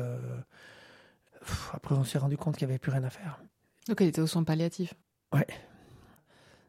Pff, 1.38 1.70
Après, 1.74 1.94
on 1.94 2.02
s'est 2.02 2.18
rendu 2.18 2.36
compte 2.36 2.56
qu'il 2.56 2.66
n'y 2.66 2.72
avait 2.72 2.80
plus 2.80 2.90
rien 2.90 3.04
à 3.04 3.10
faire. 3.10 3.40
Donc 3.86 4.00
elle 4.00 4.08
était 4.08 4.20
aux 4.20 4.26
soins 4.26 4.42
palliatifs. 4.42 4.94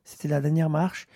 C'était 0.03 0.27
la 0.27 0.41
dernière 0.41 0.69
marche. 0.69 1.07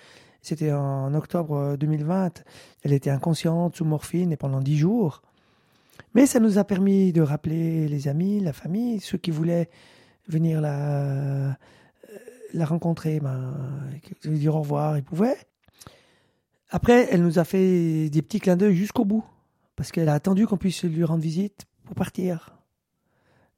C'était 0.42 0.72
en 0.72 1.14
octobre 1.14 1.56
euh, 1.56 1.78
2020. 1.78 2.44
Elle 2.84 2.94
était 2.94 3.10
inconsciente, 3.10 3.76
sous 3.76 3.86
morphine, 3.86 4.32
et 4.32 4.38
pendant 4.38 4.62
dix 4.62 4.78
jours. 4.78 5.22
Mais 6.14 6.26
ça 6.26 6.40
nous 6.40 6.58
a 6.58 6.64
permis 6.64 7.12
de 7.12 7.22
rappeler 7.22 7.88
les 7.88 8.08
amis, 8.08 8.40
la 8.40 8.54
famille, 8.54 9.00
ceux 9.00 9.18
qui 9.18 9.32
voulaient 9.32 9.70
venir 10.28 10.62
la, 10.62 11.02
euh, 11.02 11.52
la 12.54 12.66
rencontrer, 12.66 13.20
ben, 13.20 13.54
lui 14.24 14.40
dire 14.40 14.56
au 14.56 14.62
revoir, 14.62 14.98
ils 14.98 15.04
pouvaient. 15.04 15.38
Après, 16.70 17.08
elle 17.12 17.22
nous 17.22 17.40
a 17.40 17.44
fait 17.44 18.10
des 18.10 18.22
petits 18.22 18.40
clins 18.40 18.56
d'œil 18.56 18.76
jusqu'au 18.76 19.04
bout, 19.04 19.26
parce 19.76 19.92
qu'elle 19.92 20.10
a 20.10 20.14
attendu 20.14 20.48
qu'on 20.48 20.58
puisse 20.58 20.84
lui 20.84 21.04
rendre 21.04 21.22
visite 21.22 21.66
pour 21.84 21.96
partir. 21.96 22.56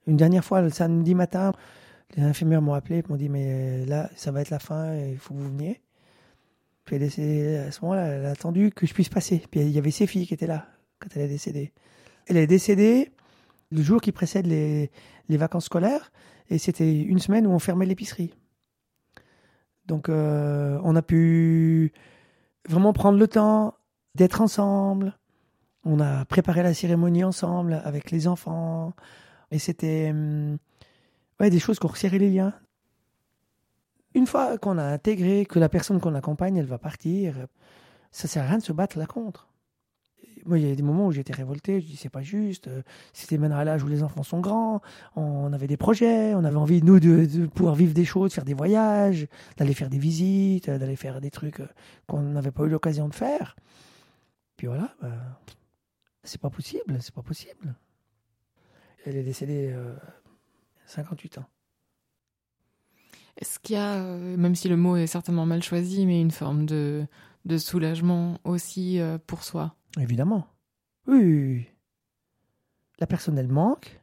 Une 0.07 0.17
dernière 0.17 0.43
fois, 0.43 0.61
le 0.61 0.69
samedi 0.69 1.15
matin, 1.15 1.51
les 2.15 2.23
infirmières 2.23 2.61
m'ont 2.61 2.73
appelé 2.73 2.99
et 2.99 3.03
m'ont 3.09 3.17
dit 3.17 3.29
Mais 3.29 3.85
là, 3.85 4.09
ça 4.15 4.31
va 4.31 4.41
être 4.41 4.49
la 4.49 4.59
fin, 4.59 4.95
il 4.95 5.17
faut 5.17 5.33
que 5.33 5.39
vous 5.39 5.49
veniez. 5.49 5.81
Puis 6.85 6.95
elle 6.95 7.03
est 7.03 7.57
à 7.57 7.71
ce 7.71 7.81
moment-là, 7.81 8.05
elle 8.07 8.25
a 8.25 8.31
attendu 8.31 8.71
que 8.71 8.87
je 8.87 8.93
puisse 8.93 9.09
passer. 9.09 9.43
Puis 9.51 9.59
il 9.61 9.69
y 9.69 9.77
avait 9.77 9.91
ses 9.91 10.07
filles 10.07 10.25
qui 10.25 10.33
étaient 10.33 10.47
là 10.47 10.67
quand 10.99 11.09
elle 11.15 11.23
est 11.23 11.27
décédée. 11.27 11.73
Elle 12.27 12.37
est 12.37 12.47
décédée 12.47 13.11
le 13.71 13.81
jour 13.81 13.99
qui 13.99 14.13
précède 14.13 14.47
les, 14.47 14.89
les 15.27 15.37
vacances 15.37 15.65
scolaires 15.65 16.11
et 16.49 16.57
c'était 16.57 17.01
une 17.01 17.19
semaine 17.19 17.45
où 17.45 17.51
on 17.51 17.59
fermait 17.59 17.85
l'épicerie. 17.85 18.33
Donc 19.85 20.09
euh, 20.09 20.79
on 20.83 20.95
a 20.95 21.01
pu 21.01 21.91
vraiment 22.67 22.93
prendre 22.93 23.17
le 23.17 23.27
temps 23.27 23.75
d'être 24.15 24.41
ensemble. 24.41 25.17
On 25.85 25.99
a 25.99 26.25
préparé 26.25 26.63
la 26.63 26.73
cérémonie 26.73 27.23
ensemble 27.23 27.81
avec 27.85 28.11
les 28.11 28.27
enfants. 28.27 28.93
Et 29.51 29.59
c'était 29.59 30.09
hum, 30.11 30.57
ouais, 31.39 31.49
des 31.49 31.59
choses 31.59 31.79
qui 31.79 31.85
ont 31.85 31.89
resserré 31.89 32.19
les 32.19 32.29
liens. 32.29 32.53
Une 34.13 34.25
fois 34.25 34.57
qu'on 34.57 34.77
a 34.77 34.83
intégré 34.83 35.45
que 35.45 35.59
la 35.59 35.69
personne 35.69 35.99
qu'on 35.99 36.15
accompagne, 36.15 36.57
elle 36.57 36.65
va 36.65 36.77
partir, 36.77 37.35
ça 38.11 38.27
sert 38.27 38.43
à 38.43 38.47
rien 38.47 38.57
de 38.57 38.63
se 38.63 38.73
battre 38.73 38.97
là 38.97 39.05
contre. 39.05 39.47
Moi, 40.45 40.59
il 40.59 40.67
y 40.67 40.71
a 40.71 40.75
des 40.75 40.83
moments 40.83 41.07
où 41.07 41.11
j'étais 41.11 41.33
révolté, 41.33 41.81
je 41.81 41.87
dis 41.87 41.97
c'est 41.97 42.09
pas 42.09 42.21
juste, 42.21 42.69
c'était 43.11 43.37
maintenant 43.37 43.57
à 43.57 43.65
l'âge 43.65 43.83
où 43.83 43.87
les 43.87 44.01
enfants 44.01 44.23
sont 44.23 44.39
grands, 44.39 44.81
on 45.17 45.51
avait 45.51 45.67
des 45.67 45.75
projets, 45.75 46.33
on 46.35 46.45
avait 46.45 46.55
envie, 46.55 46.81
nous, 46.81 47.01
de, 47.01 47.25
de 47.25 47.45
pouvoir 47.47 47.75
vivre 47.75 47.93
des 47.93 48.05
choses, 48.05 48.33
faire 48.33 48.45
des 48.45 48.53
voyages, 48.53 49.27
d'aller 49.57 49.73
faire 49.73 49.89
des 49.89 49.97
visites, 49.97 50.69
d'aller 50.69 50.95
faire 50.95 51.19
des 51.19 51.31
trucs 51.31 51.59
euh, 51.59 51.67
qu'on 52.07 52.21
n'avait 52.21 52.51
pas 52.51 52.63
eu 52.63 52.69
l'occasion 52.69 53.09
de 53.09 53.13
faire. 53.13 53.57
Puis 54.55 54.67
voilà, 54.67 54.95
bah, 55.01 55.09
c'est 56.23 56.41
pas 56.41 56.49
possible, 56.49 56.97
c'est 57.01 57.13
pas 57.13 57.21
possible. 57.23 57.75
Elle 59.05 59.15
est 59.15 59.23
décédée 59.23 59.71
euh, 59.71 59.95
58 60.85 61.37
ans. 61.39 61.45
Est-ce 63.37 63.59
qu'il 63.59 63.75
y 63.75 63.79
a, 63.79 64.03
euh, 64.03 64.35
même 64.35 64.55
si 64.55 64.67
le 64.67 64.77
mot 64.77 64.97
est 64.97 65.07
certainement 65.07 65.45
mal 65.45 65.61
choisi, 65.61 66.05
mais 66.05 66.19
une 66.19 66.31
forme 66.31 66.65
de, 66.65 67.05
de 67.45 67.57
soulagement 67.57 68.39
aussi 68.43 68.99
euh, 68.99 69.17
pour 69.25 69.43
soi? 69.43 69.75
Évidemment. 69.99 70.47
Oui, 71.07 71.19
oui, 71.19 71.53
oui. 71.53 71.67
La 72.99 73.05
personne, 73.07 73.37
elle 73.37 73.47
manque, 73.47 74.01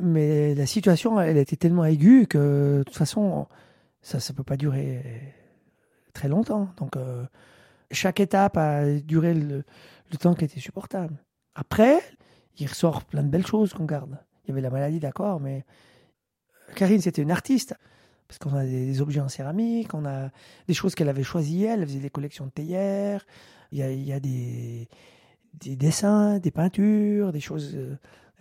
mais 0.00 0.54
la 0.54 0.66
situation, 0.66 1.20
elle 1.20 1.36
était 1.36 1.56
tellement 1.56 1.84
aiguë 1.84 2.26
que, 2.26 2.78
de 2.78 2.82
toute 2.84 2.96
façon, 2.96 3.46
ça 4.00 4.18
ne 4.18 4.36
peut 4.36 4.42
pas 4.42 4.56
durer 4.56 5.34
très 6.14 6.28
longtemps. 6.28 6.70
Donc, 6.78 6.96
euh, 6.96 7.26
chaque 7.90 8.20
étape 8.20 8.56
a 8.56 8.90
duré 9.00 9.34
le, 9.34 9.64
le 10.10 10.16
temps 10.16 10.34
qui 10.34 10.44
était 10.46 10.60
supportable. 10.60 11.22
Après, 11.54 12.00
il 12.58 12.66
ressort 12.66 13.04
plein 13.04 13.22
de 13.22 13.28
belles 13.28 13.46
choses 13.46 13.72
qu'on 13.72 13.84
garde. 13.84 14.18
Il 14.44 14.48
y 14.48 14.52
avait 14.52 14.60
la 14.60 14.70
maladie, 14.70 15.00
d'accord, 15.00 15.40
mais 15.40 15.64
Karine, 16.74 17.00
c'était 17.00 17.22
une 17.22 17.30
artiste. 17.30 17.74
Parce 18.28 18.38
qu'on 18.38 18.54
a 18.56 18.64
des, 18.64 19.00
objets 19.00 19.20
en 19.20 19.28
céramique, 19.28 19.94
on 19.94 20.06
a 20.06 20.30
des 20.66 20.74
choses 20.74 20.94
qu'elle 20.94 21.08
avait 21.08 21.22
choisies, 21.22 21.64
elle, 21.64 21.86
faisait 21.86 22.00
des 22.00 22.10
collections 22.10 22.46
de 22.46 22.50
théières, 22.50 23.26
il 23.70 23.78
y 23.78 24.12
a, 24.12 24.20
des, 24.20 24.88
des 25.54 25.76
dessins, 25.76 26.38
des 26.38 26.50
peintures, 26.50 27.32
des 27.32 27.40
choses. 27.40 27.74
euh, 27.74 27.96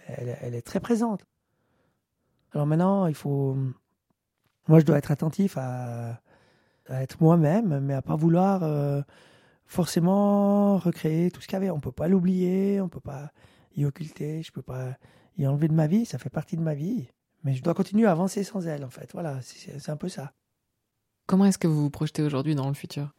Elle, 0.08 0.56
est 0.56 0.62
très 0.62 0.80
présente. 0.80 1.26
Alors 2.54 2.66
maintenant, 2.68 3.08
il 3.08 3.16
faut. 3.16 3.58
Moi, 4.68 4.80
je 4.80 4.86
dois 4.86 4.98
être 4.98 5.12
attentif 5.12 5.58
à, 5.58 6.22
être 6.90 7.22
moi-même, 7.22 7.80
mais 7.80 7.94
à 7.94 8.02
pas 8.02 8.16
vouloir 8.16 8.64
euh, 8.64 9.02
forcément 9.74 10.78
recréer 10.78 11.32
tout 11.32 11.42
ce 11.42 11.48
qu'il 11.48 11.54
y 11.54 11.58
avait. 11.58 11.72
On 11.72 11.80
peut 11.80 11.92
pas 11.92 12.08
l'oublier, 12.08 12.80
on 12.80 12.90
peut 12.90 13.00
pas 13.00 13.32
y 13.76 13.86
occulter, 13.86 14.44
je 14.44 14.52
peux 14.52 14.62
pas 14.62 14.96
y 15.38 15.48
enlever 15.48 15.68
de 15.68 15.74
ma 15.74 15.88
vie, 15.88 16.06
ça 16.06 16.20
fait 16.20 16.30
partie 16.30 16.56
de 16.56 16.62
ma 16.62 16.76
vie. 16.76 17.08
Mais 17.44 17.56
je 17.56 17.64
dois 17.64 17.74
continuer 17.74 18.06
à 18.06 18.12
avancer 18.12 18.44
sans 18.44 18.68
elle, 18.68 18.86
en 18.86 18.90
fait. 18.90 19.12
Voilà, 19.14 19.42
c'est 19.42 19.90
un 19.90 19.98
peu 19.98 20.10
ça. 20.10 20.32
Comment 21.26 21.46
est-ce 21.46 21.58
que 21.58 21.68
vous 21.68 21.82
vous 21.82 21.90
projetez 21.90 22.22
aujourd'hui 22.22 22.56
dans 22.56 22.68
le 22.68 22.74
futur? 22.74 23.14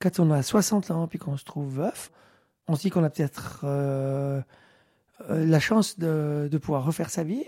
Quand 0.00 0.18
on 0.20 0.30
a 0.30 0.42
60 0.42 0.90
ans 0.90 1.06
puis 1.06 1.18
qu'on 1.18 1.36
se 1.36 1.44
trouve 1.44 1.76
veuf, 1.76 2.10
on 2.66 2.74
se 2.74 2.82
dit 2.82 2.90
qu'on 2.90 3.04
a 3.04 3.10
peut-être 3.10 3.60
euh, 3.64 4.42
euh, 5.30 5.46
la 5.46 5.60
chance 5.60 5.98
de, 5.98 6.48
de 6.50 6.58
pouvoir 6.58 6.84
refaire 6.84 7.10
sa 7.10 7.22
vie, 7.22 7.44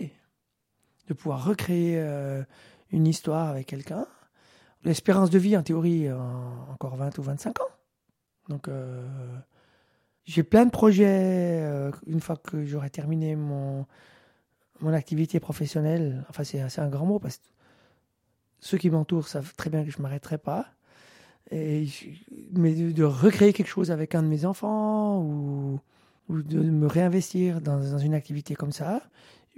de 1.08 1.14
pouvoir 1.14 1.44
recréer 1.44 1.96
euh, 1.98 2.42
une 2.90 3.06
histoire 3.06 3.48
avec 3.48 3.66
quelqu'un. 3.66 4.06
L'espérance 4.84 5.30
de 5.30 5.38
vie, 5.38 5.56
en 5.56 5.62
théorie, 5.62 6.10
en- 6.10 6.66
encore 6.72 6.96
20 6.96 7.18
ou 7.18 7.22
25 7.22 7.60
ans. 7.60 7.68
Donc, 8.48 8.68
euh, 8.68 9.06
j'ai 10.24 10.42
plein 10.42 10.64
de 10.64 10.70
projets 10.70 11.06
euh, 11.62 11.90
une 12.06 12.20
fois 12.20 12.36
que 12.36 12.64
j'aurai 12.64 12.90
terminé 12.90 13.36
mon, 13.36 13.86
mon 14.80 14.92
activité 14.92 15.40
professionnelle. 15.40 16.24
Enfin, 16.30 16.44
c'est 16.44 16.78
un 16.78 16.88
grand 16.88 17.06
mot 17.06 17.18
parce 17.18 17.38
que 17.38 17.44
ceux 18.60 18.78
qui 18.78 18.90
m'entourent 18.90 19.28
savent 19.28 19.54
très 19.56 19.70
bien 19.70 19.84
que 19.84 19.90
je 19.90 19.98
ne 19.98 20.02
m'arrêterai 20.02 20.38
pas. 20.38 20.66
Mais 21.52 22.74
de, 22.74 23.02
recréer 23.02 23.52
quelque 23.52 23.68
chose 23.68 23.90
avec 23.90 24.14
un 24.14 24.22
de 24.22 24.28
mes 24.28 24.44
enfants 24.44 25.20
ou, 25.20 25.80
ou 26.28 26.42
de 26.42 26.60
me 26.60 26.86
réinvestir 26.86 27.60
dans, 27.60 27.78
dans 27.78 27.98
une 27.98 28.14
activité 28.14 28.54
comme 28.54 28.72
ça. 28.72 29.02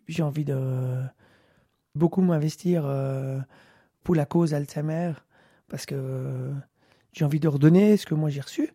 J'ai 0.08 0.22
envie 0.22 0.44
de 0.44 1.02
beaucoup 1.94 2.22
m'investir 2.22 2.84
euh, 2.86 3.38
pour 4.02 4.14
la 4.14 4.26
cause 4.26 4.54
Alzheimer 4.54 5.12
parce 5.68 5.86
que 5.86 6.52
j'ai 7.12 7.24
envie 7.24 7.40
de 7.40 7.48
redonner 7.48 7.96
ce 7.96 8.06
que 8.06 8.14
moi 8.14 8.30
j'ai 8.30 8.40
reçu. 8.40 8.70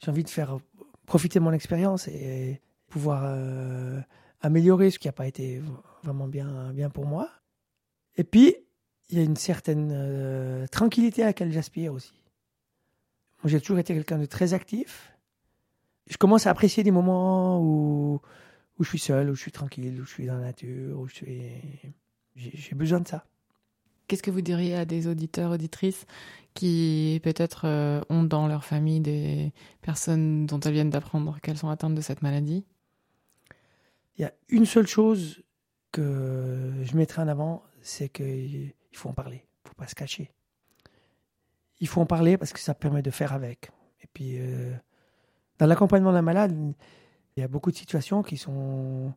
J'ai 0.00 0.10
envie 0.10 0.24
de 0.24 0.30
faire 0.30 0.58
profiter 1.06 1.40
mon 1.40 1.52
expérience 1.52 2.08
et 2.08 2.60
pouvoir 2.88 3.22
euh, 3.24 4.00
améliorer 4.40 4.90
ce 4.90 4.98
qui 4.98 5.08
n'a 5.08 5.12
pas 5.12 5.26
été 5.26 5.62
vraiment 6.02 6.28
bien, 6.28 6.72
bien 6.72 6.90
pour 6.90 7.06
moi. 7.06 7.30
Et 8.16 8.24
puis, 8.24 8.56
il 9.08 9.18
y 9.18 9.20
a 9.20 9.24
une 9.24 9.36
certaine 9.36 9.90
euh, 9.92 10.66
tranquillité 10.66 11.22
à 11.22 11.26
laquelle 11.26 11.52
j'aspire 11.52 11.92
aussi. 11.92 12.12
Moi, 13.42 13.50
j'ai 13.50 13.60
toujours 13.60 13.78
été 13.78 13.94
quelqu'un 13.94 14.18
de 14.18 14.26
très 14.26 14.54
actif. 14.54 15.12
Je 16.08 16.16
commence 16.16 16.46
à 16.46 16.50
apprécier 16.50 16.82
des 16.82 16.90
moments 16.90 17.60
où, 17.60 18.20
je 18.80 18.88
suis 18.88 18.98
seul, 18.98 19.30
où 19.30 19.34
je 19.34 19.40
suis 19.40 19.52
tranquille, 19.52 20.00
où 20.00 20.04
je 20.04 20.10
suis 20.10 20.26
dans 20.26 20.34
la 20.34 20.46
nature, 20.46 20.98
où 20.98 21.08
je 21.08 21.14
suis. 21.14 21.42
J'ai 22.34 22.74
besoin 22.74 23.00
de 23.00 23.08
ça. 23.08 23.24
Qu'est-ce 24.12 24.22
que 24.22 24.30
vous 24.30 24.42
diriez 24.42 24.76
à 24.76 24.84
des 24.84 25.06
auditeurs, 25.06 25.52
auditrices 25.52 26.04
qui 26.52 27.18
peut-être 27.22 27.62
euh, 27.64 28.02
ont 28.10 28.24
dans 28.24 28.46
leur 28.46 28.62
famille 28.62 29.00
des 29.00 29.54
personnes 29.80 30.44
dont 30.44 30.60
elles 30.60 30.74
viennent 30.74 30.90
d'apprendre 30.90 31.40
qu'elles 31.40 31.56
sont 31.56 31.70
atteintes 31.70 31.94
de 31.94 32.02
cette 32.02 32.20
maladie? 32.20 32.66
Il 34.18 34.20
y 34.20 34.24
a 34.26 34.34
une 34.50 34.66
seule 34.66 34.86
chose 34.86 35.42
que 35.92 36.74
je 36.82 36.94
mettrai 36.94 37.22
en 37.22 37.28
avant, 37.28 37.62
c'est 37.80 38.10
qu'il 38.10 38.74
faut 38.92 39.08
en 39.08 39.14
parler. 39.14 39.46
Il 39.46 39.64
ne 39.64 39.68
faut 39.70 39.76
pas 39.76 39.88
se 39.88 39.94
cacher. 39.94 40.30
Il 41.80 41.88
faut 41.88 42.02
en 42.02 42.06
parler 42.06 42.36
parce 42.36 42.52
que 42.52 42.60
ça 42.60 42.74
permet 42.74 43.00
de 43.00 43.10
faire 43.10 43.32
avec. 43.32 43.70
Et 44.02 44.08
puis, 44.12 44.34
euh, 44.36 44.74
dans 45.58 45.64
l'accompagnement 45.64 46.12
d'un 46.12 46.20
malade, 46.20 46.54
il 47.34 47.40
y 47.40 47.42
a 47.42 47.48
beaucoup 47.48 47.70
de 47.70 47.76
situations 47.76 48.22
qui 48.22 48.36
sont 48.36 49.14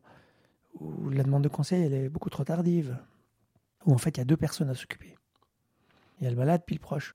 où 0.80 1.10
la 1.10 1.22
demande 1.22 1.44
de 1.44 1.48
conseil 1.48 1.82
est 1.82 2.08
beaucoup 2.08 2.30
trop 2.30 2.44
tardive. 2.44 2.96
Où 3.86 3.94
en 3.94 3.98
fait, 3.98 4.16
il 4.16 4.18
y 4.18 4.20
a 4.20 4.24
deux 4.24 4.36
personnes 4.36 4.68
à 4.68 4.74
s'occuper. 4.74 5.16
Il 6.18 6.24
y 6.24 6.26
a 6.26 6.30
le 6.30 6.36
malade 6.36 6.62
puis 6.66 6.76
le 6.76 6.80
proche. 6.80 7.14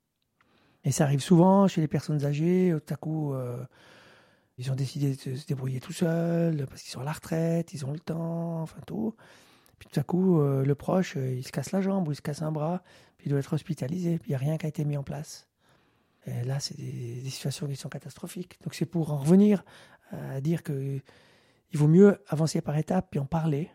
Et 0.84 0.92
ça 0.92 1.04
arrive 1.04 1.20
souvent 1.20 1.68
chez 1.68 1.82
les 1.82 1.88
personnes 1.88 2.26
âgées. 2.26 2.76
Tout 2.86 2.94
à 2.94 2.98
coup, 2.98 3.34
euh, 3.34 3.64
ils 4.58 4.72
ont 4.72 4.76
décidé 4.76 5.16
de 5.16 5.36
se 5.36 5.46
débrouiller 5.46 5.80
tout 5.80 5.94
seuls 5.94 6.66
parce 6.68 6.82
qu'ils 6.82 6.92
sont 6.92 7.02
à 7.02 7.06
la 7.06 7.12
retraite, 7.12 7.74
ils 7.74 7.86
ont 7.86 7.92
le 7.92 8.00
temps, 8.00 8.62
enfin 8.62 8.80
tout. 8.88 9.16
Puis 9.80 9.90
tout 9.92 10.00
à 10.00 10.04
coup, 10.04 10.40
euh, 10.40 10.64
le 10.64 10.76
proche, 10.76 11.18
euh, 11.18 11.34
il 11.36 11.46
se 11.46 11.52
casse 11.52 11.72
la 11.72 11.82
jambe 11.82 12.08
ou 12.08 12.12
il 12.12 12.16
se 12.16 12.22
casse 12.22 12.42
un 12.42 12.52
bras, 12.52 12.84
puis 13.18 13.28
il 13.28 13.30
doit 13.30 13.40
être 13.40 13.54
hospitalisé, 13.54 14.20
puis 14.20 14.30
il 14.30 14.32
n'y 14.32 14.36
a 14.36 14.40
rien 14.40 14.58
qui 14.58 14.66
a 14.66 14.70
été 14.70 14.86
mis 14.86 14.98
en 14.98 15.04
place. 15.04 15.48
Et 16.28 16.44
là, 16.44 16.60
c'est 16.60 16.78
des, 16.78 17.28
situations 17.30 17.68
qui 17.68 17.76
sont 17.76 17.90
catastrophiques. 17.90 18.60
Donc 18.64 18.76
c'est 18.76 18.86
pour 18.86 19.12
en 19.12 19.18
revenir 19.18 19.64
à 20.12 20.40
dire 20.42 20.62
que 20.62 21.00
il 21.72 21.80
vaut 21.80 21.88
mieux 21.88 22.22
avancer 22.28 22.62
par 22.62 22.78
étapes 22.78 23.08
puis 23.10 23.20
en 23.20 23.26
parler. 23.26 23.72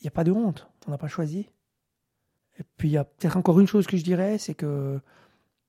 Il 0.00 0.04
n'y 0.04 0.08
a 0.08 0.12
pas 0.12 0.24
de 0.24 0.32
honte, 0.32 0.68
on 0.86 0.90
n'a 0.90 0.98
pas 0.98 1.08
choisi. 1.08 1.50
Et 2.58 2.62
puis 2.76 2.88
il 2.88 2.92
y 2.92 2.98
a 2.98 3.04
peut-être 3.04 3.36
encore 3.36 3.60
une 3.60 3.66
chose 3.66 3.86
que 3.86 3.96
je 3.96 4.04
dirais, 4.04 4.38
c'est 4.38 4.54
que 4.54 5.00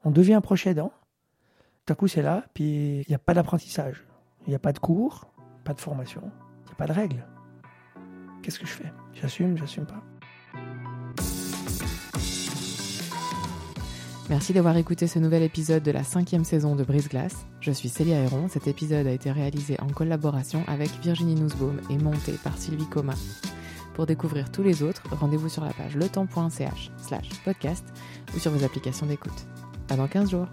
on 0.04 0.12
devient 0.12 0.40
proche 0.42 0.68
aidant. 0.68 0.94
Tout 1.86 1.94
à 1.94 1.96
coup, 1.96 2.08
c'est 2.08 2.22
là, 2.22 2.46
puis 2.54 3.02
il 3.02 3.06
n'y 3.10 3.16
a 3.16 3.20
pas 3.20 3.34
d'apprentissage. 3.34 4.06
Il 4.46 4.50
n'y 4.50 4.56
a 4.56 4.60
pas 4.60 4.74
de 4.74 4.80
cours, 4.80 5.28
pas 5.64 5.74
de 5.74 5.82
formation, 5.82 6.22
il 6.64 6.66
n'y 6.66 6.72
a 6.72 6.76
pas 6.76 6.88
de 6.88 6.94
règles. 6.94 7.26
Qu'est-ce 8.42 8.60
que 8.60 8.68
je 8.68 8.74
fais? 8.74 8.94
J'assume, 9.14 9.58
j'assume 9.58 9.86
pas. 9.86 10.04
Merci 14.30 14.54
d'avoir 14.54 14.76
écouté 14.78 15.06
ce 15.06 15.20
nouvel 15.20 15.44
épisode 15.44 15.84
de 15.84 15.92
la 15.92 16.04
cinquième 16.04 16.46
saison 16.46 16.76
de 16.76 16.84
Brise 16.84 17.10
Glace. 17.10 17.46
Je 17.62 17.72
suis 17.72 17.90
Célia 17.90 18.20
Héron. 18.20 18.48
Cet 18.50 18.68
épisode 18.68 19.06
a 19.06 19.12
été 19.12 19.32
réalisé 19.32 19.80
en 19.80 19.88
collaboration 19.88 20.64
avec 20.68 20.90
Virginie 21.02 21.36
Nussbaum 21.36 21.80
et 21.92 21.98
monté 22.00 22.34
par 22.44 22.58
Sylvie 22.58 22.90
Coma. 22.90 23.14
Pour 23.94 24.08
découvrir 24.08 24.52
tous 24.52 24.64
les 24.64 24.82
autres, 24.82 24.95
rendez-vous 25.12 25.50
sur 25.50 25.64
la 25.64 25.74
page 25.74 25.96
letemps.ch 25.96 26.92
slash 26.98 27.30
podcast 27.44 27.86
ou 28.36 28.40
sur 28.40 28.52
vos 28.52 28.64
applications 28.64 29.06
d'écoute. 29.06 29.46
À 29.90 29.96
dans 29.96 30.08
15 30.08 30.32
jours 30.32 30.48